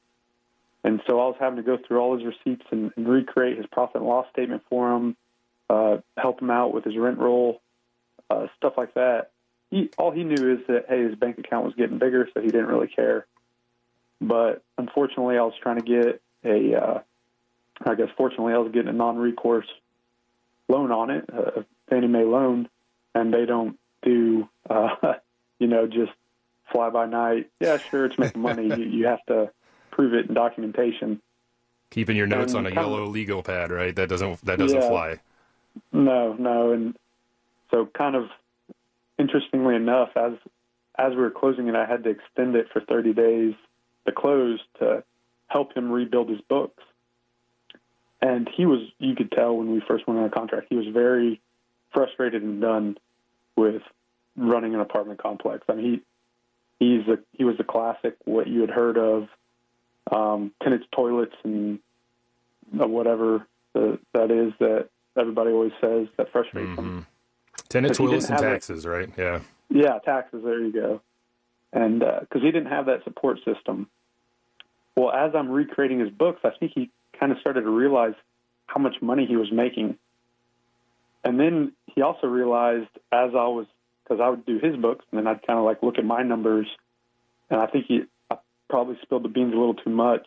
And 0.84 1.00
so 1.06 1.20
I 1.20 1.26
was 1.26 1.36
having 1.40 1.56
to 1.56 1.62
go 1.62 1.76
through 1.76 1.98
all 1.98 2.16
his 2.16 2.24
receipts 2.24 2.64
and, 2.70 2.92
and 2.96 3.08
recreate 3.08 3.56
his 3.56 3.66
profit 3.66 3.96
and 3.96 4.06
loss 4.06 4.26
statement 4.32 4.62
for 4.68 4.94
him, 4.94 5.16
uh, 5.68 5.98
help 6.16 6.40
him 6.40 6.50
out 6.50 6.72
with 6.72 6.84
his 6.84 6.96
rent 6.96 7.18
roll, 7.18 7.60
uh, 8.30 8.46
stuff 8.56 8.74
like 8.76 8.94
that. 8.94 9.30
He 9.70 9.90
all 9.98 10.10
he 10.10 10.24
knew 10.24 10.52
is 10.52 10.66
that 10.68 10.86
hey, 10.88 11.02
his 11.02 11.14
bank 11.14 11.38
account 11.38 11.64
was 11.64 11.74
getting 11.74 11.98
bigger, 11.98 12.28
so 12.32 12.40
he 12.40 12.48
didn't 12.48 12.66
really 12.66 12.88
care. 12.88 13.26
But 14.20 14.62
unfortunately, 14.76 15.38
I 15.38 15.42
was 15.42 15.54
trying 15.62 15.80
to 15.80 15.84
get 15.84 16.22
a, 16.44 16.74
uh, 16.74 17.00
I 17.86 17.94
guess 17.94 18.08
fortunately, 18.16 18.52
I 18.52 18.58
was 18.58 18.72
getting 18.72 18.88
a 18.88 18.92
non-recourse 18.92 19.68
loan 20.68 20.90
on 20.90 21.10
it, 21.10 21.28
a 21.28 21.64
Fannie 21.88 22.08
Mae 22.08 22.24
loan, 22.24 22.68
and 23.14 23.32
they 23.32 23.46
don't 23.46 23.78
do, 24.02 24.48
uh, 24.68 24.88
you 25.58 25.66
know, 25.66 25.86
just 25.86 26.12
fly 26.72 26.90
by 26.90 27.06
night. 27.06 27.50
Yeah, 27.60 27.78
sure, 27.78 28.06
it's 28.06 28.18
making 28.18 28.42
money. 28.42 28.66
you, 28.66 28.84
you 28.84 29.06
have 29.06 29.24
to 29.26 29.50
prove 29.90 30.14
it 30.14 30.28
in 30.28 30.34
documentation. 30.34 31.20
Keeping 31.90 32.16
your 32.16 32.26
notes 32.26 32.52
and 32.52 32.66
on 32.66 32.72
a 32.72 32.74
yellow 32.74 33.04
of, 33.04 33.10
legal 33.10 33.42
pad, 33.42 33.70
right? 33.70 33.94
That 33.94 34.08
doesn't 34.08 34.44
that 34.44 34.58
doesn't 34.58 34.80
yeah, 34.80 34.88
fly. 34.88 35.20
No, 35.92 36.34
no, 36.34 36.72
and 36.72 36.96
so 37.70 37.86
kind 37.86 38.14
of 38.14 38.28
interestingly 39.18 39.74
enough, 39.74 40.10
as 40.16 40.32
as 40.98 41.10
we 41.10 41.20
were 41.20 41.30
closing 41.30 41.68
it, 41.68 41.76
I 41.76 41.86
had 41.86 42.04
to 42.04 42.10
extend 42.10 42.56
it 42.56 42.66
for 42.72 42.80
30 42.80 43.12
days, 43.12 43.54
the 44.04 44.10
close, 44.10 44.58
to 44.80 45.04
help 45.46 45.76
him 45.76 45.92
rebuild 45.92 46.28
his 46.28 46.40
books. 46.40 46.82
And 48.20 48.48
he 48.52 48.66
was, 48.66 48.80
you 48.98 49.14
could 49.14 49.30
tell 49.30 49.56
when 49.56 49.70
we 49.70 49.80
first 49.86 50.08
went 50.08 50.18
on 50.18 50.26
a 50.26 50.30
contract, 50.30 50.66
he 50.70 50.74
was 50.74 50.88
very 50.88 51.40
frustrated 51.92 52.42
and 52.42 52.60
done 52.60 52.98
with 53.54 53.82
running 54.36 54.74
an 54.74 54.80
apartment 54.80 55.22
complex. 55.22 55.64
I 55.68 55.74
mean, 55.74 56.02
he 56.78 56.84
he's 56.84 57.08
a 57.08 57.18
he 57.32 57.44
was 57.44 57.56
a 57.60 57.64
classic, 57.64 58.16
what 58.24 58.48
you 58.48 58.60
had 58.62 58.70
heard 58.70 58.98
of, 58.98 59.28
um, 60.10 60.52
tenants' 60.62 60.86
toilets 60.92 61.34
and 61.44 61.78
whatever 62.72 63.46
the, 63.72 63.98
that 64.14 64.30
is 64.30 64.52
that 64.58 64.88
everybody 65.16 65.50
always 65.50 65.72
says 65.80 66.08
that 66.16 66.32
frustrates 66.32 66.70
mm-hmm. 66.70 66.76
them. 66.76 67.06
Tenant 67.68 67.94
toilets 67.94 68.28
and 68.28 68.38
taxes, 68.38 68.84
a, 68.84 68.90
right? 68.90 69.10
Yeah. 69.16 69.40
Yeah, 69.70 69.98
taxes. 70.04 70.42
There 70.42 70.60
you 70.60 70.72
go. 70.72 71.00
And 71.72 72.00
because 72.00 72.40
uh, 72.42 72.44
he 72.44 72.50
didn't 72.50 72.70
have 72.70 72.86
that 72.86 73.04
support 73.04 73.38
system. 73.44 73.88
Well, 74.96 75.12
as 75.12 75.32
I'm 75.34 75.50
recreating 75.50 76.00
his 76.00 76.10
books, 76.10 76.40
I 76.44 76.50
think 76.58 76.72
he 76.74 76.90
kind 77.18 77.30
of 77.30 77.38
started 77.38 77.62
to 77.62 77.70
realize 77.70 78.14
how 78.66 78.80
much 78.80 78.96
money 79.00 79.26
he 79.26 79.36
was 79.36 79.52
making. 79.52 79.98
And 81.24 81.38
then 81.38 81.72
he 81.86 82.02
also 82.02 82.26
realized 82.26 82.88
as 83.12 83.30
I 83.34 83.48
was, 83.48 83.66
because 84.04 84.20
I 84.22 84.28
would 84.30 84.46
do 84.46 84.58
his 84.58 84.76
books, 84.76 85.04
and 85.10 85.18
then 85.18 85.26
I'd 85.26 85.46
kind 85.46 85.58
of 85.58 85.64
like 85.64 85.82
look 85.82 85.98
at 85.98 86.04
my 86.04 86.22
numbers, 86.22 86.66
and 87.50 87.60
I 87.60 87.66
think 87.66 87.86
he 87.86 88.02
I 88.30 88.36
probably 88.70 88.98
spilled 89.02 89.24
the 89.24 89.28
beans 89.28 89.52
a 89.52 89.56
little 89.56 89.74
too 89.74 89.90
much 89.90 90.26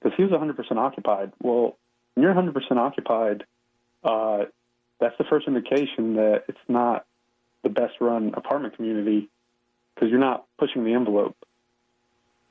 because 0.00 0.16
he 0.16 0.24
was 0.24 0.32
100% 0.32 0.76
occupied. 0.76 1.32
Well, 1.40 1.76
when 2.14 2.24
you're 2.24 2.34
100% 2.34 2.52
occupied, 2.76 3.44
uh, 4.02 4.44
that's 5.00 5.16
the 5.18 5.24
first 5.24 5.46
indication 5.46 6.14
that 6.14 6.44
it's 6.48 6.58
not 6.68 7.06
the 7.62 7.68
best 7.68 7.94
run 8.00 8.34
apartment 8.34 8.76
community 8.76 9.28
because 9.94 10.10
you're 10.10 10.18
not 10.18 10.46
pushing 10.58 10.84
the 10.84 10.94
envelope. 10.94 11.36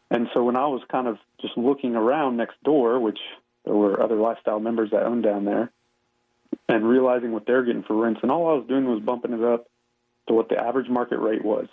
And 0.09 0.27
so 0.33 0.43
when 0.43 0.55
I 0.55 0.67
was 0.67 0.81
kind 0.91 1.07
of 1.07 1.17
just 1.41 1.57
looking 1.57 1.95
around 1.95 2.37
next 2.37 2.61
door, 2.63 2.99
which 2.99 3.19
there 3.65 3.73
were 3.73 4.01
other 4.01 4.15
lifestyle 4.15 4.59
members 4.59 4.91
that 4.91 5.03
owned 5.03 5.23
down 5.23 5.45
there, 5.45 5.71
and 6.69 6.87
realizing 6.87 7.31
what 7.31 7.45
they're 7.45 7.63
getting 7.63 7.83
for 7.83 7.95
rents, 7.95 8.19
and 8.21 8.31
all 8.31 8.49
I 8.49 8.53
was 8.53 8.67
doing 8.67 8.85
was 8.85 9.01
bumping 9.01 9.33
it 9.33 9.43
up 9.43 9.67
to 10.27 10.33
what 10.33 10.49
the 10.49 10.57
average 10.57 10.89
market 10.89 11.19
rate 11.19 11.43
was. 11.43 11.67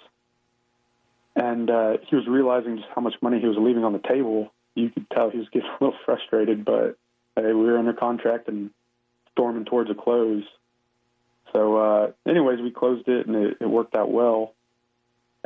and 1.36 1.70
uh, 1.70 1.96
he 2.08 2.16
was 2.16 2.26
realizing 2.26 2.76
just 2.76 2.88
how 2.94 3.00
much 3.00 3.14
money 3.22 3.40
he 3.40 3.46
was 3.46 3.56
leaving 3.58 3.84
on 3.84 3.92
the 3.92 4.00
table. 4.00 4.52
You 4.74 4.90
could 4.90 5.08
tell 5.10 5.30
he 5.30 5.38
was 5.38 5.48
getting 5.52 5.68
a 5.80 5.84
little 5.84 5.98
frustrated, 6.04 6.64
but 6.64 6.96
uh, 7.36 7.42
we 7.42 7.52
were 7.54 7.78
under 7.78 7.92
contract 7.92 8.48
and 8.48 8.70
storming 9.32 9.64
towards 9.64 9.90
a 9.90 9.94
close. 9.94 10.44
So, 11.52 11.76
uh, 11.76 12.12
anyways, 12.28 12.60
we 12.60 12.70
closed 12.70 13.08
it 13.08 13.26
and 13.26 13.36
it, 13.36 13.56
it 13.60 13.66
worked 13.66 13.94
out 13.94 14.10
well. 14.10 14.54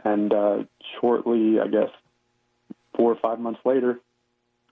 And 0.04 0.32
uh, 0.32 0.64
shortly, 1.00 1.60
I 1.60 1.68
guess, 1.68 1.90
four 2.96 3.12
or 3.12 3.18
five 3.20 3.38
months 3.38 3.60
later, 3.64 4.00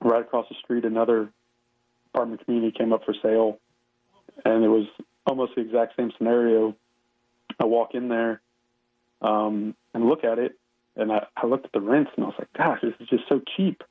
right 0.00 0.20
across 0.20 0.46
the 0.48 0.56
street, 0.62 0.84
another 0.84 1.30
apartment 2.12 2.44
community 2.44 2.76
came 2.76 2.92
up 2.92 3.04
for 3.04 3.14
sale, 3.22 3.58
and 4.44 4.64
it 4.64 4.68
was 4.68 4.86
almost 5.26 5.54
the 5.54 5.62
exact 5.62 5.96
same 5.96 6.12
scenario. 6.18 6.74
I 7.60 7.64
walk 7.64 7.94
in 7.94 8.08
there 8.08 8.40
um, 9.20 9.74
and 9.94 10.06
look 10.06 10.24
at 10.24 10.38
it, 10.38 10.58
and 10.96 11.12
I, 11.12 11.26
I 11.36 11.46
looked 11.46 11.66
at 11.66 11.72
the 11.72 11.80
rents, 11.80 12.10
and 12.16 12.24
I 12.24 12.28
was 12.28 12.36
like, 12.38 12.52
"Gosh, 12.52 12.80
this 12.82 12.94
is 13.00 13.08
just 13.08 13.24
so 13.28 13.40
cheap." 13.56 13.82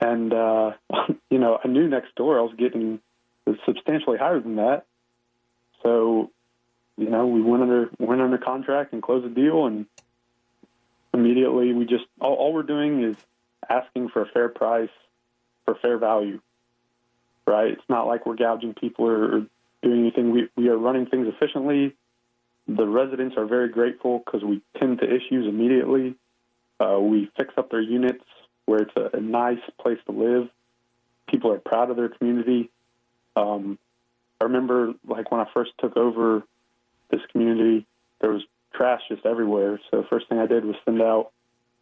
And 0.00 0.32
uh, 0.32 0.72
you 1.30 1.38
know, 1.38 1.58
I 1.62 1.68
knew 1.68 1.88
next 1.88 2.14
door 2.14 2.38
I 2.38 2.42
was 2.42 2.54
getting 2.56 3.00
substantially 3.64 4.18
higher 4.18 4.40
than 4.40 4.56
that. 4.56 4.84
So, 5.82 6.30
you 6.96 7.10
know, 7.10 7.26
we 7.26 7.42
went 7.42 7.62
under 7.62 7.90
went 7.98 8.20
under 8.20 8.38
contract 8.38 8.92
and 8.92 9.02
closed 9.02 9.26
the 9.26 9.30
deal, 9.30 9.66
and 9.66 9.86
immediately 11.12 11.72
we 11.72 11.84
just 11.84 12.04
all, 12.20 12.34
all 12.34 12.52
we're 12.52 12.62
doing 12.62 13.02
is 13.02 13.16
asking 13.68 14.08
for 14.10 14.22
a 14.22 14.26
fair 14.26 14.48
price 14.48 14.90
for 15.64 15.74
fair 15.76 15.98
value. 15.98 16.40
Right? 17.46 17.72
It's 17.72 17.88
not 17.88 18.06
like 18.06 18.26
we're 18.26 18.36
gouging 18.36 18.74
people 18.74 19.06
or, 19.06 19.24
or 19.24 19.46
doing 19.82 20.00
anything. 20.00 20.30
We 20.32 20.48
we 20.56 20.68
are 20.68 20.76
running 20.76 21.06
things 21.06 21.28
efficiently. 21.28 21.94
The 22.68 22.86
residents 22.86 23.36
are 23.36 23.46
very 23.46 23.68
grateful 23.68 24.22
because 24.24 24.42
we 24.42 24.60
tend 24.78 24.98
to 24.98 25.04
issues 25.04 25.46
immediately. 25.46 26.16
Uh, 26.80 26.98
we 27.00 27.30
fix 27.36 27.54
up 27.56 27.70
their 27.70 27.80
units 27.80 28.24
where 28.66 28.80
it's 28.80 28.96
a, 28.96 29.16
a, 29.16 29.20
nice 29.20 29.60
place 29.80 29.98
to 30.06 30.12
live. 30.12 30.48
People 31.28 31.52
are 31.52 31.58
proud 31.58 31.90
of 31.90 31.96
their 31.96 32.08
community. 32.08 32.70
Um, 33.36 33.78
I 34.40 34.44
remember, 34.44 34.94
like 35.06 35.30
when 35.30 35.40
I 35.40 35.46
first 35.54 35.72
took 35.78 35.96
over 35.96 36.42
this 37.10 37.20
community, 37.32 37.86
there 38.20 38.30
was 38.30 38.42
trash 38.74 39.00
just 39.08 39.24
everywhere. 39.24 39.80
So 39.90 40.04
first 40.10 40.28
thing 40.28 40.38
I 40.38 40.46
did 40.46 40.64
was 40.64 40.76
send 40.84 41.00
out 41.00 41.30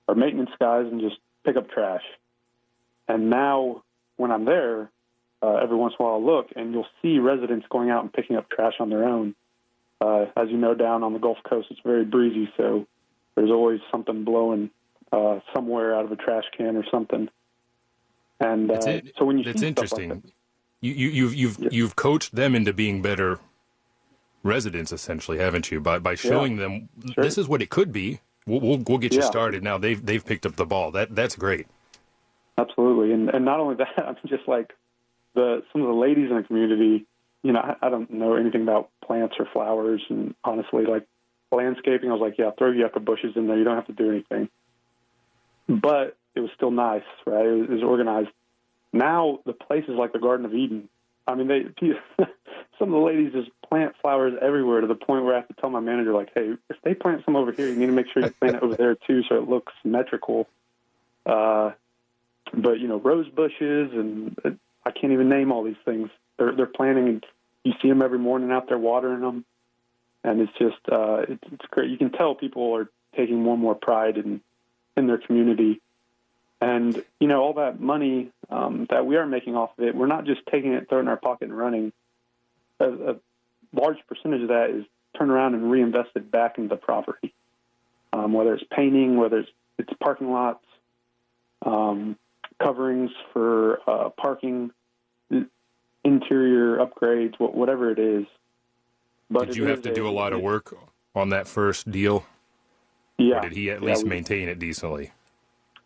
our 0.08 0.14
maintenance 0.14 0.50
guys 0.58 0.86
and 0.90 1.00
just 1.00 1.16
pick 1.44 1.56
up 1.56 1.70
trash. 1.70 2.02
And 3.08 3.30
now, 3.30 3.82
when 4.16 4.30
I'm 4.30 4.44
there, 4.44 4.90
uh, 5.42 5.56
every 5.56 5.76
once 5.76 5.94
in 5.98 6.02
a 6.02 6.08
while 6.08 6.14
I'll 6.14 6.24
look, 6.24 6.50
and 6.56 6.72
you'll 6.72 6.86
see 7.02 7.18
residents 7.18 7.66
going 7.68 7.90
out 7.90 8.02
and 8.02 8.12
picking 8.12 8.36
up 8.36 8.48
trash 8.48 8.74
on 8.80 8.88
their 8.88 9.04
own. 9.04 9.34
Uh, 10.00 10.26
as 10.36 10.48
you 10.50 10.56
know, 10.56 10.74
down 10.74 11.02
on 11.02 11.12
the 11.12 11.18
Gulf 11.18 11.38
Coast, 11.48 11.68
it's 11.70 11.80
very 11.84 12.04
breezy, 12.04 12.50
so 12.56 12.86
there's 13.34 13.50
always 13.50 13.80
something 13.90 14.24
blowing 14.24 14.70
uh, 15.12 15.40
somewhere 15.54 15.94
out 15.94 16.04
of 16.04 16.12
a 16.12 16.16
trash 16.16 16.44
can 16.56 16.76
or 16.76 16.84
something. 16.90 17.28
And 18.40 18.70
uh, 18.70 18.80
so 19.18 19.24
when 19.24 19.38
you 19.38 19.44
it's 19.48 19.62
interesting. 19.62 20.08
Like 20.08 20.22
that, 20.22 20.30
you, 20.84 20.92
you, 20.92 21.08
you've 21.08 21.34
you've 21.34 21.58
yeah. 21.58 21.68
you've 21.72 21.96
coached 21.96 22.34
them 22.34 22.54
into 22.54 22.72
being 22.72 23.00
better 23.00 23.38
residents, 24.42 24.92
essentially, 24.92 25.38
haven't 25.38 25.70
you? 25.70 25.80
By 25.80 25.98
by 25.98 26.14
showing 26.14 26.56
yeah. 26.56 26.62
them 26.62 26.88
sure. 27.14 27.24
this 27.24 27.38
is 27.38 27.48
what 27.48 27.62
it 27.62 27.70
could 27.70 27.90
be. 27.90 28.20
We'll 28.46 28.60
we'll, 28.60 28.78
we'll 28.86 28.98
get 28.98 29.14
you 29.14 29.20
yeah. 29.20 29.26
started. 29.26 29.62
Now 29.62 29.78
they've 29.78 30.04
they've 30.04 30.24
picked 30.24 30.44
up 30.44 30.56
the 30.56 30.66
ball. 30.66 30.90
That 30.90 31.14
that's 31.14 31.36
great. 31.36 31.66
Absolutely, 32.58 33.12
and 33.12 33.30
and 33.30 33.44
not 33.44 33.60
only 33.60 33.74
that, 33.78 33.98
I 33.98 34.12
mean, 34.12 34.16
just 34.26 34.46
like 34.46 34.74
the 35.34 35.62
some 35.72 35.80
of 35.80 35.88
the 35.88 35.94
ladies 35.94 36.30
in 36.30 36.36
the 36.36 36.42
community. 36.42 37.06
You 37.42 37.52
know, 37.52 37.60
I, 37.60 37.86
I 37.86 37.90
don't 37.90 38.10
know 38.10 38.36
anything 38.36 38.62
about 38.62 38.90
plants 39.04 39.36
or 39.38 39.46
flowers, 39.52 40.02
and 40.08 40.34
honestly, 40.44 40.84
like 40.86 41.06
landscaping, 41.52 42.10
I 42.10 42.12
was 42.12 42.20
like, 42.20 42.38
yeah, 42.38 42.50
throw 42.56 42.70
yucca 42.70 43.00
bushes 43.00 43.36
in 43.36 43.46
there. 43.46 43.58
You 43.58 43.64
don't 43.64 43.76
have 43.76 43.86
to 43.86 43.92
do 43.92 44.10
anything. 44.10 44.48
But 45.68 46.16
it 46.34 46.40
was 46.40 46.50
still 46.56 46.70
nice, 46.70 47.02
right? 47.26 47.44
It 47.44 47.52
was, 47.52 47.68
it 47.70 47.72
was 47.74 47.82
organized. 47.82 48.30
Now 48.94 49.40
the 49.44 49.52
place 49.52 49.84
is 49.88 49.96
like 49.96 50.12
the 50.12 50.20
Garden 50.20 50.46
of 50.46 50.54
Eden. 50.54 50.88
I 51.26 51.34
mean, 51.34 51.48
they 51.48 51.64
some 52.78 52.94
of 52.94 53.00
the 53.00 53.04
ladies 53.06 53.32
just 53.32 53.50
plant 53.68 53.94
flowers 54.00 54.34
everywhere 54.40 54.80
to 54.82 54.86
the 54.86 54.94
point 54.94 55.24
where 55.24 55.34
I 55.34 55.38
have 55.38 55.48
to 55.48 55.54
tell 55.54 55.68
my 55.68 55.80
manager, 55.80 56.14
like, 56.14 56.30
hey, 56.32 56.54
if 56.70 56.76
they 56.84 56.94
plant 56.94 57.24
some 57.24 57.34
over 57.34 57.50
here, 57.50 57.68
you 57.68 57.74
need 57.74 57.86
to 57.86 57.92
make 57.92 58.06
sure 58.12 58.22
you 58.22 58.30
plant 58.30 58.56
it 58.56 58.62
over 58.62 58.76
there 58.76 58.94
too, 58.94 59.22
so 59.28 59.36
it 59.36 59.48
looks 59.48 59.72
symmetrical. 59.82 60.46
Uh, 61.26 61.72
but 62.52 62.78
you 62.78 62.86
know, 62.86 63.00
rose 63.00 63.28
bushes 63.28 63.90
and 63.92 64.38
uh, 64.44 64.50
I 64.86 64.92
can't 64.92 65.12
even 65.12 65.28
name 65.28 65.50
all 65.50 65.64
these 65.64 65.74
things. 65.84 66.08
They're 66.38 66.54
they're 66.54 66.66
planting, 66.66 67.08
and 67.08 67.26
you 67.64 67.72
see 67.82 67.88
them 67.88 68.00
every 68.00 68.20
morning 68.20 68.52
out 68.52 68.68
there 68.68 68.78
watering 68.78 69.22
them, 69.22 69.44
and 70.22 70.40
it's 70.40 70.52
just 70.56 70.88
uh, 70.88 71.22
it's, 71.28 71.42
it's 71.50 71.66
great. 71.68 71.90
You 71.90 71.98
can 71.98 72.12
tell 72.12 72.36
people 72.36 72.76
are 72.76 72.88
taking 73.16 73.42
more 73.42 73.54
and 73.54 73.62
more 73.62 73.74
pride 73.74 74.18
in 74.18 74.40
in 74.96 75.08
their 75.08 75.18
community 75.18 75.80
and 76.64 77.02
you 77.20 77.28
know, 77.28 77.42
all 77.42 77.54
that 77.54 77.80
money 77.80 78.30
um, 78.50 78.86
that 78.90 79.06
we 79.06 79.16
are 79.16 79.26
making 79.26 79.56
off 79.56 79.70
of 79.78 79.84
it, 79.84 79.94
we're 79.94 80.06
not 80.06 80.24
just 80.24 80.40
taking 80.50 80.72
it, 80.72 80.88
throwing 80.88 81.06
it 81.06 81.08
in 81.08 81.08
our 81.08 81.16
pocket, 81.16 81.48
and 81.48 81.56
running. 81.56 81.92
A, 82.80 82.84
a 82.84 83.16
large 83.72 83.98
percentage 84.08 84.42
of 84.42 84.48
that 84.48 84.70
is 84.70 84.84
turned 85.16 85.30
around 85.30 85.54
and 85.54 85.70
reinvested 85.70 86.30
back 86.30 86.58
into 86.58 86.68
the 86.68 86.76
property, 86.76 87.34
um, 88.12 88.32
whether 88.32 88.54
it's 88.54 88.64
painting, 88.74 89.16
whether 89.16 89.40
it's, 89.40 89.50
it's 89.78 89.92
parking 90.00 90.30
lots, 90.30 90.64
um, 91.64 92.16
coverings 92.62 93.10
for 93.32 93.78
uh, 93.88 94.10
parking, 94.10 94.70
interior 96.04 96.78
upgrades, 96.78 97.34
whatever 97.38 97.90
it 97.90 97.98
is. 97.98 98.26
But 99.30 99.48
did 99.48 99.56
you 99.56 99.64
have 99.66 99.82
to 99.82 99.90
a, 99.90 99.94
do 99.94 100.06
a 100.06 100.10
lot 100.10 100.32
of 100.32 100.40
work 100.40 100.74
on 101.14 101.30
that 101.30 101.48
first 101.48 101.90
deal? 101.90 102.24
Yeah. 103.18 103.38
Or 103.38 103.40
did 103.42 103.52
he 103.52 103.70
at 103.70 103.80
yeah, 103.80 103.88
least 103.88 104.04
we, 104.04 104.10
maintain 104.10 104.48
it 104.48 104.58
decently? 104.58 105.12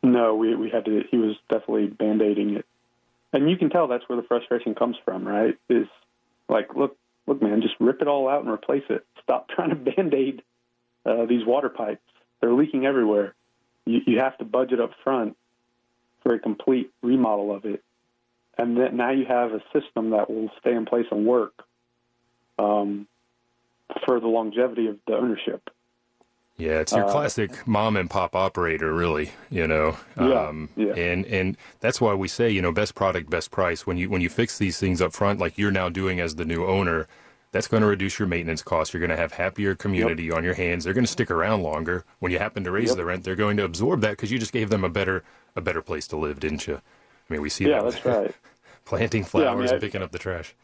No, 0.02 0.34
we 0.36 0.54
we 0.54 0.70
had 0.70 0.84
to. 0.84 1.02
He 1.10 1.16
was 1.16 1.36
definitely 1.48 1.86
band-aiding 1.86 2.56
it, 2.56 2.66
and 3.32 3.50
you 3.50 3.56
can 3.56 3.70
tell 3.70 3.88
that's 3.88 4.08
where 4.08 4.16
the 4.16 4.26
frustration 4.26 4.74
comes 4.74 4.96
from, 5.04 5.26
right? 5.26 5.58
Is 5.68 5.88
like, 6.48 6.74
look, 6.74 6.96
look, 7.26 7.42
man, 7.42 7.62
just 7.62 7.74
rip 7.80 8.00
it 8.00 8.08
all 8.08 8.28
out 8.28 8.42
and 8.42 8.50
replace 8.52 8.84
it. 8.88 9.04
Stop 9.22 9.48
trying 9.54 9.70
to 9.70 9.76
band-aid 9.76 10.42
uh, 11.04 11.26
these 11.26 11.44
water 11.44 11.68
pipes. 11.68 12.02
They're 12.40 12.52
leaking 12.52 12.86
everywhere. 12.86 13.34
You, 13.84 14.00
you 14.06 14.18
have 14.20 14.38
to 14.38 14.44
budget 14.44 14.80
up 14.80 14.92
front 15.02 15.36
for 16.22 16.34
a 16.34 16.38
complete 16.38 16.92
remodel 17.02 17.54
of 17.54 17.64
it, 17.64 17.82
and 18.56 18.76
then 18.76 18.96
now 18.96 19.10
you 19.10 19.24
have 19.26 19.52
a 19.52 19.62
system 19.72 20.10
that 20.10 20.30
will 20.30 20.50
stay 20.60 20.74
in 20.74 20.86
place 20.86 21.06
and 21.10 21.26
work 21.26 21.64
um, 22.58 23.08
for 24.04 24.20
the 24.20 24.28
longevity 24.28 24.86
of 24.86 24.98
the 25.06 25.14
ownership. 25.16 25.70
Yeah, 26.58 26.80
it's 26.80 26.92
your 26.92 27.04
uh, 27.04 27.12
classic 27.12 27.66
mom 27.68 27.96
and 27.96 28.10
pop 28.10 28.34
operator, 28.34 28.92
really. 28.92 29.30
You 29.48 29.68
know, 29.68 29.96
yeah, 30.18 30.48
um, 30.48 30.68
yeah. 30.76 30.92
and 30.94 31.24
and 31.26 31.56
that's 31.78 32.00
why 32.00 32.14
we 32.14 32.26
say, 32.26 32.50
you 32.50 32.60
know, 32.60 32.72
best 32.72 32.96
product, 32.96 33.30
best 33.30 33.52
price. 33.52 33.86
When 33.86 33.96
you 33.96 34.10
when 34.10 34.20
you 34.20 34.28
fix 34.28 34.58
these 34.58 34.76
things 34.78 35.00
up 35.00 35.12
front, 35.12 35.38
like 35.38 35.56
you're 35.56 35.70
now 35.70 35.88
doing 35.88 36.18
as 36.18 36.34
the 36.34 36.44
new 36.44 36.66
owner, 36.66 37.06
that's 37.52 37.68
going 37.68 37.82
to 37.82 37.86
reduce 37.86 38.18
your 38.18 38.26
maintenance 38.26 38.62
costs. 38.62 38.92
You're 38.92 39.00
going 39.00 39.10
to 39.10 39.16
have 39.16 39.32
happier 39.32 39.76
community 39.76 40.24
yep. 40.24 40.36
on 40.36 40.42
your 40.42 40.54
hands. 40.54 40.82
They're 40.82 40.94
going 40.94 41.06
to 41.06 41.10
stick 41.10 41.30
around 41.30 41.62
longer. 41.62 42.04
When 42.18 42.32
you 42.32 42.40
happen 42.40 42.64
to 42.64 42.72
raise 42.72 42.88
yep. 42.88 42.96
the 42.96 43.04
rent, 43.04 43.22
they're 43.22 43.36
going 43.36 43.56
to 43.58 43.64
absorb 43.64 44.00
that 44.00 44.10
because 44.10 44.32
you 44.32 44.38
just 44.40 44.52
gave 44.52 44.68
them 44.68 44.82
a 44.82 44.90
better 44.90 45.22
a 45.54 45.60
better 45.60 45.80
place 45.80 46.08
to 46.08 46.16
live, 46.16 46.40
didn't 46.40 46.66
you? 46.66 46.74
I 46.74 47.32
mean, 47.32 47.40
we 47.40 47.50
see 47.50 47.68
yeah, 47.68 47.82
that. 47.82 47.92
that's 47.92 48.04
right. 48.04 48.34
Planting 48.84 49.22
flowers 49.22 49.44
yeah, 49.44 49.52
I 49.52 49.54
mean, 49.54 49.68
and 49.68 49.80
picking 49.80 50.02
up 50.02 50.10
the 50.10 50.18
trash. 50.18 50.56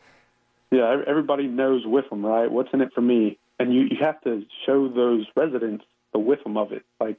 Yeah, 0.72 1.02
everybody 1.06 1.46
knows 1.46 1.82
with 1.86 2.08
them, 2.10 2.26
right? 2.26 2.50
What's 2.50 2.70
in 2.72 2.80
it 2.80 2.92
for 2.94 3.00
me? 3.00 3.38
And 3.58 3.72
you, 3.72 3.82
you 3.82 3.98
have 4.00 4.20
to 4.22 4.44
show 4.66 4.88
those 4.88 5.26
residents 5.36 5.84
the 6.12 6.18
WIIFM 6.18 6.56
of 6.56 6.72
it. 6.72 6.84
Like, 7.00 7.18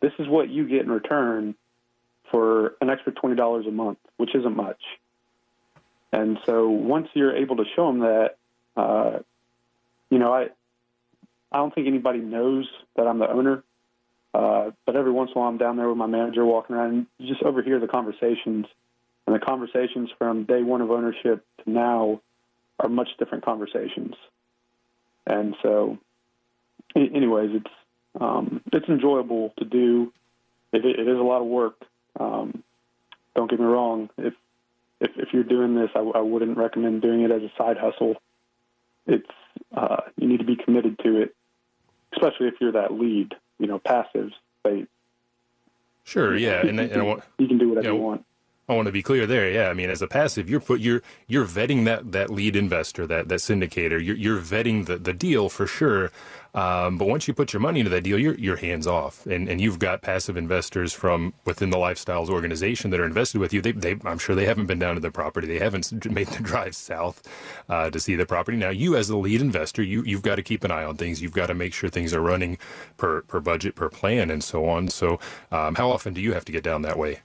this 0.00 0.12
is 0.18 0.28
what 0.28 0.48
you 0.48 0.68
get 0.68 0.82
in 0.82 0.90
return 0.90 1.54
for 2.30 2.74
an 2.80 2.90
extra 2.90 3.12
twenty 3.12 3.36
dollars 3.36 3.66
a 3.66 3.70
month, 3.70 3.98
which 4.16 4.34
isn't 4.34 4.56
much. 4.56 4.80
And 6.12 6.38
so 6.46 6.68
once 6.68 7.08
you're 7.14 7.36
able 7.36 7.56
to 7.56 7.64
show 7.74 7.86
them 7.88 8.00
that, 8.00 8.36
uh, 8.76 9.18
you 10.10 10.18
know, 10.18 10.32
I 10.32 10.48
I 11.50 11.56
don't 11.56 11.74
think 11.74 11.86
anybody 11.86 12.18
knows 12.18 12.68
that 12.96 13.06
I'm 13.06 13.18
the 13.18 13.30
owner. 13.30 13.62
Uh, 14.34 14.70
but 14.84 14.94
every 14.94 15.10
once 15.10 15.30
in 15.34 15.38
a 15.38 15.40
while, 15.40 15.48
I'm 15.48 15.58
down 15.58 15.76
there 15.76 15.88
with 15.88 15.96
my 15.96 16.06
manager 16.06 16.44
walking 16.44 16.76
around, 16.76 16.90
and 16.90 17.06
you 17.18 17.28
just 17.28 17.42
overhear 17.42 17.80
the 17.80 17.88
conversations. 17.88 18.66
And 19.26 19.34
the 19.34 19.40
conversations 19.40 20.10
from 20.18 20.44
day 20.44 20.62
one 20.62 20.80
of 20.80 20.90
ownership 20.90 21.44
to 21.64 21.70
now 21.70 22.20
are 22.78 22.88
much 22.88 23.08
different 23.18 23.44
conversations. 23.44 24.14
And 25.28 25.54
so, 25.62 25.98
anyways, 26.96 27.50
it's 27.52 27.74
um, 28.18 28.62
it's 28.72 28.88
enjoyable 28.88 29.52
to 29.58 29.64
do. 29.64 30.12
It, 30.72 30.84
it 30.84 31.06
is 31.06 31.18
a 31.18 31.22
lot 31.22 31.40
of 31.40 31.46
work. 31.46 31.84
Um, 32.18 32.64
don't 33.36 33.50
get 33.50 33.60
me 33.60 33.66
wrong. 33.66 34.08
If 34.16 34.32
if, 35.00 35.10
if 35.16 35.28
you're 35.32 35.44
doing 35.44 35.74
this, 35.74 35.90
I, 35.94 36.00
I, 36.00 36.20
wouldn't 36.20 36.56
recommend 36.56 37.02
doing 37.02 37.22
it 37.22 37.30
as 37.30 37.42
a 37.42 37.52
side 37.56 37.76
hustle. 37.76 38.16
It's 39.06 39.28
uh, 39.76 39.98
you 40.16 40.26
need 40.26 40.38
to 40.38 40.44
be 40.44 40.56
committed 40.56 40.98
to 41.04 41.20
it, 41.20 41.36
especially 42.14 42.48
if 42.48 42.54
you're 42.60 42.72
that 42.72 42.92
lead. 42.92 43.34
You 43.58 43.66
know, 43.66 43.78
passives 43.78 44.32
they. 44.64 44.86
Sure. 46.04 46.34
Yeah, 46.34 46.66
and, 46.66 46.80
and 46.80 47.02
I 47.02 47.02
want, 47.02 47.22
you 47.38 47.46
can 47.46 47.58
do 47.58 47.68
whatever 47.68 47.88
you, 47.88 47.92
know, 47.92 47.98
you 47.98 48.02
want. 48.02 48.24
I 48.68 48.74
want 48.74 48.86
to 48.86 48.92
be 48.92 49.02
clear 49.02 49.26
there. 49.26 49.50
Yeah, 49.50 49.68
I 49.70 49.74
mean, 49.74 49.90
as 49.90 50.02
a 50.02 50.06
passive, 50.06 50.50
you're 50.50 50.60
put 50.60 50.80
you're 50.80 51.02
you're 51.26 51.46
vetting 51.46 51.84
that 51.86 52.12
that 52.12 52.30
lead 52.30 52.56
investor, 52.56 53.06
that 53.06 53.28
that 53.28 53.40
syndicator. 53.40 54.04
You're 54.04 54.16
you're 54.16 54.40
vetting 54.40 54.86
the 54.86 54.98
the 54.98 55.14
deal 55.14 55.48
for 55.48 55.66
sure. 55.66 56.10
Um, 56.54 56.98
but 56.98 57.08
once 57.08 57.28
you 57.28 57.34
put 57.34 57.52
your 57.52 57.60
money 57.60 57.80
into 57.80 57.90
that 57.90 58.02
deal, 58.02 58.18
you're, 58.18 58.34
you're 58.34 58.56
hands 58.56 58.86
off. 58.86 59.26
And, 59.26 59.48
and 59.48 59.60
you've 59.60 59.78
got 59.78 60.02
passive 60.02 60.36
investors 60.36 60.92
from 60.92 61.34
within 61.44 61.70
the 61.70 61.76
Lifestyles 61.76 62.28
organization 62.30 62.90
that 62.90 63.00
are 63.00 63.04
invested 63.04 63.38
with 63.38 63.52
you. 63.52 63.60
They, 63.60 63.72
they, 63.72 63.96
I'm 64.04 64.18
sure 64.18 64.34
they 64.34 64.46
haven't 64.46 64.66
been 64.66 64.78
down 64.78 64.94
to 64.94 65.00
the 65.00 65.10
property. 65.10 65.46
They 65.46 65.58
haven't 65.58 66.06
made 66.10 66.28
the 66.28 66.42
drive 66.42 66.74
south 66.74 67.22
uh, 67.68 67.90
to 67.90 68.00
see 68.00 68.16
the 68.16 68.26
property. 68.26 68.56
Now, 68.56 68.70
you 68.70 68.96
as 68.96 69.08
the 69.08 69.16
lead 69.16 69.40
investor, 69.40 69.82
you, 69.82 70.02
you've 70.04 70.22
got 70.22 70.36
to 70.36 70.42
keep 70.42 70.64
an 70.64 70.70
eye 70.70 70.84
on 70.84 70.96
things. 70.96 71.22
You've 71.22 71.32
got 71.32 71.46
to 71.46 71.54
make 71.54 71.74
sure 71.74 71.90
things 71.90 72.14
are 72.14 72.22
running 72.22 72.58
per, 72.96 73.22
per 73.22 73.40
budget, 73.40 73.74
per 73.74 73.88
plan, 73.88 74.30
and 74.30 74.42
so 74.42 74.66
on. 74.68 74.88
So, 74.88 75.20
um, 75.52 75.74
how 75.74 75.90
often 75.90 76.14
do 76.14 76.20
you 76.20 76.32
have 76.32 76.44
to 76.46 76.52
get 76.52 76.64
down 76.64 76.82
that 76.82 76.98
way? 76.98 77.20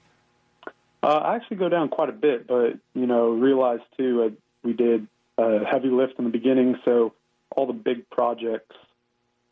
Uh, 1.04 1.18
I 1.18 1.36
actually 1.36 1.58
go 1.58 1.68
down 1.68 1.90
quite 1.90 2.08
a 2.08 2.12
bit, 2.12 2.46
but 2.46 2.78
you 2.94 3.06
know, 3.06 3.28
realize 3.28 3.80
too, 3.94 4.22
uh, 4.22 4.30
we 4.62 4.72
did 4.72 5.06
a 5.36 5.62
heavy 5.62 5.88
lift 5.88 6.14
in 6.18 6.24
the 6.24 6.30
beginning, 6.30 6.78
so 6.82 7.12
all 7.54 7.66
the 7.66 7.74
big 7.74 8.08
projects, 8.08 8.74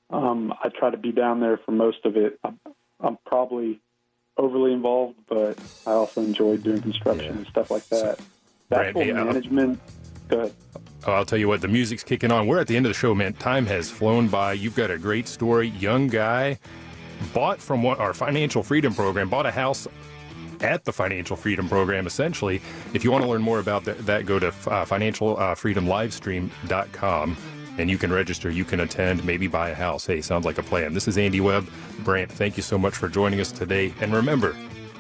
um, 0.09 0.55
I 0.63 0.71
try 0.71 0.89
to 0.89 0.97
be 0.97 1.13
down 1.13 1.41
there 1.41 1.59
for 1.59 1.73
most 1.73 2.07
of 2.07 2.17
it. 2.17 2.41
I'm, 2.43 2.59
I'm, 3.01 3.19
probably 3.27 3.81
overly 4.39 4.73
involved, 4.73 5.19
but 5.29 5.59
I 5.87 5.91
also 5.91 6.23
enjoy 6.23 6.57
doing 6.57 6.81
construction 6.81 7.33
yeah. 7.33 7.39
and 7.41 7.47
stuff 7.49 7.71
like 7.71 7.87
that. 7.91 8.19
So, 8.19 8.25
That's 8.71 8.97
management. 8.97 9.79
Oh, 10.31 10.51
I'll 11.07 11.27
tell 11.27 11.39
you 11.39 11.49
what, 11.49 11.61
the 11.61 11.69
music's 11.69 12.03
kicking 12.03 12.33
on. 12.33 12.47
We're 12.47 12.61
at 12.61 12.67
the 12.67 12.77
end 12.77 12.87
of 12.87 12.91
the 12.91 12.99
show, 12.99 13.15
man. 13.15 13.35
Time 13.35 13.67
has 13.67 13.91
flown 13.91 14.29
by. 14.29 14.55
You've 14.55 14.77
got 14.77 14.91
a 14.91 14.97
great 14.97 15.29
story. 15.29 15.69
Young 15.69 16.07
guy, 16.07 16.59
bought 17.35 17.61
from 17.61 17.83
what 17.83 17.99
our 17.99 18.15
financial 18.15 18.63
freedom 18.63 18.95
program, 18.95 19.29
bought 19.29 19.45
a 19.45 19.51
house 19.51 19.87
at 20.63 20.85
the 20.85 20.93
Financial 20.93 21.37
Freedom 21.37 21.69
Program, 21.69 22.07
essentially. 22.07 22.63
If 22.95 23.05
you 23.05 23.11
want 23.11 23.25
to 23.25 23.31
learn 23.31 23.43
more 23.43 23.59
about 23.59 23.85
that, 23.85 23.99
that 24.07 24.27
go 24.27 24.39
to 24.39 24.49
uh, 24.49 24.85
financialfreedomlivestream.com 24.85 27.37
and 27.79 27.91
you 27.91 27.97
can 27.97 28.13
register, 28.13 28.51
you 28.51 28.65
can 28.65 28.81
attend, 28.81 29.25
maybe 29.25 29.47
buy 29.47 29.71
a 29.71 29.75
house. 29.75 30.07
Hey, 30.07 30.21
sounds 30.21 30.45
like 30.45 30.59
a 30.59 30.63
plan. 30.63 30.95
This 30.95 31.09
is 31.09 31.17
Andy 31.17 31.41
Webb. 31.41 31.69
Brant, 32.01 32.31
thank 32.31 32.57
you 32.57 32.63
so 32.63 32.77
much 32.77 32.95
for 32.95 33.09
joining 33.09 33.41
us 33.41 33.51
today. 33.51 33.95
And 34.01 34.15
remember, 34.15 34.55